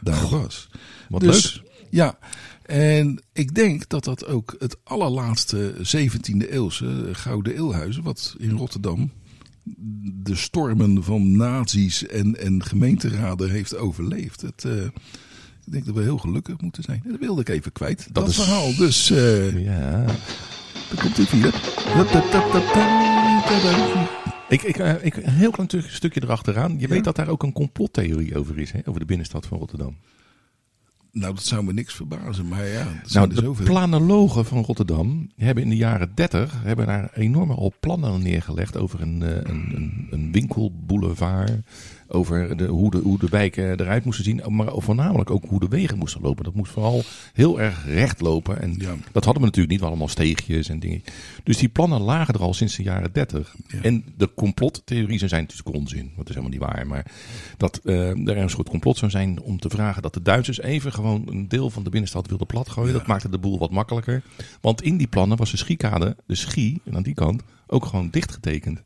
daar 0.00 0.28
was. 0.28 0.68
Wat 1.08 1.20
dus, 1.20 1.54
leuk. 1.54 1.70
Ja, 1.90 2.18
en 2.66 3.20
ik 3.32 3.54
denk 3.54 3.88
dat 3.88 4.04
dat 4.04 4.26
ook 4.26 4.54
het 4.58 4.76
allerlaatste 4.84 5.74
17e 5.82 6.50
eeuwse 6.52 7.08
Gouden 7.12 7.54
Eeuwhuis, 7.54 7.96
wat 7.98 8.34
in 8.38 8.50
Rotterdam 8.50 9.10
de 10.22 10.34
stormen 10.34 11.04
van 11.04 11.36
nazi's 11.36 12.06
en, 12.06 12.36
en 12.40 12.64
gemeenteraden 12.64 13.50
heeft 13.50 13.76
overleefd. 13.76 14.40
Het, 14.40 14.64
eh, 14.64 14.84
ik 15.64 15.72
denk 15.72 15.84
dat 15.86 15.94
we 15.94 16.02
heel 16.02 16.18
gelukkig 16.18 16.60
moeten 16.60 16.82
zijn. 16.82 17.02
Dat 17.04 17.20
wilde 17.20 17.40
ik 17.40 17.48
even 17.48 17.72
kwijt. 17.72 18.08
Dat, 18.12 18.28
is- 18.28 18.34
verhaal. 18.36 18.74
Dus 18.76 19.10
eh 19.10 19.64
Ja. 19.64 20.04
daar 20.88 21.00
komt 21.00 21.16
hier. 21.30 21.54
Ik, 24.48 24.62
ik, 24.62 24.76
eh, 24.78 24.94
ik, 25.04 25.16
een 25.16 25.32
heel 25.32 25.50
klein 25.50 25.68
tu- 25.68 25.82
stukje 25.86 26.22
erachteraan. 26.22 26.72
Je 26.72 26.78
Ja. 26.80 26.88
weet 26.88 27.04
dat 27.04 27.16
daar 27.16 27.28
ook 27.28 27.42
een 27.42 27.52
complottheorie 27.52 28.38
over 28.38 28.58
is, 28.58 28.72
hè? 28.72 28.78
over 28.84 29.00
de 29.00 29.06
binnenstad 29.06 29.46
van 29.46 29.58
Rotterdam. 29.58 29.96
Nou, 31.18 31.34
dat 31.34 31.44
zou 31.44 31.64
me 31.64 31.72
niks 31.72 31.94
verbazen, 31.94 32.48
maar 32.48 32.66
ja, 32.66 32.86
Nou, 33.12 33.28
de 33.28 33.34
zoveel. 33.34 33.64
planologen 33.64 34.44
van 34.44 34.62
Rotterdam 34.64 35.30
hebben 35.36 35.62
in 35.64 35.68
de 35.70 35.76
jaren 35.76 36.10
30 36.14 36.62
hebben 36.62 36.86
daar 36.86 37.10
enorme 37.14 37.54
al 37.54 37.72
plannen 37.80 38.22
neergelegd 38.22 38.76
over 38.76 39.00
een, 39.00 39.22
eh, 39.22 39.30
een, 39.30 39.72
een, 39.74 40.06
een 40.10 40.32
winkelboulevard. 40.32 41.52
Over 42.10 42.56
de, 42.56 42.66
hoe, 42.66 42.90
de, 42.90 42.98
hoe 42.98 43.18
de 43.18 43.26
wijken 43.30 43.80
eruit 43.80 44.04
moesten 44.04 44.24
zien. 44.24 44.42
Maar 44.46 44.68
voornamelijk 44.76 45.30
ook 45.30 45.44
hoe 45.48 45.60
de 45.60 45.68
wegen 45.68 45.98
moesten 45.98 46.20
lopen. 46.20 46.44
Dat 46.44 46.54
moest 46.54 46.72
vooral 46.72 47.02
heel 47.32 47.60
erg 47.60 47.84
recht 47.86 48.20
lopen. 48.20 48.60
En 48.60 48.74
Ja. 48.78 48.94
dat 49.12 49.24
hadden 49.24 49.42
we 49.42 49.48
natuurlijk 49.48 49.74
niet. 49.80 49.82
Allemaal 49.82 50.08
steegjes 50.08 50.68
en 50.68 50.78
dingen. 50.78 51.02
Dus 51.42 51.56
die 51.56 51.68
plannen 51.68 52.00
lagen 52.00 52.34
er 52.34 52.40
al 52.40 52.54
sinds 52.54 52.76
de 52.76 52.82
jaren 52.82 53.12
30. 53.12 53.54
Ja. 53.66 53.82
En 53.82 54.04
de 54.16 54.30
complottheorieën 54.34 55.28
zijn 55.28 55.42
natuurlijk 55.42 55.76
onzin. 55.76 56.10
Dat 56.16 56.28
is 56.28 56.34
helemaal 56.34 56.58
niet 56.58 56.68
waar. 56.74 56.86
Maar 56.86 57.06
dat 57.56 57.80
eh, 57.84 58.08
er 58.28 58.36
een 58.36 58.50
soort 58.50 58.68
complot 58.68 58.96
zou 58.96 59.10
zijn 59.10 59.40
om 59.40 59.58
te 59.60 59.68
vragen 59.70 60.02
dat 60.02 60.14
de 60.14 60.22
Duitsers 60.22 60.60
even 60.60 60.92
gewoon 60.92 61.22
een 61.26 61.48
deel 61.48 61.70
van 61.70 61.82
de 61.82 61.90
binnenstad 61.90 62.28
wilden 62.28 62.46
platgooien. 62.46 62.92
Dat 62.92 63.06
maakte 63.06 63.28
de 63.28 63.38
boel 63.38 63.58
wat 63.58 63.70
makkelijker. 63.70 64.22
Want 64.60 64.82
in 64.82 64.96
die 64.96 65.06
plannen 65.06 65.36
was 65.38 65.50
de 65.50 65.56
schiekade, 65.56 66.16
de 66.26 66.34
schie, 66.34 66.80
en 66.84 66.96
aan 66.96 67.02
die 67.02 67.14
kant, 67.14 67.42
ook 67.66 67.84
gewoon 67.86 68.08
dichtgetekend. 68.10 68.82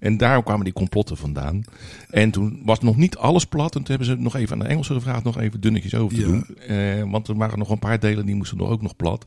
En 0.00 0.16
daar 0.16 0.42
kwamen 0.42 0.64
die 0.64 0.72
complotten 0.72 1.16
vandaan. 1.16 1.62
En 2.10 2.30
toen 2.30 2.60
was 2.64 2.80
nog 2.80 2.96
niet 2.96 3.16
alles 3.16 3.44
plat. 3.44 3.74
En 3.74 3.82
toen 3.82 3.96
hebben 3.96 4.06
ze 4.16 4.22
nog 4.22 4.36
even 4.36 4.52
aan 4.52 4.58
de 4.58 4.64
Engelsen 4.70 4.94
gevraagd 4.94 5.24
nog 5.24 5.38
even 5.38 5.60
dunnetjes 5.60 5.94
over 5.94 6.14
te 6.16 6.20
Ja. 6.22 6.26
doen. 6.26 6.56
Eh, 6.56 7.10
want 7.10 7.28
er 7.28 7.36
waren 7.36 7.58
nog 7.58 7.70
een 7.70 7.78
paar 7.78 8.00
delen 8.00 8.26
die 8.26 8.34
moesten 8.34 8.56
nog 8.58 8.68
ook 8.70 8.82
nog 8.82 8.96
plat. 8.96 9.26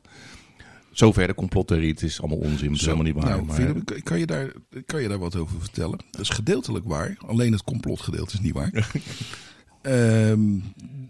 Zover 0.91 1.27
de 1.27 1.33
complottheorie. 1.35 1.89
Het 1.91 2.01
is 2.03 2.19
allemaal 2.21 2.37
onzin. 2.37 2.69
Het 2.71 2.75
is 2.79 2.81
helemaal 2.85 3.05
niet 3.05 3.13
waar. 3.15 3.25
Nou, 3.29 3.45
maar- 3.45 3.55
Philip, 3.55 3.85
kan- 3.85 4.03
kan 4.03 4.19
je, 4.19 4.25
daar, 4.25 4.51
kan 4.85 5.01
je 5.01 5.07
daar 5.07 5.19
wat 5.19 5.35
over 5.35 5.59
vertellen? 5.59 5.99
Dat 6.11 6.21
is 6.21 6.29
gedeeltelijk 6.29 6.85
waar, 6.85 7.17
alleen 7.25 7.51
het 7.51 7.63
complotgedeelte 7.63 8.33
is 8.33 8.39
niet 8.39 8.53
waar. 8.53 8.71
Ehm, 9.81 10.41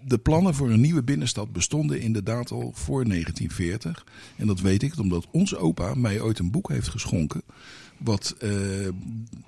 de 0.05 0.17
plannen 0.17 0.53
voor 0.55 0.69
een 0.71 0.81
nieuwe 0.81 1.03
binnenstad 1.03 1.51
bestonden 1.51 1.99
inderdaad 2.01 2.51
al 2.51 2.71
voor 2.75 3.05
1940. 3.07 4.05
En 4.35 4.47
dat 4.47 4.59
weet 4.59 4.83
ik 4.83 4.99
omdat 4.99 5.27
onze 5.31 5.57
opa 5.57 5.93
mij 5.95 6.21
ooit 6.21 6.39
een 6.39 6.51
boek 6.51 6.69
heeft 6.69 6.87
geschonken. 6.87 7.41
Wat 7.97 8.35
eh, 8.39 8.49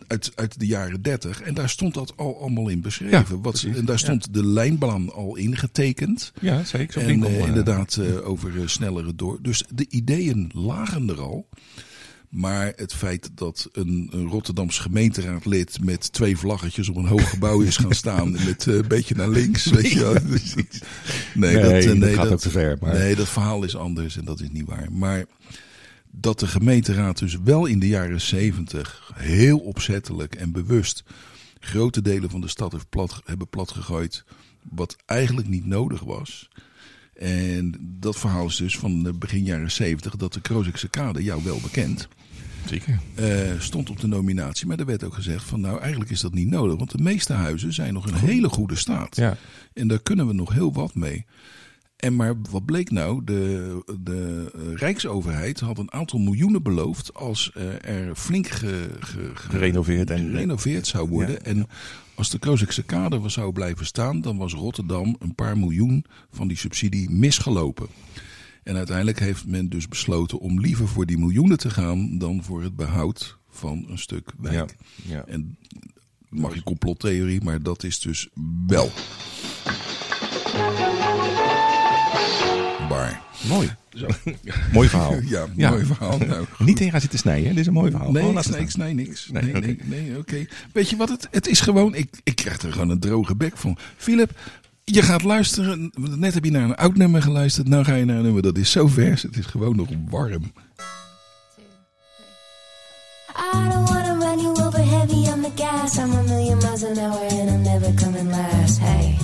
uit, 0.07 0.31
uit 0.35 0.59
de 0.59 0.65
jaren 0.65 1.01
30. 1.01 1.41
En 1.41 1.53
daar 1.53 1.69
stond 1.69 1.93
dat 1.93 2.13
al 2.15 2.39
allemaal 2.41 2.67
in 2.69 2.81
beschreven. 2.81 3.17
Ja, 3.17 3.41
wat, 3.41 3.41
precies, 3.41 3.77
en 3.77 3.85
daar 3.85 3.99
stond 3.99 4.33
de 4.33 4.45
lijnplan 4.45 5.13
al 5.13 5.35
ingetekend. 5.35 6.31
ja, 6.41 6.63
zeker. 6.63 7.01
En 7.01 7.23
eh, 7.23 7.39
eh, 7.41 7.47
inderdaad 7.47 7.99
over 8.23 8.69
snellere 8.69 9.15
door. 9.15 9.39
Dus 9.41 9.63
de 9.73 9.85
ideeën 9.89 10.51
lagen 10.53 11.09
er 11.09 11.21
al. 11.21 11.47
Maar 12.29 12.73
het 12.75 12.93
feit 12.93 13.29
dat 13.35 13.69
een, 13.71 14.09
een 14.11 14.27
Rotterdams 14.27 14.79
gemeenteraadlid 14.79 15.77
met 15.83 16.11
twee 16.13 16.37
vlaggetjes 16.37 16.89
op 16.89 16.95
een 16.95 17.05
hoog 17.07 17.29
gebouw 17.29 17.61
is 17.61 17.77
gaan 17.77 17.93
staan. 17.93 18.31
met 18.31 18.65
een 18.65 18.87
beetje 18.87 19.15
naar 19.15 19.29
links. 19.29 19.65
Weet 19.71 19.91
je 19.91 19.99
wel. 19.99 20.13
Nee, 20.13 20.65
Nee, 21.33 21.53
dat, 21.61 21.83
dat 21.83 21.97
nee, 21.97 22.13
gaat 22.13 22.23
dat, 22.23 22.33
ook 22.33 22.39
te 22.39 22.49
ver, 22.49 22.77
maar- 22.81 22.93
Nee, 22.93 23.15
dat 23.15 23.29
verhaal 23.29 23.63
is 23.63 23.75
anders 23.75 24.17
en 24.17 24.25
dat 24.25 24.39
is 24.41 24.49
niet 24.51 24.65
waar. 24.65 24.87
Maar 24.91 25.25
dat 26.17 26.39
de 26.39 26.47
gemeenteraad 26.47 27.17
dus 27.19 27.37
wel 27.43 27.65
in 27.65 27.79
de 27.79 27.87
jaren 27.87 28.21
zeventig 28.21 29.11
heel 29.15 29.57
opzettelijk 29.57 30.35
en 30.35 30.51
bewust 30.51 31.03
grote 31.59 32.01
delen 32.01 32.29
van 32.29 32.41
de 32.41 32.47
stad 32.47 32.71
heeft 32.71 32.89
plat, 32.89 33.21
hebben 33.25 33.47
platgegooid. 33.49 34.23
Wat 34.61 34.95
eigenlijk 35.05 35.47
niet 35.47 35.65
nodig 35.65 36.01
was. 36.03 36.49
En 37.15 37.75
dat 37.79 38.17
verhaal 38.17 38.45
is 38.45 38.55
dus 38.55 38.77
van 38.77 39.07
eh, 39.07 39.13
begin 39.13 39.43
jaren 39.43 39.71
zeventig. 39.71 40.15
Dat 40.15 40.33
de 40.33 40.41
Krozikse 40.41 40.87
kade, 40.89 41.23
jou 41.23 41.43
wel 41.43 41.59
bekend, 41.61 42.07
Zeker. 42.65 42.99
eh, 43.15 43.59
stond 43.59 43.89
op 43.89 43.99
de 43.99 44.07
nominatie. 44.07 44.67
Maar 44.67 44.79
er 44.79 44.85
werd 44.85 45.03
ook 45.03 45.13
gezegd 45.13 45.43
van 45.43 45.61
nou 45.61 45.79
eigenlijk 45.79 46.11
is 46.11 46.19
dat 46.21 46.33
niet 46.33 46.49
nodig. 46.49 46.77
Want 46.77 46.91
de 46.91 47.03
meeste 47.03 47.33
huizen 47.33 47.73
zijn 47.73 47.93
nog 47.93 48.07
in 48.07 48.13
hele 48.13 48.49
goede 48.49 48.75
staat. 48.75 49.15
Ja. 49.15 49.37
En 49.73 49.87
daar 49.87 50.01
kunnen 50.01 50.27
we 50.27 50.33
nog 50.33 50.53
heel 50.53 50.73
wat 50.73 50.95
mee. 50.95 51.25
En 52.05 52.15
maar 52.15 52.35
wat 52.49 52.65
bleek 52.65 52.91
nou? 52.91 53.23
De, 53.23 53.83
de 53.99 54.51
eh, 54.55 54.61
Rijksoverheid 54.75 55.59
had 55.59 55.77
een 55.77 55.91
aantal 55.93 56.19
miljoenen 56.19 56.63
beloofd 56.63 57.13
als 57.13 57.51
eh, 57.53 57.89
er 58.07 58.15
flink 58.15 58.47
ge, 58.47 58.89
ge- 58.99 59.31
ge- 59.33 59.49
Gerenoveerd 59.49 60.09
en- 60.09 60.29
gerenoveerd 60.29 60.87
zou 60.87 61.09
worden. 61.09 61.35
Ja, 61.35 61.39
en 61.41 61.67
als 62.15 62.29
de 62.29 62.39
Krozikse 62.39 62.83
kade 62.83 63.29
zou 63.29 63.51
blijven 63.51 63.85
staan, 63.85 64.21
dan 64.21 64.37
was 64.37 64.53
Rotterdam 64.53 65.15
een 65.19 65.35
paar 65.35 65.57
miljoen 65.57 66.05
van 66.31 66.47
die 66.47 66.57
subsidie 66.57 67.09
misgelopen. 67.09 67.87
En 68.63 68.75
uiteindelijk 68.75 69.19
heeft 69.19 69.47
men 69.47 69.69
dus 69.69 69.87
besloten 69.87 70.39
om 70.39 70.59
liever 70.59 70.87
voor 70.87 71.05
die 71.05 71.17
miljoenen 71.17 71.57
te 71.57 71.69
gaan 71.69 72.17
dan 72.17 72.43
voor 72.43 72.63
het 72.63 72.75
behoud 72.75 73.37
van 73.49 73.85
een 73.89 73.97
stuk 73.99 74.31
wijk. 74.39 74.75
Ja. 74.95 75.15
Ja. 75.15 75.25
En 75.27 75.57
mag 76.29 76.53
je 76.53 76.63
complottheorie, 76.63 77.43
maar 77.43 77.61
dat 77.63 77.83
is 77.83 77.99
dus 77.99 78.29
wel. 78.67 78.91
Mooi. 83.47 83.69
Zo. 83.93 84.07
Mooi 84.73 84.89
verhaal. 84.89 85.13
Ja, 85.35 85.45
Ja. 85.55 85.69
mooi 85.69 85.85
verhaal. 85.85 86.17
Nou. 86.17 86.45
Niet 86.65 86.79
in 86.79 86.91
gaan 86.91 87.01
zitten 87.01 87.19
snijden, 87.19 87.43
hè? 87.43 87.49
dit 87.49 87.59
is 87.59 87.67
een 87.67 87.73
mooi 87.73 87.91
verhaal. 87.91 88.11
Nee, 88.11 88.23
ik 88.31 88.39
snij, 88.41 88.41
ik 88.41 88.69
staan. 88.69 88.69
snij 88.69 88.93
niks. 88.93 89.29
Nee, 89.31 89.43
Nee, 89.43 89.55
oké. 89.55 89.65
nee, 89.65 90.01
nee, 90.01 90.17
oké. 90.17 90.45
Weet 90.73 90.89
je 90.89 90.95
wat 90.95 91.09
het, 91.09 91.27
het 91.31 91.47
is 91.47 91.59
gewoon, 91.61 91.95
ik, 91.95 92.09
ik 92.23 92.35
krijg 92.35 92.57
er 92.61 92.71
gewoon 92.71 92.89
een 92.89 92.99
droge 92.99 93.35
bek 93.35 93.57
van. 93.57 93.77
Philip, 93.97 94.31
je 94.83 95.01
gaat 95.01 95.23
luisteren, 95.23 95.91
net 95.95 96.33
heb 96.33 96.43
je 96.43 96.51
naar 96.51 96.63
een 96.63 96.75
oud 96.75 96.95
nummer 96.95 97.21
geluisterd, 97.21 97.67
nou 97.67 97.83
ga 97.83 97.95
je 97.95 98.05
naar 98.05 98.17
een 98.17 98.23
nummer 98.23 98.41
dat 98.41 98.57
is 98.57 98.71
zo 98.71 98.87
vers, 98.87 99.21
het 99.21 99.37
is 99.37 99.45
gewoon 99.45 99.75
nog 99.75 99.89
warm. 100.09 100.51
I 103.53 103.69
don't 103.69 103.89
wanna 103.89 104.13
run 104.19 104.39
you 104.39 104.65
over 104.65 104.83
heavy 104.89 105.29
on 105.29 105.41
the 105.41 105.51
gas. 105.55 105.97
I'm 105.97 106.11
a 106.13 106.21
million 106.21 106.57
miles 106.57 106.83
an 106.83 106.97
hour 106.97 107.27
and 107.29 107.49
I'm 107.49 107.61
never 107.63 107.93
coming 107.93 108.29
last. 108.29 108.79
Hey, 108.79 109.17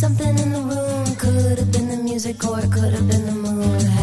something 0.00 0.38
in 0.38 0.50
the 0.50 0.60
room. 0.60 1.14
Could 1.16 1.58
have 1.58 1.70
been 1.72 1.88
the 1.90 1.98
music 1.98 2.42
or 2.46 2.58
it 2.58 2.72
could 2.72 2.94
have 2.94 3.06
been 3.06 3.26
the 3.26 3.32
moon. 3.32 3.99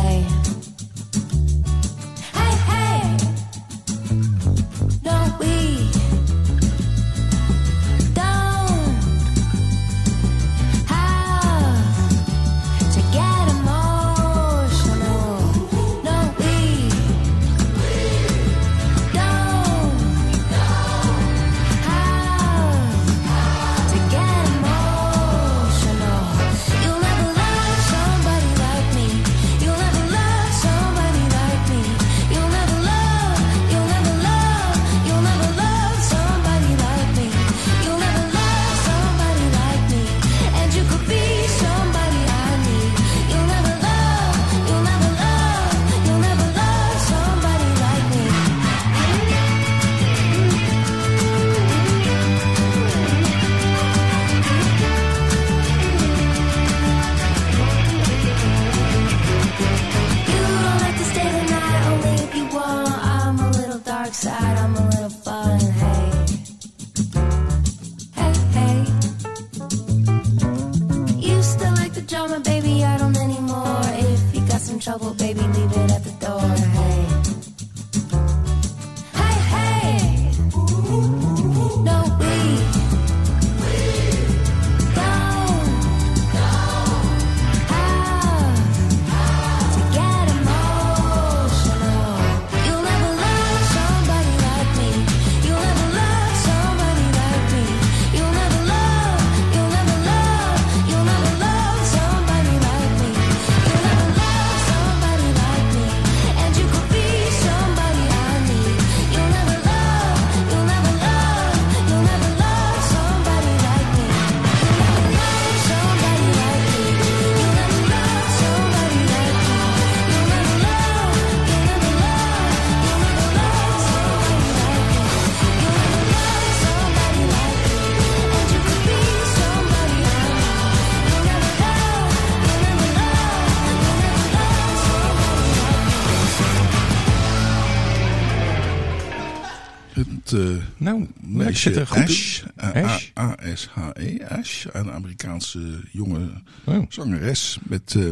Ik 141.48 141.54
meisje 141.54 141.70
zit 141.70 141.76
er 141.80 141.88
goed 141.88 141.98
Ash, 141.98 142.44
Ash? 142.56 143.10
A-S-H-E, 143.20 144.26
Ash, 144.28 144.66
een 144.72 144.92
Amerikaanse 144.92 145.80
jonge 145.92 146.30
Oh. 146.66 146.86
zangeres. 146.90 147.60
Met, 147.64 147.96
eh, 147.96 148.04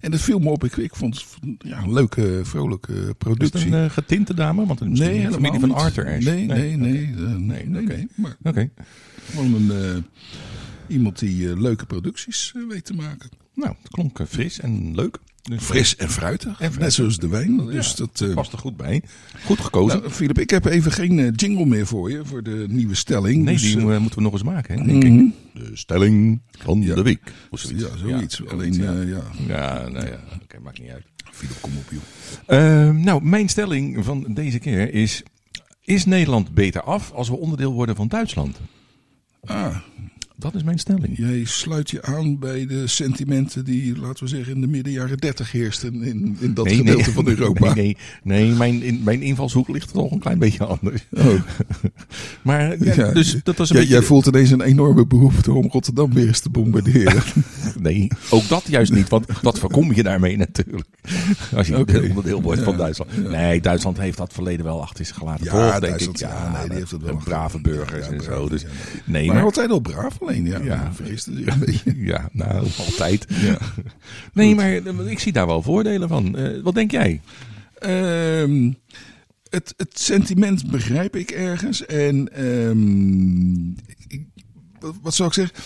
en 0.00 0.10
dat 0.10 0.20
viel 0.20 0.38
me 0.38 0.50
op, 0.50 0.64
ik, 0.64 0.76
ik 0.76 0.94
vond 0.96 1.14
het 1.14 1.54
ja, 1.58 1.82
een 1.82 1.92
leuke, 1.92 2.40
vrolijke 2.44 2.92
Is 2.92 3.06
het 3.06 3.18
productie. 3.18 3.66
een 3.66 3.84
eh, 3.84 3.90
getinte 3.90 4.34
dame? 4.34 4.66
Want 4.66 4.78
het 4.80 4.92
is 4.92 4.98
nee, 4.98 5.24
een 5.24 5.32
familie 5.32 5.60
van. 5.60 5.72
Arthur 5.74 6.06
Ashe. 6.06 6.30
Nee, 6.30 6.46
nee, 6.46 6.76
nee. 6.76 7.14
eh, 7.16 7.20
nee, 7.20 7.38
Nee, 7.38 7.66
nee, 7.66 7.82
oké. 7.82 7.94
nee, 7.94 8.08
Maar 8.14 8.36
Oké. 8.42 8.70
gewoon 9.30 9.54
een, 9.54 9.70
eh, 9.70 10.02
iemand 10.88 11.18
die 11.18 11.50
eh, 11.50 11.60
leuke 11.60 11.86
producties 11.86 12.52
eh, 12.56 12.62
weet 12.68 12.84
te 12.84 12.94
maken. 12.94 13.28
Nou, 13.54 13.74
het 13.82 13.90
klonk 13.90 14.18
eh, 14.18 14.26
fris 14.26 14.60
en 14.60 14.94
leuk. 14.94 15.18
Dus, 15.42 15.62
Fris 15.62 15.96
en 15.96 16.10
fruitig, 16.10 16.78
net 16.78 16.92
zoals 16.92 17.16
de 17.16 17.28
wijn. 17.28 17.56
Dus 17.66 17.90
Ja, 17.90 17.94
dat, 17.96 18.20
eh, 18.28 18.34
past 18.34 18.52
er 18.52 18.58
goed 18.58 18.76
bij. 18.76 19.02
Goed 19.44 19.60
gekozen. 19.60 19.98
nou, 20.00 20.10
Filip, 20.12 20.38
ik 20.38 20.50
heb 20.50 20.64
even 20.64 20.92
geen 20.92 21.18
eh, 21.18 21.28
jingle 21.36 21.66
meer 21.66 21.86
voor 21.86 22.10
je, 22.10 22.24
voor 22.24 22.42
de 22.42 22.66
nieuwe 22.68 22.94
stelling. 22.94 23.44
nee, 23.44 23.54
Dus, 23.54 23.62
die 23.62 23.76
eh, 23.76 23.94
eh, 23.94 24.00
moeten 24.00 24.18
we 24.18 24.24
nog 24.24 24.32
eens 24.32 24.42
maken, 24.42 24.78
hè, 24.78 24.84
denk 24.84 25.02
mhm. 25.04 25.18
ik. 25.18 25.32
De 25.54 25.70
stelling 25.76 26.40
van 26.58 26.80
Ja. 26.82 26.94
de 26.94 27.02
week. 27.02 27.32
Of 27.50 27.60
zoiets. 27.60 27.82
Ja, 27.82 27.96
zoiets. 27.96 28.36
Ja, 28.36 28.44
Alleen, 28.50 28.72
eh, 28.72 29.08
ja. 29.08 29.22
Ja, 29.46 29.88
nou 29.88 30.06
ja, 30.06 30.20
oké, 30.42 30.58
maakt 30.62 30.78
niet 30.80 30.90
uit. 30.90 31.04
Filip, 31.32 31.56
kom 31.60 31.72
op, 31.76 31.90
joh. 31.90 32.02
Ehm, 32.46 33.00
nou, 33.00 33.22
mijn 33.24 33.48
stelling 33.48 34.04
van 34.04 34.26
deze 34.28 34.58
keer 34.58 34.94
is... 34.94 35.22
Is 35.84 36.04
Nederland 36.04 36.54
beter 36.54 36.82
af 36.82 37.10
als 37.12 37.28
we 37.28 37.36
onderdeel 37.36 37.72
worden 37.72 37.96
van 37.96 38.08
Duitsland? 38.08 38.60
Ah, 39.44 39.76
Dat 40.40 40.54
is 40.54 40.62
mijn 40.62 40.78
stelling. 40.78 41.16
jij 41.16 41.44
sluit 41.44 41.90
je 41.90 42.02
aan 42.02 42.38
bij 42.38 42.66
de 42.66 42.86
sentimenten 42.86 43.64
die, 43.64 43.98
laten 43.98 44.24
we 44.24 44.30
zeggen, 44.30 44.54
in 44.54 44.60
de 44.60 44.66
midden 44.66 44.92
jaren 44.92 45.18
dertig 45.18 45.52
heersten 45.52 46.02
in, 46.02 46.36
in 46.40 46.54
dat 46.54 46.72
gedeelte 46.72 47.12
van 47.12 47.28
Europa. 47.28 47.74
Nee, 47.74 47.96
nee, 48.22 48.44
nee 48.44 48.52
mijn, 48.56 48.82
in, 48.82 49.00
mijn 49.04 49.22
invalshoek 49.22 49.68
ligt 49.68 49.92
toch 49.92 50.10
een 50.10 50.18
klein 50.18 50.38
beetje 50.38 50.64
anders. 50.64 51.06
Oh. 51.10 51.24
Maar 52.42 52.84
ja, 52.84 52.94
Ja, 52.94 53.12
dus 53.12 53.36
dat 53.42 53.56
was 53.56 53.68
een 53.68 53.74
Jij- 53.74 53.84
beetje... 53.84 53.98
Jij 53.98 54.06
voelt 54.06 54.26
ineens 54.26 54.50
een 54.50 54.60
enorme 54.60 55.06
behoefte 55.06 55.52
om 55.52 55.68
Rotterdam 55.70 56.12
weer 56.12 56.26
eens 56.26 56.40
te 56.40 56.50
bombarderen. 56.50 57.22
Nee, 57.80 58.08
ook 58.30 58.48
dat 58.48 58.64
juist 58.68 58.92
niet, 58.92 59.08
want 59.08 59.26
dat 59.42 59.58
voorkom 59.58 59.92
je 59.92 60.02
daarmee 60.02 60.36
natuurlijk. 60.36 60.88
Als 61.54 61.66
je 61.66 61.78
Oké. 61.78 61.98
onderdeel 62.08 62.42
wordt 62.42 62.62
van 62.62 62.76
Duitsland. 62.76 63.28
Nee, 63.30 63.60
Duitsland 63.60 63.98
heeft 63.98 64.16
dat 64.16 64.32
verleden 64.32 64.64
wel 64.64 64.82
achter 64.82 65.04
zich 65.04 65.16
gelaten. 65.16 65.44
Ja, 65.44 65.50
toch, 65.50 65.70
denk 65.70 65.82
Duitsland, 65.82 66.20
ik. 66.20 66.28
ja, 66.28 66.52
nee, 66.58 66.68
die 66.68 66.78
heeft 66.78 66.90
het 66.90 67.02
wel 67.02 67.20
brave 67.24 67.60
burgers 67.60 68.06
Ja, 68.06 68.12
en 68.12 68.16
brave, 68.16 68.32
zo. 68.32 68.48
Dus, 68.48 68.64
nee, 69.04 69.26
maar 69.26 69.34
maar, 69.34 69.44
altijd 69.44 69.70
al 69.70 69.80
braaf 69.80 70.18
alleen, 70.30 70.46
ja. 70.46 70.58
Ja. 70.58 70.92
ja. 71.26 71.52
Een 71.52 71.58
beetje. 71.66 71.94
ja, 71.96 72.28
nou, 72.32 72.68
altijd. 72.78 73.26
Ja. 73.46 73.58
Nee, 74.32 74.54
maar 74.54 74.72
eh, 74.72 75.10
ik 75.10 75.18
zie 75.18 75.32
daar 75.32 75.46
wel 75.46 75.62
voordelen 75.62 76.08
van. 76.08 76.36
Eh, 76.36 76.62
wat 76.62 76.74
denk 76.74 76.90
jij? 76.90 77.20
Ehm, 77.78 78.72
het, 79.48 79.74
het 79.76 79.98
sentiment 80.00 80.70
begrijp 80.70 81.16
ik 81.16 81.30
ergens. 81.30 81.86
En 81.86 82.32
ehm, 82.32 83.68
ik- 84.08 84.26
wat, 84.80 84.94
wat 85.02 85.14
zou 85.14 85.28
ik 85.28 85.34
zeggen? 85.34 85.56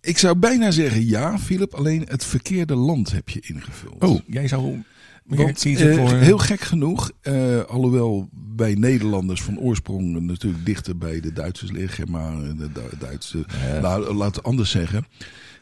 Ik 0.00 0.18
zou 0.18 0.36
bijna 0.38 0.70
zeggen 0.70 1.06
ja, 1.06 1.38
Philip. 1.38 1.74
Alleen 1.74 2.04
het 2.08 2.24
verkeerde 2.24 2.74
land 2.74 3.12
heb 3.12 3.28
je 3.28 3.40
ingevuld. 3.46 4.02
Oh, 4.04 4.20
jij 4.26 4.48
zou 4.48 4.82
Want, 5.28 5.64
eh, 5.64 6.20
heel 6.20 6.38
gek 6.38 6.60
genoeg, 6.60 7.10
eh, 7.20 7.60
alhoewel 7.64 8.28
wij 8.56 8.74
Nederlanders 8.74 9.42
van 9.42 9.58
oorsprong 9.58 10.20
natuurlijk 10.20 10.66
dichter 10.66 10.98
bij 10.98 11.20
de 11.20 11.32
Duitsers 11.32 11.70
liggen, 11.70 12.10
maar 12.10 12.36
de 12.40 12.72
Du- 12.72 12.96
Duitse, 12.98 13.44
Ja. 13.72 13.80
nou, 13.80 14.14
laat 14.14 14.36
het 14.36 14.44
anders 14.44 14.70
zeggen. 14.70 15.06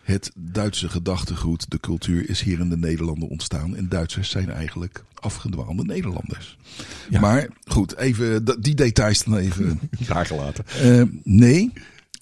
Het 0.03 0.31
Duitse 0.37 0.89
gedachtegoed, 0.89 1.71
de 1.71 1.81
cultuur 1.81 2.29
is 2.29 2.41
hier 2.43 2.61
in 2.61 2.69
de 2.69 2.77
Nederlanden 2.77 3.29
ontstaan. 3.29 3.77
En 3.77 3.89
Duitsers 3.89 4.31
zijn 4.31 4.51
eigenlijk 4.51 5.05
afgedwaalde 5.15 5.85
Nederlanders. 5.85 6.57
Ja. 7.11 7.21
Maar 7.21 7.49
goed, 7.65 7.97
even 7.97 8.45
die 8.61 8.75
details 8.75 9.25
dan 9.25 9.37
even. 9.37 9.81
daar 10.09 10.27
gelaten. 10.27 10.65
Eh, 10.83 11.03
nee, 11.23 11.73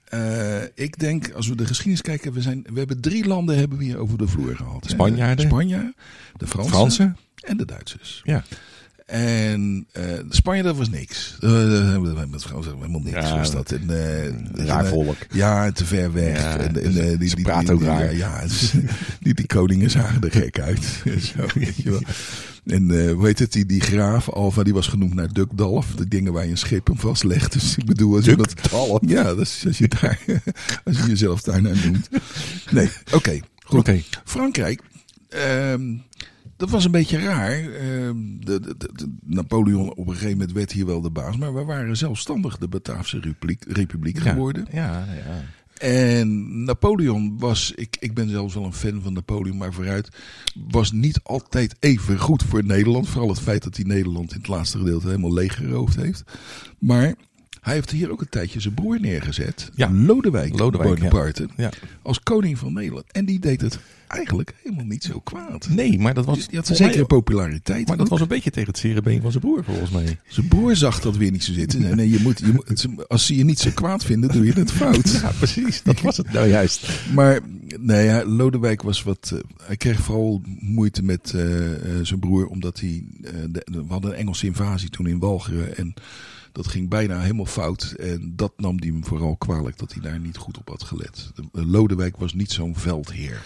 Eh, 0.05 0.63
ik 0.75 0.99
denk, 0.99 1.33
als 1.33 1.49
we 1.49 1.55
de 1.57 1.67
geschiedenis 1.67 2.01
kijken, 2.01 2.33
we, 2.33 2.41
zijn, 2.43 2.65
we 2.73 2.79
hebben 2.79 3.01
drie 3.01 3.27
landen 3.27 3.59
hebben 3.59 3.79
we 3.79 3.85
hier 3.85 3.99
over 3.99 4.19
de 4.19 4.29
vloer 4.29 4.57
gehad. 4.57 4.85
Spanjaarden. 4.89 5.47
Spanje, 5.47 5.95
de 6.37 6.47
Fransen, 6.47 6.73
Fransen? 6.73 7.17
En 7.45 7.57
de 7.57 7.65
Duitsers. 7.65 8.21
Ja. 8.25 8.45
En 9.07 9.87
eh 9.93 10.03
Spanje, 10.29 10.63
dat 10.63 10.77
was 10.77 10.89
niks. 10.89 11.37
Eh, 11.41 11.51
dat 12.31 12.51
was 12.51 12.67
helemaal 12.67 13.01
niks. 13.01 13.29
Ja, 13.29 13.37
was 13.37 13.51
dat. 13.51 13.71
En, 13.71 13.91
eh, 13.91 14.67
raar 14.67 14.85
eh, 14.85 14.91
volk. 14.91 15.17
Ja, 15.31 15.73
te 15.73 15.85
ver 15.85 16.13
weg. 16.13 16.39
Ja, 16.39 16.57
en, 16.57 16.73
dus 16.73 16.97
eh, 16.97 17.29
ze 17.29 17.37
praten 17.43 17.75
ook 17.75 17.81
die, 17.81 17.89
raar. 17.89 18.15
Ja, 18.15 18.41
ja, 18.41 18.47
die, 19.21 19.35
die 19.35 19.47
koningen 19.47 19.91
zagen 19.91 20.23
er 20.23 20.31
gek 20.31 20.61
uit. 20.61 21.03
Zo, 21.35 21.47
weet 21.55 21.77
je 21.77 21.91
wel. 21.91 22.03
En 22.67 22.91
eh, 22.91 23.13
hoe 23.13 23.27
heet 23.27 23.39
het, 23.39 23.53
die, 23.53 23.67
die 23.67 23.81
graaf 23.81 24.29
Alva, 24.29 24.63
die 24.63 24.75
was 24.75 24.87
genoemd 24.87 25.15
naar 25.15 25.33
Dukdalf. 25.33 25.87
De 25.87 26.09
dingen 26.09 26.33
waar 26.33 26.45
je 26.45 26.51
een 26.51 26.59
schip 26.59 26.87
hem 26.87 26.99
vastlegt. 26.99 27.53
Dus 27.53 27.77
ik 27.77 27.85
bedoel, 27.85 28.17
als 28.17 28.25
je 28.25 28.37
dat... 28.37 28.55
Ja, 29.07 29.23
dat 29.23 29.41
is 29.41 29.65
als 29.67 29.79
je, 29.79 29.89
daar, 29.89 30.21
als 30.85 30.97
je 30.97 31.07
jezelf 31.07 31.43
daar 31.43 31.63
naar 31.63 31.77
noemt. 31.85 32.09
Nee, 32.71 32.91
oké. 33.13 33.41
goed. 33.65 33.79
Oké. 33.79 34.03
Frankrijk, 34.25 34.83
ehm, 35.29 35.83
dat 36.65 36.73
was 36.73 36.85
een 36.85 36.91
beetje 36.91 37.19
raar. 37.19 37.59
Ehm, 37.61 38.17
de, 38.39 38.61
de, 38.61 38.75
de- 38.79 38.91
de- 38.93 39.15
Napoleon 39.23 39.91
op 39.95 40.07
een 40.07 40.13
gegeven 40.13 40.31
moment 40.39 40.53
werd 40.53 40.73
hier 40.73 40.87
wel 40.87 41.01
de 41.01 41.11
baas. 41.11 41.37
Maar 41.37 41.55
we 41.55 41.65
waren 41.65 41.97
zelfstandig 41.97 42.59
de 42.59 42.69
Bataafse 42.69 43.19
Republiek, 43.21 43.65
republiek 43.69 44.23
Ja. 44.23 44.33
geworden. 44.33 44.67
Ja, 44.73 45.05
ja. 45.15 45.45
En 45.79 46.65
Napoleon 46.65 47.39
was, 47.39 47.73
ik, 47.75 47.97
ik 48.01 48.15
ben 48.15 48.29
zelfs 48.29 48.55
wel 48.55 48.65
een 48.65 48.73
fan 48.73 49.01
van 49.03 49.13
Napoleon, 49.13 49.57
maar 49.57 49.73
vooruit, 49.73 50.09
was 50.69 50.93
niet 50.93 51.21
altijd 51.23 51.77
even 51.81 52.19
goed 52.19 52.43
voor 52.43 52.65
Nederland. 52.65 53.09
Vooral 53.09 53.29
het 53.29 53.41
feit 53.41 53.63
dat 53.63 53.77
hij 53.77 53.85
Nederland 53.85 54.31
in 54.33 54.39
het 54.39 54.49
laatste 54.49 54.79
gedeelte 54.79 55.07
helemaal 55.07 55.33
leeggeroofd 55.33 55.97
heeft. 55.97 56.25
Maar 56.79 57.15
hij 57.65 57.75
heeft 57.75 57.91
hier 57.91 58.11
ook 58.11 58.21
een 58.21 58.29
tijdje 58.29 58.61
zijn 58.61 58.75
broer 58.75 59.01
neergezet. 59.01 59.71
Ja. 59.75 59.91
Lodewijk, 59.93 60.59
Lodewijk. 60.59 60.95
Bonaparte. 60.99 61.49
Ja. 61.57 61.71
Als 62.03 62.23
koning 62.23 62.59
van 62.59 62.73
Nederland. 62.73 63.05
En 63.13 63.25
die 63.25 63.39
deed 63.39 63.61
het 63.61 63.79
eigenlijk 64.09 64.55
helemaal 64.63 64.85
niet 64.85 65.05
zo 65.05 65.21
kwaad. 65.21 65.69
Nee, 65.69 65.99
maar 65.99 66.15
dat 66.15 66.25
was... 66.25 66.37
Dus 66.37 66.47
die 66.47 66.59
had 66.59 66.69
een 66.69 66.77
mij- 66.79 66.87
zekere 66.87 67.05
populariteit. 67.07 67.87
Maar 67.89 67.97
dat 67.97 68.07
ook. 68.07 68.13
was 68.13 68.21
een 68.21 68.29
beetje 68.29 68.51
tegen 68.51 68.69
het 68.69 68.79
zere 68.79 69.03
been 69.03 69.21
van 69.23 69.31
zijn 69.31 69.43
broer, 69.43 69.65
volgens 69.65 69.91
mij. 69.91 70.19
Zijn 70.27 70.49
broer 70.49 70.77
zag 70.77 71.01
dat 71.01 71.17
weer 71.17 71.31
niet 71.31 71.45
zo 71.45 71.53
zitten. 71.53 71.81
Nee, 71.81 71.95
nee, 71.95 72.11
je 72.11 72.19
moet, 72.21 72.39
je 72.39 72.53
moet, 72.53 72.87
als 73.09 73.27
ze 73.27 73.37
je 73.37 73.45
niet 73.45 73.59
zo 73.59 73.71
kwaad 73.71 74.05
vinden, 74.05 74.33
doe 74.33 74.45
je 74.47 74.53
het 74.53 74.73
fout. 74.73 75.11
Ja, 75.23 75.31
precies. 75.39 75.83
Dat 75.83 76.01
was 76.01 76.17
het 76.17 76.33
nou 76.33 76.49
juist. 76.49 76.89
Maar 77.15 77.41
nee, 77.81 78.05
ja, 78.05 78.25
Lodewijk 78.25 78.83
was 78.83 79.03
wat. 79.03 79.31
eh, 79.35 79.39
hij 79.67 79.77
kreeg 79.77 80.01
vooral 80.01 80.43
moeite 80.61 81.03
met 81.03 81.33
eh, 81.35 81.73
eh, 81.75 82.05
zijn 82.05 82.21
broer, 82.21 82.47
omdat 82.47 82.81
hij. 82.81 83.05
de- 83.51 83.63
we 83.67 83.85
hadden 83.89 84.11
een 84.11 84.17
Engelse 84.17 84.47
invasie 84.47 84.91
toen 84.91 85.07
in 85.07 85.19
Walcheren. 85.19 85.77
En 85.77 85.95
dat 86.55 86.67
ging 86.67 86.89
bijna 86.89 87.21
helemaal 87.21 87.47
fout. 87.47 87.95
En 87.99 88.33
dat 88.37 88.53
nam 88.57 88.77
hij 88.79 88.89
hem 88.89 89.05
vooral 89.05 89.37
kwalijk 89.37 89.79
dat 89.79 89.93
hij 89.93 90.03
daar 90.03 90.21
niet 90.21 90.37
goed 90.37 90.59
op 90.59 90.69
had 90.69 90.83
gelet. 90.83 91.31
De- 91.53 91.65
Lodewijk 91.67 92.17
was 92.17 92.35
niet 92.35 92.53
zo'n 92.53 92.77
veldheer. 92.77 93.43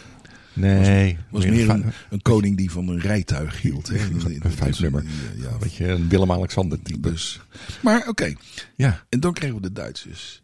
Nee. 0.53 1.19
Was 1.31 1.47
meer 1.47 1.69
een, 1.71 1.85
een 2.11 2.23
koning 2.23 2.57
die 2.57 2.71
van 2.71 2.89
een 2.89 3.01
rijtuig 3.01 3.63
hield. 3.63 3.89
Hè. 3.89 3.99
Een 3.99 4.41
vijfnummer. 4.53 5.05
Ja, 5.37 5.49
Een 5.51 5.59
beetje 5.59 5.89
een 5.89 6.09
Willem-Alexander 6.09 6.83
type. 6.83 7.11
dus. 7.11 7.41
Maar 7.83 8.09
oké, 8.09 8.33
Ja. 8.77 9.05
en 9.09 9.21
dan 9.21 9.33
kregen 9.33 9.57
we 9.57 9.63
de 9.63 9.73
Duitsers. 9.73 10.43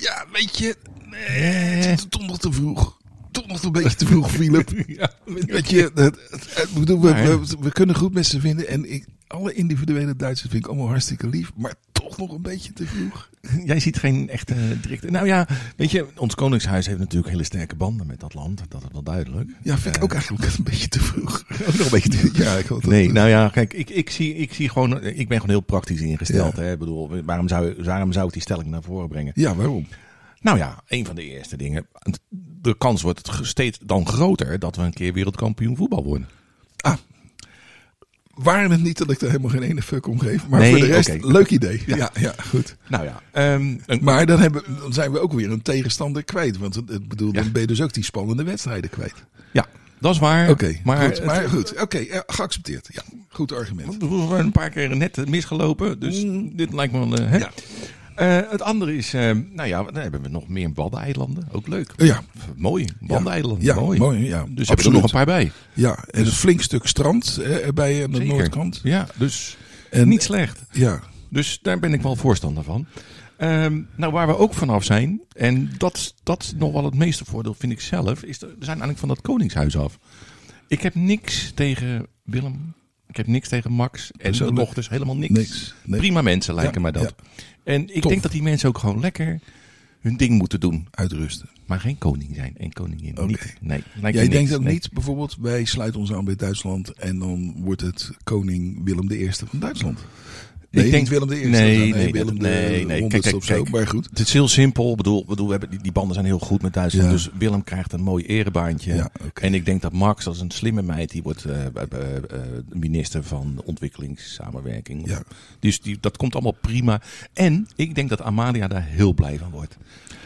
Ja, 0.00 0.26
weet 0.32 0.58
je, 0.58 0.76
nee, 1.10 1.20
het 1.20 1.98
is 1.98 2.06
toch 2.08 2.26
nog 2.26 2.38
te 2.38 2.52
vroeg. 2.52 2.98
Toch 3.30 3.46
nog 3.46 3.62
een 3.62 3.72
beetje 3.72 3.94
te 3.96 4.06
vroeg, 4.06 4.30
Philip. 4.36 4.84
ja. 4.86 5.12
Weet 5.24 5.70
je, 5.70 5.82
het, 5.82 5.98
het- 5.98 6.18
het- 6.30 6.68
ik 6.68 6.78
bedoel, 6.78 7.00
we, 7.00 7.10
Maar- 7.10 7.40
we, 7.40 7.56
we 7.60 7.72
kunnen 7.72 7.96
goed 7.96 8.14
met 8.14 8.26
ze 8.26 8.40
vinden. 8.40 8.68
En 8.68 8.92
ik, 8.92 9.06
alle 9.30 9.54
individuele 9.54 10.16
Duitsers 10.16 10.50
vind 10.50 10.64
ik 10.64 10.70
allemaal 10.70 10.88
hartstikke 10.88 11.28
lief. 11.28 11.52
Maar 11.54 11.74
toch 11.92 12.16
nog 12.16 12.32
een 12.32 12.42
beetje 12.42 12.72
te 12.72 12.86
vroeg. 12.86 13.30
Jij 13.64 13.80
ziet 13.80 13.98
geen 13.98 14.28
echte 14.28 14.80
directe... 14.80 15.10
Nou 15.10 15.26
ja, 15.26 15.46
weet 15.76 15.90
je, 15.90 16.06
ons 16.16 16.34
koningshuis 16.34 16.86
heeft 16.86 16.98
natuurlijk 16.98 17.30
hele 17.30 17.44
sterke 17.44 17.76
banden 17.76 18.06
met 18.06 18.20
dat 18.20 18.34
land. 18.34 18.62
Dat 18.68 18.82
is 18.82 18.88
wel 18.92 19.02
duidelijk. 19.02 19.50
Ja, 19.62 19.78
vind 19.78 19.96
ik 19.96 20.02
ook 20.02 20.12
eigenlijk 20.12 20.44
een 20.44 20.64
beetje 20.64 20.88
te 20.88 21.00
vroeg. 21.00 21.44
Ook 21.68 21.76
nog 21.76 21.84
een 21.84 21.90
beetje 21.90 22.08
te 22.08 22.42
Ja, 22.42 22.56
ik 22.56 22.68
dat, 22.68 22.84
Nee, 22.84 23.06
eh, 23.06 23.12
nou 23.12 23.28
ja, 23.28 23.48
kijk, 23.48 23.72
ik, 23.72 23.90
ik, 23.90 24.10
zie, 24.10 24.34
ik 24.34 24.52
zie 24.52 24.68
gewoon, 24.68 25.02
ik 25.02 25.28
ben 25.28 25.40
gewoon 25.40 25.54
heel 25.54 25.60
praktisch 25.60 26.00
ingesteld. 26.00 26.56
Ja. 26.56 26.62
Hè? 26.62 26.72
Ik 26.72 26.78
bedoel, 26.78 27.22
waarom 27.24 27.48
zou, 27.48 27.84
waarom 27.84 28.12
zou 28.12 28.26
ik 28.26 28.32
die 28.32 28.42
stelling 28.42 28.68
naar 28.68 28.82
voren 28.82 29.08
brengen? 29.08 29.32
Ja, 29.34 29.54
waarom? 29.54 29.86
Nou 30.40 30.58
ja, 30.58 30.82
een 30.88 31.06
van 31.06 31.14
de 31.14 31.24
eerste 31.24 31.56
dingen. 31.56 31.86
De 32.62 32.76
kans 32.78 33.02
wordt 33.02 33.30
steeds 33.42 33.78
dan 33.84 34.06
groter 34.06 34.58
dat 34.58 34.76
we 34.76 34.82
een 34.82 34.92
keer 34.92 35.12
wereldkampioen 35.12 35.76
voetbal 35.76 36.04
worden. 36.04 36.28
Ah, 36.76 36.96
waren 38.42 38.70
het 38.70 38.82
niet 38.82 38.98
dat 38.98 39.10
ik 39.10 39.20
er 39.20 39.26
helemaal 39.26 39.50
geen 39.50 39.62
ene 39.62 39.82
fuck 39.82 40.06
om 40.06 40.18
geef. 40.20 40.48
Maar 40.48 40.60
Nee, 40.60 40.70
voor 40.70 40.80
de 40.80 40.86
rest, 40.86 41.24
leuk 41.24 41.50
idee. 41.50 41.82
Ja, 41.86 42.10
ja, 42.20 42.34
goed. 42.48 42.76
Nou 42.88 43.04
ja, 43.04 43.22
ehm, 43.32 43.76
een- 43.86 43.98
Maar 44.02 44.26
dan, 44.26 44.40
hebben, 44.40 44.62
dan 44.80 44.92
zijn 44.92 45.12
we 45.12 45.18
ook 45.20 45.32
weer 45.32 45.50
een 45.50 45.62
tegenstander 45.62 46.24
kwijt. 46.24 46.58
Want 46.58 46.74
het- 46.74 47.08
bedoel, 47.08 47.32
dan 47.32 47.52
ben 47.52 47.60
je 47.60 47.66
dus 47.66 47.82
ook 47.82 47.92
die 47.92 48.04
spannende 48.04 48.42
wedstrijden 48.42 48.90
kwijt. 48.90 49.14
ja, 49.52 49.66
dat 50.00 50.12
is 50.14 50.18
waar. 50.20 50.50
Oké, 50.50 50.76
maar, 50.84 51.06
goed. 51.14 51.24
Maar 51.24 51.48
goed, 51.48 51.80
oké, 51.80 51.98
ja, 51.98 52.22
geaccepteerd. 52.26 52.88
Ja, 52.92 53.02
goed 53.28 53.52
argument. 53.52 53.96
we 53.98 54.06
hebben 54.14 54.38
een 54.38 54.52
paar 54.52 54.70
keer 54.70 54.96
net 54.96 55.28
misgelopen, 55.28 56.00
dus 56.00 56.24
dit 56.52 56.72
lijkt 56.72 56.92
me 56.92 56.98
wel... 57.08 57.18
eh, 57.18 57.28
hè? 57.30 57.38
Ja. 57.38 57.50
Eh, 58.14 58.38
het 58.50 58.62
andere 58.62 58.96
is, 58.96 59.14
eh, 59.14 59.30
nou 59.52 59.68
ja, 59.68 59.82
dan 59.82 59.94
hebben 60.02 60.22
we 60.22 60.28
nog 60.28 60.48
meer 60.48 60.70
Waddeneilanden. 60.74 61.48
Ook 61.52 61.66
leuk. 61.66 61.92
Ja, 61.96 62.22
Mooi, 62.56 62.84
Waddeneilanden. 63.00 63.64
ja, 63.64 63.74
mooi. 63.74 63.98
mooi. 63.98 64.24
Ja, 64.26 64.44
Dus 64.50 64.68
hebben 64.68 64.86
er 64.86 64.92
nog 64.92 65.02
een 65.02 65.10
paar 65.10 65.24
bij. 65.26 65.52
Ja, 65.74 66.04
en 66.10 66.20
een 66.26 66.32
flink 66.32 66.60
stuk 66.62 66.86
strand 66.86 67.38
erbij 67.42 68.04
aan 68.04 68.10
de 68.10 68.16
Zeker. 68.16 68.32
noordkant. 68.34 68.80
Ja, 68.82 69.06
dus 69.16 69.56
En- 69.90 70.08
niet 70.08 70.22
slecht. 70.22 70.62
Ja, 70.72 71.00
Dus 71.28 71.58
daar 71.62 71.78
ben 71.78 71.92
ik 71.92 72.02
wel 72.02 72.16
voorstander 72.16 72.64
van. 72.64 72.86
Ehm, 73.36 73.80
nou, 73.96 74.12
waar 74.12 74.26
we 74.26 74.36
ook 74.36 74.54
vanaf 74.54 74.84
zijn, 74.84 75.20
en 75.36 75.70
dat, 75.78 75.96
is- 75.96 76.14
dat 76.22 76.42
is 76.42 76.52
nog 76.56 76.72
wel 76.72 76.84
het 76.84 76.94
meeste 76.94 77.24
voordeel, 77.24 77.54
vind 77.58 77.72
ik 77.72 77.80
zelf, 77.80 78.22
is 78.22 78.38
dat 78.38 78.48
we 78.50 78.54
zijn 78.64 78.68
eigenlijk 78.80 78.98
van 78.98 79.08
dat 79.08 79.20
koningshuis 79.20 79.76
af. 79.76 79.98
Ik 80.68 80.82
heb 80.82 80.94
niks 80.94 81.52
tegen 81.54 82.06
Willem, 82.24 82.74
ik 83.08 83.16
heb 83.16 83.26
niks 83.26 83.48
tegen 83.48 83.72
Max 83.72 84.10
en 84.16 84.32
de 84.32 84.52
dochters, 84.52 84.88
helemaal 84.88 85.16
niks. 85.16 85.32
niks. 85.32 85.74
Prima 85.86 86.22
mensen 86.22 86.54
lijken 86.54 86.74
Ja, 86.74 86.80
mij 86.80 87.02
dat. 87.02 87.14
En 87.70 87.94
ik 87.94 88.02
Tof. 88.02 88.10
denk 88.10 88.22
dat 88.22 88.32
die 88.32 88.42
mensen 88.42 88.68
ook 88.68 88.78
gewoon 88.78 89.00
lekker 89.00 89.40
hun 90.00 90.16
ding 90.16 90.38
moeten 90.38 90.60
doen. 90.60 90.86
uitrusten. 90.90 91.48
Maar 91.66 91.80
geen 91.80 91.98
koning 91.98 92.34
zijn 92.34 92.54
en 92.58 92.72
koningin. 92.72 93.14
Niet. 93.26 93.56
Nee, 93.60 93.82
lijkt 94.00 94.16
Jij 94.18 94.28
denkt 94.28 94.32
niks. 94.48 94.52
ook 94.52 94.62
Nee. 94.64 94.72
niet, 94.72 94.92
bijvoorbeeld, 94.92 95.36
wij 95.40 95.64
sluiten 95.64 96.00
ons 96.00 96.12
aan 96.12 96.24
bij 96.24 96.36
Duitsland 96.36 96.92
en 96.92 97.18
dan 97.18 97.54
wordt 97.58 97.80
het 97.80 98.10
koning 98.24 98.84
Willem 98.84 99.10
I 99.10 99.30
van 99.32 99.58
Duitsland. 99.58 99.98
Nee, 100.70 100.90
denk- 100.90 101.08
Willem 101.08 101.32
I. 101.32 101.34
nee, 101.34 101.50
nee, 101.50 101.92
nee, 101.94 102.12
Willem 102.12 102.36
nee, 102.36 102.78
de 102.78 102.84
nee. 102.84 103.02
100ste 103.02 103.08
Kijk, 103.08 103.24
zo, 103.24 103.38
kijk, 103.38 103.70
maar 103.70 103.86
goed. 103.86 104.08
Het 104.10 104.18
is 104.18 104.32
heel 104.32 104.48
simpel. 104.48 104.90
Ik 104.90 104.96
bedoel, 104.96 105.20
ik 105.20 105.26
bedoel 105.26 105.46
we 105.46 105.50
hebben, 105.50 105.70
die, 105.70 105.82
die 105.82 105.92
banden 105.92 106.14
zijn 106.14 106.26
heel 106.26 106.38
goed 106.38 106.62
met 106.62 106.72
Duitsland. 106.72 107.06
Ja. 107.06 107.12
Dus 107.12 107.28
Willem 107.38 107.64
krijgt 107.64 107.92
een 107.92 108.02
mooi 108.02 108.24
erebaantje. 108.24 108.94
Ja. 108.94 109.10
En 109.34 109.54
ik 109.54 109.64
denk 109.64 109.82
dat 109.82 109.92
Max, 109.92 110.26
als 110.26 110.40
een 110.40 110.50
slimme 110.50 110.82
meid, 110.82 111.10
die 111.10 111.22
wordt 111.22 111.44
eh, 111.44 111.66
eh, 111.66 112.22
minister 112.68 113.24
van 113.24 113.62
ontwikkelingssamenwerking. 113.64 115.08
Ja. 115.08 115.22
Dus 115.58 115.80
die, 115.80 115.98
dat 116.00 116.16
komt 116.16 116.34
allemaal 116.34 116.56
prima. 116.60 117.00
En 117.32 117.68
ik 117.76 117.94
denk 117.94 118.08
dat 118.08 118.22
Amalia 118.22 118.68
daar 118.68 118.84
heel 118.84 119.12
blij 119.12 119.38
van 119.38 119.50
wordt. 119.50 119.76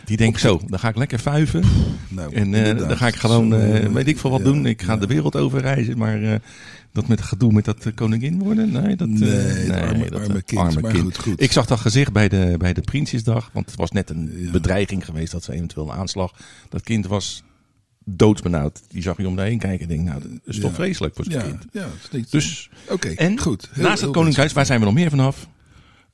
Die 0.04 0.16
denkt 0.16 0.40
zo, 0.40 0.60
dan 0.66 0.78
ga 0.78 0.88
ik 0.88 0.96
lekker 0.96 1.18
vuiven. 1.18 1.62
Nou, 2.08 2.34
En 2.34 2.44
inderdaad. 2.44 2.88
dan 2.88 2.96
ga 2.96 3.06
ik 3.06 3.14
gewoon, 3.14 3.54
eh, 3.54 3.86
weet 3.92 4.06
ik 4.06 4.18
veel 4.18 4.30
wat 4.30 4.38
ja, 4.38 4.44
doen. 4.44 4.66
Ik 4.66 4.82
ga 4.82 4.92
ja. 4.92 4.98
de 4.98 5.06
wereld 5.06 5.36
over 5.36 5.60
reizen. 5.60 5.98
Maar 5.98 6.40
dat 6.92 7.08
met 7.08 7.20
gedoe 7.22 7.52
met 7.52 7.64
dat 7.64 7.92
koningin 7.94 8.38
worden, 8.38 8.72
nee. 8.72 8.96
Dat, 8.96 9.08
Nee, 9.08 9.30
het 9.30 9.70
arme- 9.80 10.08
dat, 10.10 10.20
arme 10.20 10.42
kind. 10.42 10.60
arme 10.60 10.80
Maar 10.80 10.92
kind. 10.92 11.04
goed, 11.04 11.18
goed. 11.18 11.42
Ik 11.42 11.52
zag 11.52 11.66
dat 11.66 11.80
gezicht 11.80 12.12
bij 12.12 12.28
de, 12.28 12.54
bij 12.58 12.72
de 12.72 12.80
Prinsjesdag. 12.80 13.50
Want 13.52 13.66
het 13.66 13.76
was 13.76 13.90
net 13.90 14.10
een 14.10 14.30
Ja. 14.36 14.50
bedreiging 14.50 15.04
geweest 15.04 15.32
dat 15.32 15.44
ze 15.44 15.52
eventueel 15.52 15.90
een 15.90 15.96
aanslag. 15.96 16.32
Dat 16.68 16.82
kind 16.82 17.06
was 17.06 17.42
doodsbenauwd. 18.04 18.80
Die 18.88 19.02
zag 19.02 19.16
je 19.16 19.28
om 19.28 19.36
daarheen 19.36 19.58
kijken 19.58 19.80
en 19.88 19.96
denk, 19.96 20.08
nou, 20.08 20.20
dat 20.20 20.54
is 20.54 20.60
toch 20.60 20.74
vreselijk 20.74 21.14
voor 21.14 21.24
zo'n 21.24 21.34
Ja, 21.34 21.40
kind. 21.42 21.64
ja, 21.72 21.80
het 21.80 21.90
is 22.02 22.10
niet- 22.10 22.30
Dus, 22.30 22.70
Oké, 22.88 23.08
en 23.08 23.38
goed. 23.40 23.68
Heel- 23.72 23.82
naast 23.84 23.98
heel 23.98 24.08
het 24.08 24.16
Koningshuis, 24.16 24.52
waar 24.52 24.66
zijn 24.66 24.78
we 24.78 24.84
nog 24.84 24.94
meer 24.94 25.10
vanaf? 25.10 25.48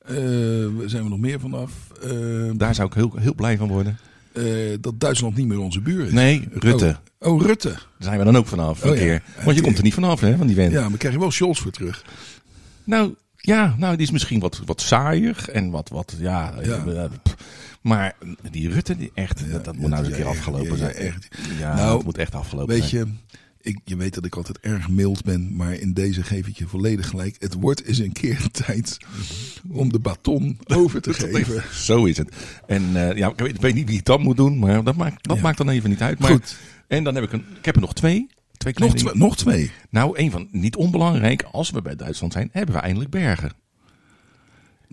Waar 0.05 0.89
zijn 0.89 1.03
we 1.03 1.09
nog 1.09 1.19
meer 1.19 1.39
vanaf? 1.39 1.71
Eh, 2.03 2.09
Daar 2.53 2.75
zou 2.75 2.87
ik 2.87 2.93
heel, 2.93 3.11
heel 3.19 3.35
blij 3.35 3.57
van 3.57 3.67
worden. 3.67 3.97
eh, 4.33 4.43
dat 4.81 4.99
Duitsland 4.99 5.35
niet 5.35 5.47
meer 5.47 5.59
onze 5.59 5.81
buur 5.81 6.05
is. 6.05 6.11
Nee, 6.11 6.47
Rutte. 6.53 6.97
Oh, 7.19 7.33
oh, 7.33 7.41
Rutte. 7.41 7.69
Daar 7.69 7.79
zijn 7.99 8.17
we 8.17 8.23
dan 8.23 8.37
ook 8.37 8.47
vanaf, 8.47 8.83
een 8.83 8.89
Oh 8.89 8.95
ja. 8.95 9.01
keer. 9.01 9.23
Want 9.43 9.55
je 9.57 9.63
komt 9.63 9.77
er 9.77 9.83
niet 9.83 9.93
vanaf, 9.93 10.19
hè, 10.19 10.37
van 10.37 10.47
die 10.47 10.55
vent. 10.55 10.71
Ja, 10.71 10.89
maar 10.89 10.97
krijg 10.97 11.13
je 11.13 11.19
wel 11.19 11.31
Scholz 11.31 11.59
voor 11.61 11.71
terug. 11.71 12.05
Nou, 12.83 13.15
ja, 13.35 13.75
nou, 13.77 13.95
die 13.95 14.05
is 14.05 14.11
misschien 14.11 14.39
wat, 14.39 14.61
wat 14.65 14.81
saaier 14.81 15.49
en 15.51 15.69
wat, 15.69 15.89
wat 15.89 16.15
ja, 16.19 16.53
maar 17.81 18.15
die 18.51 18.69
Rutte, 18.69 18.97
die 18.97 19.11
echt, 19.13 19.51
dat, 19.51 19.65
dat 19.65 19.75
moet 19.75 19.89
nou 19.89 20.01
eens 20.03 20.11
een 20.11 20.17
keer 20.21 20.27
afgelopen 20.31 20.77
zijn. 20.77 20.93
echt. 20.93 21.27
Ja, 21.59 21.75
Nou, 21.75 21.95
het 21.97 22.05
moet 22.05 22.17
echt 22.17 22.35
afgelopen 22.35 22.73
Weet 22.79 22.83
zijn. 22.83 23.05
je, 23.07 23.37
ik, 23.61 23.79
je 23.83 23.95
weet 23.95 24.13
dat 24.13 24.25
ik 24.25 24.35
altijd 24.35 24.59
erg 24.59 24.89
mild 24.89 25.23
ben, 25.23 25.55
maar 25.55 25.73
in 25.73 25.93
deze 25.93 26.23
geef 26.23 26.47
ik 26.47 26.57
je 26.57 26.67
volledig 26.67 27.07
gelijk. 27.09 27.35
Het 27.39 27.53
wordt 27.53 27.83
eens 27.83 27.97
een 27.97 28.11
keer 28.11 28.51
tijd 28.65 28.97
om 29.69 29.91
de 29.91 29.99
baton 29.99 30.59
over 30.75 31.01
te 31.01 31.13
geven. 31.13 31.63
Zo 31.73 32.05
is 32.05 32.17
het. 32.17 32.35
En 32.67 33.09
eh, 33.09 33.17
ja, 33.17 33.33
ik 33.35 33.61
weet, 33.61 33.73
niet 33.73 33.87
wie 33.87 33.97
het 33.97 34.05
dan 34.05 34.21
moet 34.21 34.37
doen, 34.37 34.59
maar 34.59 34.83
dat 34.83 34.95
maakt, 34.95 35.27
dat 35.27 35.35
Ja. 35.35 35.41
maakt 35.43 35.57
dan 35.57 35.69
even 35.69 35.89
niet 35.89 36.01
uit. 36.01 36.19
Maar, 36.19 36.31
Goed. 36.31 36.57
En 36.87 37.03
dan 37.03 37.15
heb 37.15 37.23
ik 37.23 37.31
een, 37.31 37.45
ik 37.57 37.65
heb 37.65 37.75
er 37.75 37.81
nog 37.81 37.93
twee. 37.93 38.27
Twee 38.57 38.73
Nog, 38.77 38.95
twee, 38.95 39.15
nog 39.15 39.37
twee. 39.37 39.71
Nou, 39.89 40.19
een 40.19 40.31
van 40.31 40.47
niet 40.51 40.75
onbelangrijk, 40.75 41.43
als 41.43 41.71
we 41.71 41.81
bij 41.81 41.95
Duitsland 41.95 42.33
zijn, 42.33 42.49
hebben 42.51 42.75
we 42.75 42.81
eindelijk 42.81 43.09
bergen. 43.11 43.51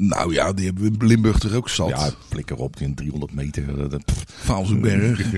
Nou 0.01 0.33
ja, 0.33 0.53
die 0.53 0.65
hebben 0.65 0.83
we 0.85 0.91
in 0.99 1.07
Limburg 1.07 1.43
er 1.43 1.57
ook 1.57 1.69
zat. 1.69 1.89
Ja, 1.89 2.11
flikker 2.29 2.57
op, 2.57 2.77
die 2.77 2.95
300 2.95 3.33
meter. 3.35 3.63
pff, 4.05 4.25
Vaalsenberg. 4.27 5.21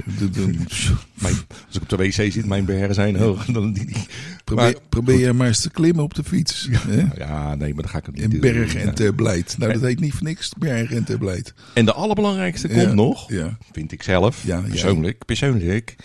Als 1.67 1.77
ik 1.77 1.83
op 1.83 1.89
de 1.89 1.97
wc 1.97 2.13
zit, 2.13 2.47
mijn 2.47 2.65
bergen 2.65 2.95
zijn 2.95 3.17
hoog. 3.17 3.45
Dan 3.45 3.73
die, 3.73 3.87
die- 3.87 3.97
Probeer, 4.45 4.65
Maar- 4.65 4.75
probeer 4.89 5.19
je 5.19 5.33
maar 5.33 5.47
eens 5.47 5.61
te 5.61 5.71
klimmen 5.71 6.05
op 6.05 6.15
de 6.15 6.25
fiets. 6.25 6.69
hè? 6.71 7.07
ja, 7.17 7.55
nee, 7.55 7.75
maar 7.75 7.83
dan 7.83 7.91
ga 7.91 7.99
ik 7.99 8.07
het 8.07 8.15
niet 8.15 8.25
In 8.25 8.31
doen. 8.31 8.41
Berg 8.41 8.75
en 8.75 8.95
ter 8.95 9.15
Blijt. 9.15 9.59
Nou, 9.59 9.73
dat 9.73 9.83
heet 9.83 10.01
niet 10.01 10.13
voor 10.15 10.23
niks. 10.27 10.53
Berg 10.59 10.93
en 10.93 11.05
ter 11.05 11.19
Blijt. 11.19 11.55
En 11.75 11.85
de 11.85 11.93
allerbelangrijkste 11.93 12.69
Ja, 12.69 12.83
komt 12.83 12.95
nog, 12.95 13.31
Ja. 13.33 13.59
vind 13.73 13.93
ik 13.93 14.03
zelf, 14.03 14.45
Ja, 14.47 14.61
persoonlijk, 14.61 15.25
persoonlijk. 15.25 15.97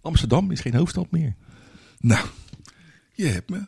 Amsterdam 0.00 0.50
is 0.50 0.60
geen 0.60 0.74
hoofdstad 0.74 1.06
meer. 1.10 1.34
Nou, 2.00 2.26
je 3.12 3.26
hebt 3.26 3.50
me. 3.50 3.60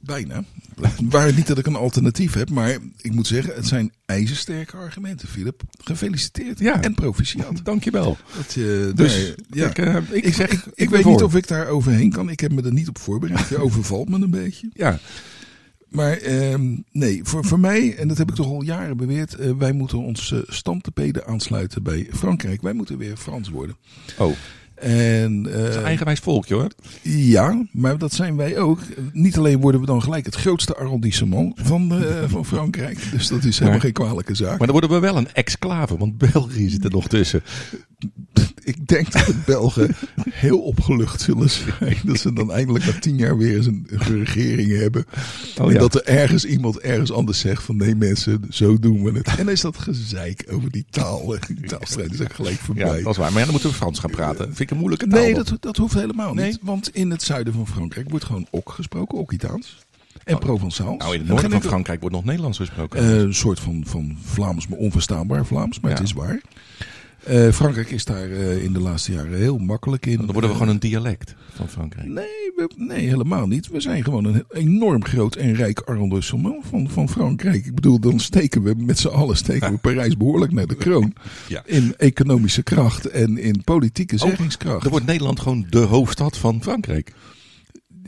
Bijna. 0.00 0.44
Waar 1.10 1.34
niet 1.34 1.46
dat 1.46 1.58
ik 1.58 1.66
een 1.66 1.76
alternatief 1.76 2.34
heb, 2.34 2.50
maar 2.50 2.76
ik 3.00 3.12
moet 3.12 3.26
zeggen, 3.26 3.54
het 3.54 3.66
zijn 3.66 3.92
ijzersterke 4.06 4.76
argumenten, 4.76 5.28
Philip. 5.28 5.62
Gefeliciteerd 5.84 6.58
Ja. 6.58 6.82
en 6.82 6.94
proficiat. 6.94 7.60
Dankjewel. 7.64 8.16
Dat 8.36 8.52
je, 8.52 8.92
Dus 8.94 9.16
nee, 9.16 9.34
ja. 9.50 9.68
ik, 9.68 9.78
eh, 9.78 9.96
ik, 10.10 10.24
ik, 10.24 10.34
zeg, 10.34 10.50
ik, 10.50 10.62
ik, 10.74 10.90
weet 10.90 11.04
niet 11.04 11.22
of 11.22 11.34
ik 11.34 11.46
daar 11.48 11.66
overheen 11.66 12.12
kan. 12.12 12.30
Ik 12.30 12.40
heb 12.40 12.52
me 12.52 12.62
er 12.62 12.72
niet 12.72 12.88
op 12.88 12.98
voorbereid. 12.98 13.48
Je 13.58 13.58
overvalt 13.58 14.08
me 14.08 14.18
een 14.20 14.30
beetje. 14.30 14.70
Ja, 14.74 14.98
Maar 15.88 16.16
ehm, 16.16 16.76
nee, 16.92 17.20
voor, 17.24 17.44
voor 17.44 17.60
mij, 17.60 17.96
en 17.96 18.08
dat 18.08 18.18
heb 18.18 18.28
ik 18.28 18.34
toch 18.34 18.46
al 18.46 18.62
jaren 18.62 18.96
beweerd, 18.96 19.34
eh, 19.34 19.50
wij 19.58 19.72
moeten 19.72 19.98
ons 19.98 20.30
uh, 20.30 20.38
stamtepeden 20.46 21.26
aansluiten 21.26 21.82
bij 21.82 22.08
Frankrijk. 22.12 22.62
Wij 22.62 22.72
moeten 22.72 22.98
weer 22.98 23.16
Frans 23.16 23.48
worden. 23.48 23.76
oh, 24.18 24.36
En, 24.80 25.44
het 25.50 25.68
is 25.68 25.74
een 25.76 25.84
eigenwijs 25.84 26.18
volkje 26.18 26.54
hoor. 26.54 26.68
Ja, 27.02 27.62
maar 27.72 27.98
dat 27.98 28.12
zijn 28.12 28.36
wij 28.36 28.58
ook. 28.58 28.80
Niet 29.12 29.38
alleen 29.38 29.60
worden 29.60 29.80
we 29.80 29.86
dan 29.86 30.02
gelijk 30.02 30.24
het 30.24 30.34
grootste 30.34 30.74
arrondissement 30.74 31.52
van, 31.62 32.04
eh, 32.04 32.22
van 32.28 32.44
Frankrijk. 32.46 32.98
Dus 33.10 33.28
dat 33.28 33.44
is 33.44 33.58
helemaal 33.58 33.70
Maar- 33.70 33.80
geen 33.80 33.92
kwalijke 33.92 34.34
zaak. 34.34 34.58
Maar 34.58 34.66
dan 34.66 34.80
worden 34.80 34.90
we 34.90 34.98
wel 34.98 35.16
een 35.16 35.32
exclave, 35.32 35.96
want 35.96 36.18
België 36.18 36.68
zit 36.68 36.84
er 36.84 36.90
nog 36.90 37.08
tussen. 37.08 37.42
ik 38.64 38.86
denk 38.88 39.12
dat 39.12 39.26
de 39.26 39.34
Belgen 39.46 39.94
heel 40.30 40.58
opgelucht 40.58 41.20
zullen 41.20 41.50
zijn. 41.50 41.96
Dat 42.04 42.18
ze 42.18 42.32
dan 42.32 42.52
eindelijk 42.52 42.84
na 42.84 42.92
tien 42.98 43.16
jaar 43.16 43.36
weer 43.36 43.56
eens 43.56 43.66
een, 43.66 43.86
regering 43.98 44.78
hebben. 44.78 45.06
Oh 45.60 45.66
en 45.66 45.72
ja. 45.72 45.78
dat 45.78 45.94
er 45.94 46.04
ergens 46.04 46.44
iemand 46.44 46.78
ergens 46.78 47.12
anders 47.12 47.38
zegt 47.38 47.62
van 47.62 47.76
nee 47.76 47.94
mensen, 47.94 48.44
zo 48.50 48.78
doen 48.78 49.02
we 49.02 49.12
het. 49.18 49.26
En 49.26 49.36
dan 49.36 49.48
is 49.50 49.60
dat 49.60 49.78
gezeik 49.78 50.46
over 50.50 50.70
die 50.70 50.84
taal. 50.90 51.34
Die 51.46 51.60
taalstrijd 51.66 52.12
is 52.12 52.20
ook 52.20 52.32
gelijk 52.32 52.56
Ja, 52.56 52.64
voorbij. 52.64 53.02
dat 53.02 53.12
is 53.12 53.16
waar. 53.16 53.28
Maar 53.30 53.38
ja, 53.38 53.42
dan 53.44 53.50
moeten 53.50 53.70
we 53.70 53.76
Frans 53.76 53.98
gaan 53.98 54.10
praten. 54.10 54.54
Vind 54.54 54.67
moeilijke 54.74 55.06
taal. 55.06 55.20
Nee, 55.20 55.34
dat, 55.34 55.56
dat 55.60 55.76
hoeft 55.76 55.94
helemaal 55.94 56.34
Nee? 56.34 56.46
niet. 56.46 56.58
Want 56.62 56.94
in 56.94 57.10
het 57.10 57.22
zuiden 57.22 57.52
van 57.52 57.66
Frankrijk 57.66 58.10
wordt 58.10 58.24
gewoon 58.24 58.46
ook 58.50 58.70
gesproken, 58.70 59.18
Occitaans. 59.18 59.78
En 60.24 60.34
Oh. 60.34 60.40
Provençaals. 60.40 60.96
Nou, 60.98 61.14
in 61.14 61.20
het 61.20 61.28
En 61.28 61.34
noorden 61.34 61.50
van 61.50 61.62
Frankrijk 61.62 62.00
wordt 62.00 62.14
nog 62.14 62.24
Nederlands 62.24 62.58
gesproken. 62.58 63.00
Eh, 63.00 63.18
een 63.18 63.34
soort 63.34 63.60
van, 63.60 63.82
van 63.86 64.16
Vlaams, 64.22 64.66
maar 64.68 64.78
onverstaanbaar 64.78 65.46
Vlaams, 65.46 65.80
maar 65.80 65.90
Ja. 65.90 65.96
het 65.96 66.06
is 66.06 66.12
waar. 66.12 66.40
Eh, 67.24 67.48
Frankrijk 67.52 67.90
is 67.90 68.04
daar 68.04 68.30
eh, 68.30 68.62
in 68.64 68.72
de 68.72 68.80
laatste 68.80 69.12
jaren 69.12 69.38
heel 69.38 69.58
makkelijk 69.58 70.06
in. 70.06 70.16
dan 70.16 70.24
worden 70.26 70.42
we 70.42 70.48
Eh, 70.50 70.56
gewoon 70.56 70.68
een 70.74 70.80
dialect 70.80 71.34
van 71.54 71.68
Frankrijk. 71.68 72.06
Nee, 72.08 72.52
we- 72.56 72.70
nee, 72.76 73.08
helemaal 73.08 73.46
niet. 73.46 73.68
We 73.68 73.80
zijn 73.80 74.04
gewoon 74.04 74.24
een 74.24 74.44
enorm 74.50 75.04
groot 75.04 75.34
en 75.36 75.54
rijk 75.54 75.80
arrondissement 75.80 76.64
van, 76.68 76.88
van 76.90 77.08
Frankrijk. 77.08 77.66
Ik 77.66 77.74
bedoel, 77.74 77.98
dan 78.00 78.20
steken 78.20 78.62
we 78.62 78.74
met 78.76 78.98
z'n 78.98 79.08
allen 79.08 79.36
steken 79.36 79.72
we 79.72 79.78
Parijs 79.88 80.16
behoorlijk 80.16 80.52
naar 80.52 80.66
de 80.66 80.74
kroon. 80.74 81.12
Ja. 81.48 81.62
In 81.66 81.94
economische 81.96 82.62
kracht 82.62 83.06
en 83.06 83.38
in 83.38 83.62
politieke 83.64 84.14
Oh, 84.14 84.20
zeggingskracht. 84.20 84.82
Dan 84.82 84.90
wordt 84.90 85.06
Nederland 85.06 85.40
gewoon 85.40 85.66
de 85.70 85.78
hoofdstad 85.78 86.36
van 86.36 86.62
Frankrijk. 86.62 87.12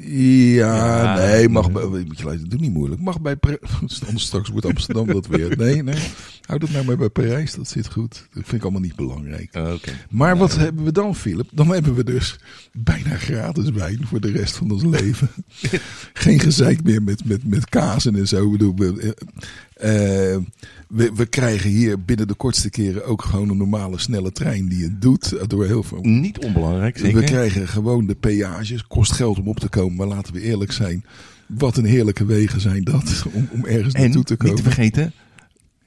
Ja, 0.03 1.15
nee, 1.15 1.49
mag 1.49 1.73
bij, 1.73 1.85
moet 1.85 2.19
je 2.19 2.25
luisteren, 2.25 2.51
doe 2.51 2.61
niet 2.61 2.73
moeilijk. 2.73 3.01
Mag 3.01 3.21
bij, 3.21 3.37
anders 4.07 4.25
straks 4.25 4.49
wordt 4.49 4.67
Amsterdam 4.67 5.07
dat 5.07 5.27
weer. 5.27 5.57
Nee, 5.57 5.83
nee, 5.83 6.03
hou 6.47 6.59
dat 6.59 6.71
nou 6.71 6.85
maar 6.85 6.97
bij 6.97 7.09
Parijs, 7.09 7.55
dat 7.55 7.69
zit 7.69 7.93
goed. 7.93 8.27
Dat 8.33 8.43
vind 8.45 8.53
ik 8.53 8.63
allemaal 8.63 8.81
niet 8.81 8.97
belangrijk. 8.97 9.55
Oké. 9.55 9.93
Maar 10.11 10.37
wat 10.37 10.57
hebben 10.57 10.85
we 10.85 10.93
dan, 10.93 11.17
Philip? 11.17 11.49
Dan 11.53 11.69
hebben 11.69 11.95
we 11.95 12.05
dus 12.05 12.39
bijna 12.73 13.17
gratis 13.17 13.71
wijn 13.71 14.07
voor 14.07 14.21
de 14.21 14.31
rest 14.31 14.57
van 14.57 14.71
ons 14.71 14.85
leven. 14.85 15.31
Geen 16.13 16.41
gezeik 16.41 16.83
meer 16.83 17.03
met, 17.03 17.25
met, 17.25 17.45
met 17.45 17.69
kazen 17.69 18.17
en 18.17 18.29
zo. 18.29 18.57
We, 19.81 19.87
eh, 19.87 20.67
we, 20.89 21.11
we 21.15 21.27
krijgen 21.27 21.71
hier 21.71 22.05
binnen 22.05 22.29
de 22.29 22.35
kortste 22.35 22.71
keren 22.71 23.05
ook 23.07 23.23
gewoon 23.25 23.49
een 23.49 23.57
normale 23.57 23.99
snelle 23.99 24.33
trein 24.33 24.69
die 24.69 24.83
het 24.83 25.03
doet. 25.03 25.33
eh, 25.33 25.47
Door 25.47 25.67
heel 25.67 25.83
veel 25.83 26.01
Niet 26.03 26.39
onbelangrijk, 26.45 26.99
zeker. 26.99 27.19
we 27.21 27.25
krijgen 27.25 27.69
gewoon 27.69 28.07
de 28.07 28.15
peages. 28.15 28.87
Kost 28.87 29.13
geld 29.13 29.39
om 29.39 29.49
op 29.49 29.61
te 29.61 29.69
komen, 29.69 29.97
maar 29.97 30.07
laten 30.07 30.33
we 30.35 30.41
eerlijk 30.41 30.73
zijn. 30.73 31.05
Wat 31.47 31.77
een 31.77 31.85
heerlijke 31.85 32.25
wegen 32.25 32.61
zijn 32.61 32.85
dat 32.85 33.23
om, 33.33 33.49
om 33.53 33.65
ergens 33.67 33.95
en 33.95 34.01
naartoe 34.03 34.25
te 34.25 34.33
niet 34.33 34.41
komen. 34.43 34.57
te 34.57 34.63
vergeten, 34.63 35.13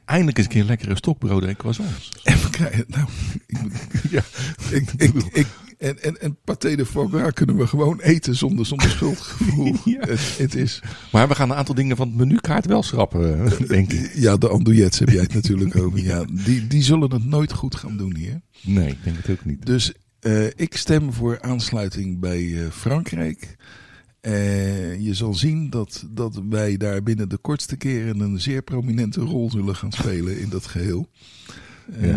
eindelijk 0.05 0.37
eens 0.37 0.47
een 0.47 0.53
keer 0.53 0.63
lekkere 0.63 0.95
stokbroden 0.95 1.49
en 1.49 1.55
croissants. 1.55 2.09
En 2.23 2.37
we 2.41 2.49
krijgen, 2.49 2.85
nou, 2.87 3.07
ik, 3.47 3.57
Ja. 4.09 4.23
ik, 4.69 4.91
ik, 4.97 5.13
ik, 5.31 5.47
en, 5.83 6.03
en, 6.03 6.21
en 6.21 6.37
paté 6.43 6.75
de 6.75 6.85
foie 6.85 7.09
gras 7.09 7.33
kunnen 7.33 7.57
we 7.57 7.67
gewoon 7.67 7.99
eten 7.99 8.35
zonder, 8.35 8.65
zonder 8.65 8.89
schuldgevoel. 8.97 9.75
Ja. 9.85 9.99
het, 9.99 10.37
het 10.37 10.55
is, 10.55 10.81
Maar 11.11 11.27
we 11.27 11.35
gaan 11.35 11.49
een 11.49 11.55
aantal 11.55 11.75
dingen 11.75 11.97
van 11.97 12.07
het 12.07 12.17
menukaart 12.17 12.65
wel 12.65 12.83
schrappen, 12.83 13.49
denk 13.67 13.91
ik. 13.91 14.11
ja, 14.15 14.37
de 14.37 14.47
andouillettes 14.49 14.99
heb 14.99 15.09
jij 15.09 15.21
het 15.21 15.33
natuurlijk 15.33 15.75
over. 15.75 16.03
Ja, 16.03 16.25
die, 16.45 16.67
die 16.67 16.83
zullen 16.83 17.11
het 17.11 17.25
nooit 17.25 17.53
goed 17.53 17.75
gaan 17.75 17.97
doen 17.97 18.15
hier. 18.15 18.41
Nee, 18.61 18.89
ik 18.89 19.03
denk 19.03 19.17
het 19.17 19.29
ook 19.29 19.45
niet. 19.45 19.65
Dus 19.65 19.93
eh, 20.19 20.45
ik 20.45 20.77
stem 20.77 21.13
voor 21.13 21.41
aansluiting 21.41 22.19
bij 22.19 22.63
eh, 22.63 22.71
Frankrijk. 22.71 23.55
Eh, 24.21 24.99
je 24.99 25.13
zal 25.13 25.33
zien 25.33 25.69
dat, 25.69 26.05
dat 26.09 26.41
wij 26.49 26.77
daar 26.77 27.03
binnen 27.03 27.29
de 27.29 27.37
kortste 27.37 27.75
keren 27.75 28.19
een 28.19 28.41
zeer 28.41 28.61
prominente 28.61 29.21
rol 29.21 29.51
zullen 29.51 29.75
gaan 29.75 29.91
spelen 29.91 30.39
in 30.39 30.49
dat 30.49 30.65
geheel. 30.65 31.07
Eh, 32.01 32.09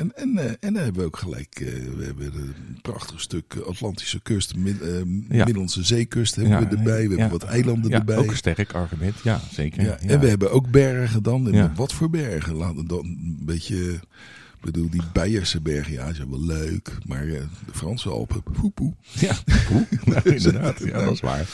en, 0.00 0.12
en, 0.16 0.38
eh, 0.38 0.44
en 0.60 0.72
dan 0.74 0.82
hebben 0.82 1.00
we 1.00 1.06
ook 1.06 1.16
gelijk, 1.16 1.54
eh, 1.60 1.66
we 1.96 2.04
hebben 2.04 2.26
een 2.34 2.78
prachtig 2.82 3.20
stuk 3.20 3.54
Atlantische 3.66 4.20
kust, 4.22 4.56
mid, 4.56 4.76
Ja. 4.80 5.04
Middellandse 5.44 5.82
zeekust 5.82 6.34
hebben 6.34 6.52
Ja, 6.60 6.68
we 6.68 6.76
erbij. 6.76 7.08
We 7.08 7.14
hebben 7.20 7.38
wat 7.38 7.48
eilanden 7.48 7.90
Ja, 7.90 7.98
erbij. 7.98 8.16
ook 8.16 8.30
een 8.30 8.36
sterk 8.36 8.72
argument. 8.72 9.14
Ja, 9.22 9.40
zeker. 9.52 9.88
En 9.90 10.20
we 10.20 10.28
hebben 10.28 10.50
ook 10.52 10.70
bergen 10.70 11.22
dan. 11.22 11.52
En 11.52 11.72
wat 11.74 11.92
voor 11.92 12.10
bergen? 12.10 12.54
Laten 12.54 12.76
we 12.76 12.86
dan 12.86 13.04
een 13.04 13.38
beetje... 13.40 14.00
Ik 14.60 14.64
bedoel, 14.64 14.90
die 14.90 15.02
Beierse 15.12 15.60
bergen, 15.60 15.92
ja, 15.92 16.12
zijn 16.12 16.30
wel 16.30 16.44
leuk. 16.44 16.90
Maar 17.06 17.26
de 17.26 17.42
Franse 17.72 18.08
Alpen, 18.08 18.42
poepoe. 18.42 18.92
Ja, 19.12 19.36
nou, 20.04 20.20
inderdaad. 20.36 20.78
Ja, 20.84 21.04
dat 21.04 21.12
is 21.12 21.20
waar. 21.20 21.46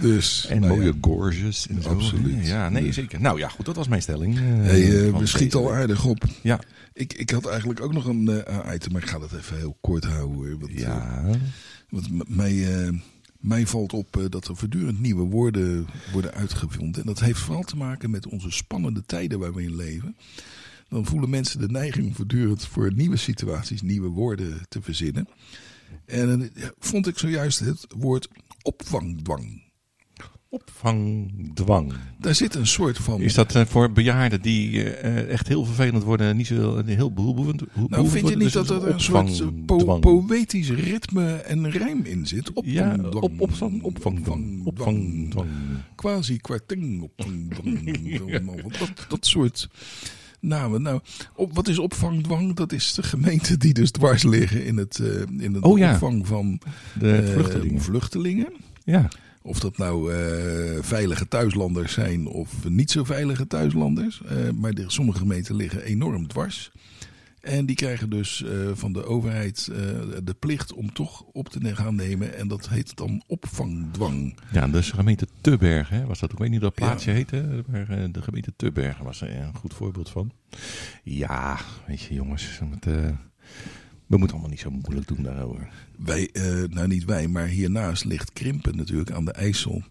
Dus, 0.00 0.46
En 0.48 0.60
nou 0.60 0.76
mooie 0.76 0.86
ja. 0.92 0.98
gorges. 1.00 1.66
En 1.68 1.82
zo. 1.82 1.88
Absoluut. 1.88 2.46
Ja, 2.46 2.68
nee, 2.68 2.92
zeker. 2.92 3.20
Nou 3.20 3.38
ja, 3.38 3.48
goed, 3.48 3.64
dat 3.66 3.76
was 3.76 3.88
mijn 3.88 4.02
stelling. 4.02 4.36
eh, 4.36 4.42
Hey, 4.42 5.12
we 5.12 5.26
schieten 5.26 5.58
al 5.60 5.72
aardig 5.72 6.04
op. 6.04 6.24
Ja, 6.42 6.60
Ik, 6.94 7.12
ik 7.12 7.30
had 7.30 7.46
eigenlijk 7.46 7.80
ook 7.80 7.92
nog 7.92 8.06
een 8.06 8.28
eh, 8.44 8.74
item, 8.74 8.92
maar 8.92 9.02
ik 9.02 9.08
ga 9.08 9.18
dat 9.18 9.32
even 9.32 9.56
heel 9.56 9.76
kort 9.80 10.04
houden. 10.04 10.58
Want, 10.58 10.72
eh, 10.72 10.78
ja. 10.78 11.24
want 11.88 12.10
m- 12.10 12.20
mij, 12.26 12.84
eh, 12.84 12.92
mij 13.40 13.66
valt 13.66 13.92
op 13.92 14.16
eh, 14.16 14.24
dat 14.28 14.48
er 14.48 14.56
voortdurend 14.56 15.00
nieuwe 15.00 15.22
woorden 15.22 15.86
worden 16.12 16.34
uitgevonden. 16.34 17.00
En 17.00 17.06
dat 17.06 17.20
heeft 17.20 17.38
vooral 17.40 17.62
te 17.62 17.76
maken 17.76 18.10
met 18.10 18.26
onze 18.26 18.50
spannende 18.50 19.02
tijden 19.06 19.38
waar 19.38 19.54
we 19.54 19.62
in 19.62 19.76
leven. 19.76 20.16
Dan 20.88 21.06
voelen 21.06 21.30
mensen 21.30 21.60
de 21.60 21.68
neiging 21.68 22.16
voortdurend 22.16 22.66
voor 22.66 22.92
nieuwe 22.94 23.16
situaties 23.16 23.82
nieuwe 23.82 24.08
woorden 24.08 24.60
te 24.68 24.82
verzinnen. 24.82 25.28
En 26.06 26.42
eh, 26.42 26.62
ja, 26.62 26.72
vond 26.78 27.06
ik 27.06 27.18
zojuist 27.18 27.58
het 27.58 27.86
woord 27.96 28.28
opvangdwang. 28.62 29.62
Opvangdwang. 30.54 31.92
Daar 32.18 32.34
zit 32.34 32.54
een 32.54 32.66
soort 32.66 32.98
van. 32.98 33.20
Is 33.20 33.34
dat 33.34 33.54
eh, 33.54 33.64
voor 33.66 33.92
bejaarden 33.92 34.42
die 34.42 34.82
eh, 34.90 35.28
echt 35.28 35.48
heel 35.48 35.64
vervelend 35.64 36.02
worden, 36.02 36.36
niet 36.36 36.46
zo 36.46 36.82
heel 36.84 37.12
behoevend? 37.12 37.62
nou, 37.88 38.08
vind 38.08 38.28
je 38.28 38.36
niet 38.36 38.52
dat 38.52 38.70
er 38.70 38.88
een 38.88 39.00
soort 39.00 39.40
eh, 39.40 39.46
po- 39.66 39.98
poëtisch 39.98 40.70
ritme 40.70 41.32
en 41.34 41.70
rijm 41.70 42.04
in 42.04 42.26
zit? 42.26 42.50
Ja, 42.64 42.90
Opvangdwang. 42.94 43.22
op, 43.24 43.40
opvang, 43.40 43.82
opvangdwang. 43.82 44.64
Opvangdwang. 44.64 45.48
Quasi 45.94 46.36
kwarting 46.38 47.02
opvangdwang. 47.02 47.82
Dat, 48.78 49.06
dat 49.08 49.26
soort 49.26 49.68
namen. 50.40 50.82
Nou, 50.82 51.00
op, 51.36 51.54
wat 51.54 51.68
is 51.68 51.78
opvangdwang? 51.78 52.54
Dat 52.54 52.72
is 52.72 52.94
de 52.94 53.02
gemeente 53.02 53.56
die 53.56 53.72
dus 53.74 53.90
dwars 53.90 54.22
liggen 54.22 54.64
in 54.64 54.76
het, 54.76 54.98
eh, 54.98 55.20
in 55.44 55.54
het 55.54 55.62
Oh 55.64 55.78
ja. 55.78 55.92
opvang 55.92 56.26
van 56.26 56.60
De 56.98 57.12
eh, 57.16 57.32
vluchtelingen. 57.32 57.80
vluchtelingen. 57.80 58.52
Ja. 58.84 59.08
Of 59.46 59.60
dat 59.60 59.78
nou 59.78 60.12
eh, 60.12 60.82
veilige 60.82 61.28
thuislanders 61.28 61.92
zijn 61.92 62.26
of 62.26 62.68
niet 62.68 62.90
zo 62.90 63.04
veilige 63.04 63.46
thuislanders. 63.46 64.22
Eh, 64.22 64.50
maar 64.50 64.72
de, 64.72 64.84
sommige 64.86 65.18
gemeenten 65.18 65.54
liggen 65.54 65.82
enorm 65.82 66.28
dwars. 66.28 66.70
En 67.40 67.66
die 67.66 67.76
krijgen 67.76 68.10
dus 68.10 68.42
eh, 68.42 68.50
van 68.74 68.92
de 68.92 69.04
overheid 69.04 69.64
de 70.24 70.34
plicht 70.38 70.72
om 70.72 70.92
toch 70.92 71.22
op 71.22 71.48
te 71.48 71.74
gaan 71.74 71.94
nemen. 71.94 72.36
En 72.36 72.48
dat 72.48 72.68
heet 72.68 72.96
dan 72.96 73.22
opvangdwang. 73.26 74.38
Ja, 74.52 74.68
dus 74.68 74.90
de 74.90 74.94
gemeente 74.94 75.26
Tubbergen, 75.40 76.06
was 76.06 76.20
dat, 76.20 76.32
ik 76.32 76.38
weet 76.38 76.50
niet 76.50 76.60
hoe 76.60 76.68
dat 76.68 76.78
plaatsje 76.78 77.10
Ja. 77.10 77.16
heette, 77.16 77.64
maar 77.66 78.12
de 78.12 78.22
gemeente 78.22 78.52
Tubbergen 78.56 79.04
was 79.04 79.20
er 79.20 79.36
een 79.36 79.56
goed 79.56 79.74
voorbeeld 79.74 80.10
van. 80.10 80.32
Ja, 81.02 81.58
weet 81.86 82.00
je 82.00 82.14
jongens, 82.14 82.60
met, 82.70 82.84
we 84.06 84.16
moeten 84.16 84.30
allemaal 84.30 84.50
niet 84.50 84.60
zo 84.60 84.70
moeilijk 84.70 85.08
doen 85.08 85.22
daarover. 85.22 85.83
Wij, 85.98 86.30
eh, 86.32 86.62
nou 86.70 86.88
niet 86.88 87.04
wij, 87.04 87.28
maar 87.28 87.46
hiernaast 87.46 88.04
ligt 88.04 88.32
Krimpen 88.32 88.76
natuurlijk 88.76 89.10
aan 89.10 89.24
de 89.24 89.32
IJssel. 89.32 89.82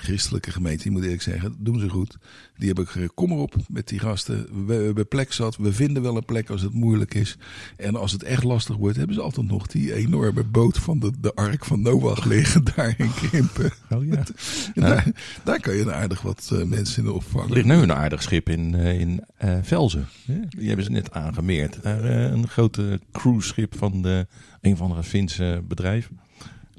Christelijke 0.00 0.50
gemeente, 0.50 0.82
die 0.82 0.92
moet 0.92 1.02
eerlijk 1.02 1.22
zeggen, 1.22 1.54
doen 1.58 1.78
ze 1.78 1.88
goed. 1.88 2.16
Die 2.56 2.66
hebben 2.66 2.86
gezegd, 2.86 3.14
kom 3.14 3.32
erop 3.32 3.54
met 3.68 3.88
die 3.88 3.98
gasten. 3.98 4.66
We 4.66 4.74
hebben 4.74 5.08
plek 5.08 5.32
zat. 5.32 5.56
We 5.56 5.72
vinden 5.72 6.02
wel 6.02 6.16
een 6.16 6.24
plek 6.24 6.50
als 6.50 6.62
het 6.62 6.72
moeilijk 6.72 7.14
is. 7.14 7.36
En 7.76 7.96
als 7.96 8.12
het 8.12 8.22
echt 8.22 8.44
lastig 8.44 8.76
wordt, 8.76 8.96
hebben 8.96 9.14
ze 9.14 9.22
altijd 9.22 9.48
nog 9.48 9.66
die 9.66 9.94
enorme 9.94 10.44
boot 10.44 10.78
van 10.78 10.98
de, 10.98 11.12
de 11.20 11.34
ark 11.34 11.64
van 11.64 11.82
Noach 11.82 12.24
liggen 12.24 12.64
daar 12.74 12.94
in 12.96 13.14
Krimpen. 13.14 13.72
Oh 13.90 14.04
ja. 14.04 14.24
Daar, 14.74 15.06
daar 15.44 15.60
kan 15.60 15.74
je 15.74 15.82
een 15.82 15.92
aardig 15.92 16.22
wat 16.22 16.50
eh, 16.52 16.62
mensen 16.62 17.04
in 17.04 17.10
opvangen. 17.10 17.48
Er 17.48 17.54
ligt 17.54 17.66
nu 17.66 17.74
een 17.74 17.92
aardig 17.92 18.22
schip 18.22 18.48
in, 18.48 18.74
eh, 18.74 19.00
in 19.00 19.24
eh, 19.36 19.58
Velzen. 19.62 20.08
Die 20.48 20.66
hebben 20.66 20.84
ze 20.84 20.90
net 20.90 21.12
aangemeerd. 21.12 21.82
Daar, 21.82 22.04
eh, 22.04 22.30
een 22.30 22.48
grote 22.48 23.00
cruiseschip 23.12 23.78
van 23.78 24.02
de, 24.02 24.26
een 24.60 24.76
van 24.76 24.94
de 24.94 25.02
Finse 25.02 25.62
bedrijf. 25.68 26.10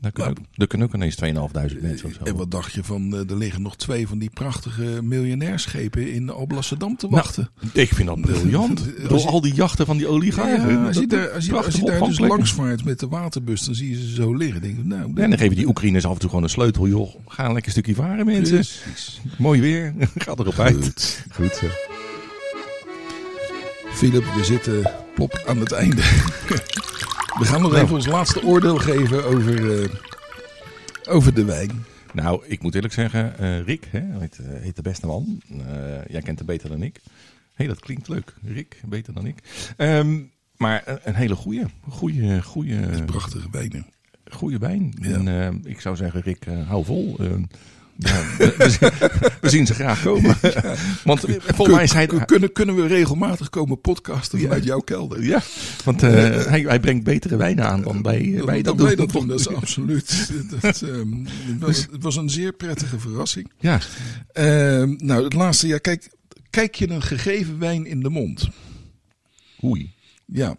Daar 0.02 0.12
kunnen, 0.12 0.32
ook, 0.32 0.38
daar 0.56 0.68
kunnen 0.68 0.88
ook 0.88 0.94
ineens 0.94 1.16
2.500 1.16 1.82
mensen 1.82 2.08
of 2.08 2.14
zo. 2.14 2.24
En 2.24 2.36
wat 2.36 2.52
dacht 2.52 2.74
je 2.74 2.84
van, 2.84 3.14
eh, 3.16 3.30
er 3.30 3.38
liggen 3.38 3.62
nog 3.62 3.76
twee 3.78 4.08
van 4.08 4.18
die 4.20 4.30
prachtige 4.30 5.00
miljonairschepen 5.04 6.14
in 6.14 6.30
Alblasserdam 6.30 6.96
te 6.98 7.06
Nou, 7.08 7.22
wachten. 7.22 7.50
Ik 7.74 7.94
vind 7.94 8.08
dat 8.08 8.22
briljant. 8.32 8.84
Door 9.10 9.20
je- 9.20 9.26
al 9.28 9.42
die 9.42 9.54
jachten 9.54 9.86
van 9.86 9.98
die 9.98 10.08
oligarchen. 10.08 10.70
Ja, 10.72 10.86
als 10.86 10.98
je 10.98 11.08
daar, 11.08 11.30
als 11.32 11.46
je, 11.46 11.52
prachtige 11.52 11.80
als 11.82 11.92
je 11.92 12.00
daar 12.00 12.08
dus 12.10 12.20
langs 12.20 12.54
vaart 12.54 12.84
met 12.84 13.00
de 13.00 13.08
waterbus, 13.08 13.66
dan 13.66 13.76
zie 13.76 13.90
je 13.90 13.96
ze 14.08 14.14
zo 14.14 14.34
liggen. 14.36 14.62
Denk 14.62 14.84
nou, 14.84 15.04
En 15.16 15.30
dan 15.30 15.38
geven 15.38 15.56
die 15.56 15.68
Oekraïners 15.68 16.06
af 16.06 16.14
en 16.14 16.20
toe 16.20 16.30
gewoon 16.30 16.44
een 16.44 16.50
sleutel. 16.50 16.88
Joh, 16.88 17.16
ga 17.28 17.46
een 17.46 17.54
lekker 17.54 17.72
stukje 17.72 17.96
varen 17.96 18.26
mensen. 18.26 18.56
Precies. 18.56 19.22
Mooi 19.38 19.62
weer. 19.62 19.94
Ga 20.16 20.32
erop 20.32 20.60
uit. 20.60 20.76
Goed. 20.76 21.26
Goed 21.34 21.56
zo. 21.56 21.68
Philip, 23.94 24.24
we 24.36 24.44
zitten 24.44 24.92
plop 25.16 25.44
aan 25.48 25.58
het 25.60 25.72
einde. 25.72 26.02
We 27.40 27.46
gaan 27.48 27.62
nog 27.62 27.72
Nou. 27.72 27.84
even 27.84 27.96
ons 27.96 28.06
laatste 28.08 28.44
oordeel 28.44 28.78
geven 28.78 29.24
over, 29.26 29.82
eh, 29.82 29.90
over 31.10 31.34
de 31.34 31.46
wijn. 31.46 31.72
Nou, 32.14 32.44
ik 32.48 32.62
moet 32.62 32.76
eerlijk 32.76 32.94
zeggen, 32.94 33.38
eh, 33.38 33.62
Rick 33.62 33.88
hè, 33.92 34.02
heet, 34.20 34.40
eh, 34.40 34.46
heet 34.62 34.76
de 34.76 34.82
beste 34.82 35.06
man. 35.06 35.42
Jij 36.08 36.22
kent 36.22 36.38
hem 36.38 36.48
beter 36.48 36.70
dan 36.70 36.84
ik. 36.84 37.00
Hé, 37.54 37.68
dat 37.68 37.80
klinkt 37.80 38.08
leuk. 38.08 38.34
Rick, 38.44 38.82
beter 38.86 39.14
dan 39.14 39.26
ik. 39.26 39.38
Ehm, 39.78 40.20
maar 40.58 40.82
een, 40.86 41.00
een 41.04 41.16
hele 41.16 41.36
goede, 41.36 41.66
goede, 41.90 42.42
goede, 42.44 43.04
Prachtige 43.06 43.48
wijnen. 43.52 43.86
goede 44.32 44.58
wijn. 44.58 44.94
Ja. 45.02 45.14
En 45.16 45.62
ik 45.66 45.82
zou 45.82 45.96
zeggen, 45.96 46.22
Rick, 46.22 46.46
hou 46.68 46.86
vol. 46.86 47.18
Ja, 47.98 48.24
we, 48.38 48.92
we 49.42 49.50
zien, 49.50 49.66
ze 49.66 49.74
graag 49.74 50.04
komen. 50.04 50.36
Want 51.04 51.20
volgens 51.46 51.76
mij 51.76 51.84
is 51.84 51.94
hij... 51.94 52.06
Kun- 52.06 52.26
kunnen, 52.26 52.52
kunnen 52.52 52.76
we 52.76 52.88
regelmatig 52.88 53.50
komen 53.50 53.82
podcasten 53.82 54.40
vanuit 54.40 54.64
jouw 54.64 54.80
kelder? 54.80 55.24
Ja, 55.24 55.42
want 55.84 56.04
eh, 56.04 56.12
hij, 56.46 56.62
hij 56.62 56.80
brengt 56.80 57.04
betere 57.04 57.36
wijnen 57.36 57.68
aan 57.68 57.82
dan 57.82 57.96
eh, 58.06 58.44
wij 58.44 58.62
dat 58.62 58.78
dat 58.78 59.40
is 59.40 59.48
absoluut. 59.48 60.32
Dat, 60.62 60.82
ehm, 60.82 61.26
het, 61.26 61.60
was, 61.60 61.88
het 61.92 62.04
was 62.04 62.16
een 62.16 62.30
zeer 62.30 62.54
prettige 62.54 63.00
verrassing. 63.00 63.52
Ja, 63.60 63.80
Ehm, 64.34 64.94
nou, 64.98 65.24
het 65.24 65.34
laatste 65.34 65.68
jaar, 65.68 65.80
kijk, 65.80 66.10
kijk 66.50 66.76
je 66.76 66.90
een 66.90 67.02
gegeven 67.02 67.60
wijn 67.60 67.86
in 67.86 68.00
de 68.00 68.10
mond? 68.10 68.50
oei. 69.64 69.92
Ja. 70.34 70.58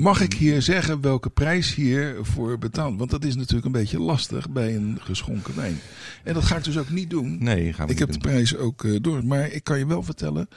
Mag 0.00 0.20
ik 0.20 0.32
hier 0.32 0.62
zeggen 0.62 1.00
welke 1.00 1.30
prijs 1.30 1.74
hiervoor 1.74 2.58
betaald? 2.58 2.98
Want 2.98 3.10
dat 3.10 3.24
is 3.24 3.36
natuurlijk 3.36 3.64
een 3.66 3.72
beetje 3.72 4.00
lastig 4.00 4.50
bij 4.50 4.74
een 4.74 4.98
geschonken 5.00 5.56
wijn. 5.56 5.80
En 6.22 6.34
dat 6.34 6.44
ga 6.44 6.56
ik 6.56 6.64
dus 6.64 6.78
ook 6.78 6.90
niet 6.90 7.10
doen. 7.10 7.36
Nee, 7.40 7.72
gaan 7.72 7.86
we 7.86 7.92
Ik 7.92 7.98
niet 7.98 7.98
heb 7.98 8.12
de 8.12 8.28
prijs 8.28 8.56
ook 8.56 8.84
eh, 8.84 8.96
door. 9.00 9.24
Maar 9.24 9.50
ik 9.50 9.64
kan 9.64 9.78
je 9.78 9.86
wel 9.86 10.02
vertellen 10.02 10.48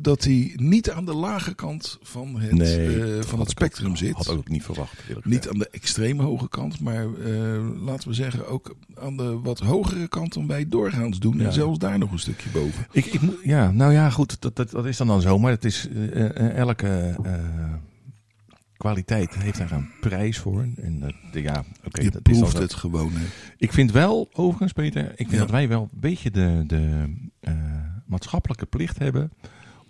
dat 0.00 0.24
hij 0.24 0.52
niet 0.56 0.90
aan 0.90 1.04
de 1.04 1.14
lage 1.14 1.54
kant 1.54 1.98
van 2.02 2.40
het, 2.40 2.52
Nee, 2.52 2.86
eh, 2.94 2.98
dat 3.00 3.06
van 3.08 3.12
had 3.16 3.22
het 3.22 3.30
ik 3.30 3.40
ook- 3.40 3.48
spectrum 3.48 3.96
zit. 3.96 4.12
Had 4.14 4.28
ook 4.28 4.48
niet 4.48 4.62
verwacht. 4.62 4.92
eerlijk 5.08 5.26
Niet 5.26 5.48
aan 5.48 5.58
de 5.58 5.68
extreem 5.70 6.20
hoge 6.20 6.48
kant, 6.48 6.80
maar 6.80 7.04
eh, 7.04 7.82
laten 7.84 8.08
we 8.08 8.14
zeggen 8.14 8.48
ook 8.48 8.76
aan 8.94 9.16
de 9.16 9.38
wat 9.40 9.58
hogere 9.60 10.08
kant 10.08 10.32
dan 10.34 10.46
wij 10.46 10.68
doorgaans 10.68 11.18
doen. 11.18 11.38
Ja. 11.38 11.44
En 11.44 11.52
zelfs 11.52 11.78
daar 11.78 11.98
nog 11.98 12.12
een 12.12 12.18
stukje 12.18 12.50
boven. 12.50 12.86
Ik, 12.92 13.06
ik 13.06 13.20
ja, 13.42 13.70
nou 13.70 13.92
ja, 13.92 14.10
goed, 14.10 14.40
dat, 14.40 14.56
dat, 14.56 14.70
dat 14.70 14.86
is 14.86 14.96
dan 14.96 15.06
dan 15.06 15.20
zo. 15.20 15.38
Maar 15.38 15.50
het 15.50 15.64
is, 15.64 15.88
eh, 15.88 16.56
elke 16.56 17.16
eh, 17.24 17.32
kwaliteit 18.76 19.34
heeft 19.34 19.58
daar 19.58 19.72
een 19.72 19.88
prijs 20.00 20.38
voor. 20.38 20.66
En 20.76 21.00
dat, 21.00 21.12
de- 21.32 21.42
ja, 21.42 21.64
oké. 21.84 22.02
je 22.02 22.10
dat 22.10 22.28
is 22.28 22.38
proeft 22.38 22.56
zo. 22.56 22.62
het 22.62 22.74
gewoon. 22.74 23.12
Hè. 23.12 23.24
Ik 23.56 23.72
vind 23.72 23.92
wel, 23.92 24.28
overigens 24.32 24.72
Peter, 24.72 25.10
ik 25.10 25.16
vind 25.16 25.30
Ja. 25.30 25.38
dat 25.38 25.50
wij 25.50 25.68
wel 25.68 25.82
een 25.92 26.00
beetje 26.00 26.30
de, 26.30 26.64
de 26.66 27.12
eh, 27.40 27.52
maatschappelijke 28.06 28.66
plicht 28.66 28.98
hebben... 28.98 29.32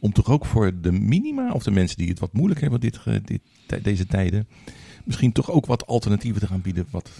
om 0.04 0.12
toch 0.12 0.30
ook 0.30 0.44
voor 0.46 0.80
de 0.80 0.92
minima, 0.92 1.52
of 1.52 1.62
de 1.62 1.70
mensen 1.70 1.96
die 1.96 2.08
het 2.08 2.18
wat 2.18 2.32
moeilijk 2.32 2.60
hebben 2.60 2.80
dit, 2.80 3.00
dit, 3.24 3.40
deze 3.84 4.06
tijden... 4.06 4.48
misschien 5.04 5.32
toch 5.32 5.50
ook 5.50 5.66
wat 5.66 5.86
alternatieven 5.86 6.40
te 6.40 6.46
gaan 6.46 6.60
bieden 6.60 6.86
wat, 6.90 7.10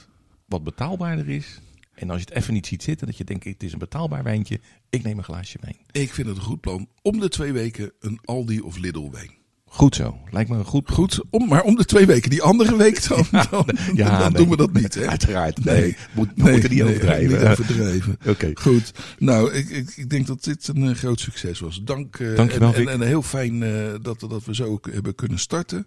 wat 0.46 0.64
betaalbaarder 0.64 1.28
is... 1.28 1.60
En 1.94 2.10
als 2.10 2.20
je 2.20 2.26
het 2.28 2.34
even 2.34 2.54
niet 2.54 2.66
ziet 2.66 2.82
zitten, 2.82 3.06
dat 3.06 3.16
je 3.16 3.24
denkt, 3.24 3.44
het 3.44 3.62
is 3.62 3.72
een 3.72 3.78
betaalbaar 3.78 4.22
wijntje. 4.22 4.60
Ik 4.90 5.02
neem 5.02 5.18
een 5.18 5.24
glaasje 5.24 5.58
wijn. 5.60 5.76
Ik 5.90 6.12
vind 6.12 6.28
het 6.28 6.36
een 6.36 6.42
goed 6.42 6.60
plan. 6.60 6.88
Om 7.02 7.20
de 7.20 7.28
twee 7.28 7.52
weken 7.52 7.92
een 8.00 8.18
Aldi 8.24 8.60
of 8.60 8.76
Lidl 8.76 9.10
wijn. 9.10 9.30
Goed 9.74 9.94
zo. 9.94 10.16
Lijkt 10.30 10.50
me 10.50 10.56
een 10.56 10.64
goed 10.64 10.90
Goed, 10.90 11.20
om, 11.30 11.48
maar 11.48 11.62
om 11.62 11.76
de 11.76 11.84
twee 11.84 12.06
weken. 12.06 12.30
Die 12.30 12.42
andere 12.42 12.76
week 12.76 13.08
dan, 13.08 13.24
dan, 13.50 13.66
Ja, 13.94 14.18
dan 14.18 14.32
nee. 14.32 14.40
doen 14.40 14.50
we 14.50 14.56
dat 14.56 14.72
niet. 14.72 14.94
Hè? 14.94 15.06
Uiteraard. 15.08 15.64
Nee. 15.64 15.80
Nee, 15.80 15.96
moet, 16.12 16.28
we 16.36 16.50
moeten 16.50 16.70
niet 16.70 16.82
overdrijven. 16.82 17.38
Niet 17.38 17.48
overdrijven. 17.48 18.18
Oké. 18.28 18.50
Goed. 18.54 18.92
Nou, 19.18 19.52
ik, 19.52 19.68
ik, 19.68 19.92
ik 19.96 20.10
denk 20.10 20.26
dat 20.26 20.44
dit 20.44 20.68
een 20.68 20.88
eh, 20.88 20.94
groot 20.94 21.20
succes 21.20 21.60
was. 21.60 21.80
Dank. 21.84 22.16
eh, 22.18 22.36
Dankjewel, 22.36 22.74
en, 22.74 22.80
en, 22.80 22.88
en 22.88 23.00
heel 23.06 23.22
fijn 23.22 23.62
eh, 23.62 23.70
dat, 24.02 24.20
dat 24.20 24.44
we 24.44 24.54
zo 24.54 24.64
ook 24.64 24.88
hebben 24.92 25.14
kunnen 25.14 25.38
starten. 25.38 25.84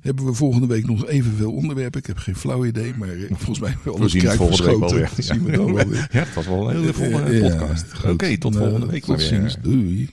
Hebben 0.00 0.24
we 0.24 0.32
volgende 0.34 0.66
week 0.66 0.86
nog 0.86 1.06
evenveel 1.06 1.52
onderwerpen? 1.52 2.00
Ik 2.00 2.06
heb 2.06 2.18
geen 2.18 2.36
flauw 2.36 2.64
idee, 2.64 2.94
maar 2.98 3.08
volgens 3.28 3.58
mij 3.60 3.68
hebben 3.68 3.84
we 3.86 3.92
We 3.92 3.98
alles 3.98 4.12
kruid 4.14 4.36
volgende 4.36 4.64
week 4.64 4.78
wel 4.78 4.90
weer. 4.94 5.10
Dat 5.16 5.24
zien 5.24 5.44
we 5.44 5.52
dan 5.56 5.74
wel 5.74 5.88
weer. 5.88 6.08
Ja, 6.12 6.18
het 6.18 6.34
was 6.34 6.46
wel 6.46 6.70
een 6.70 6.76
hele 6.80 6.92
volle 6.92 7.40
podcast. 7.40 7.84
Oké, 8.06 8.38
tot 8.38 8.52
Nou, 8.52 8.64
volgende 8.64 8.92
week 8.92 9.04
Tot 9.04 9.16
maar 9.16 9.20
ziens. 9.26 9.56
Doei. 9.62 10.10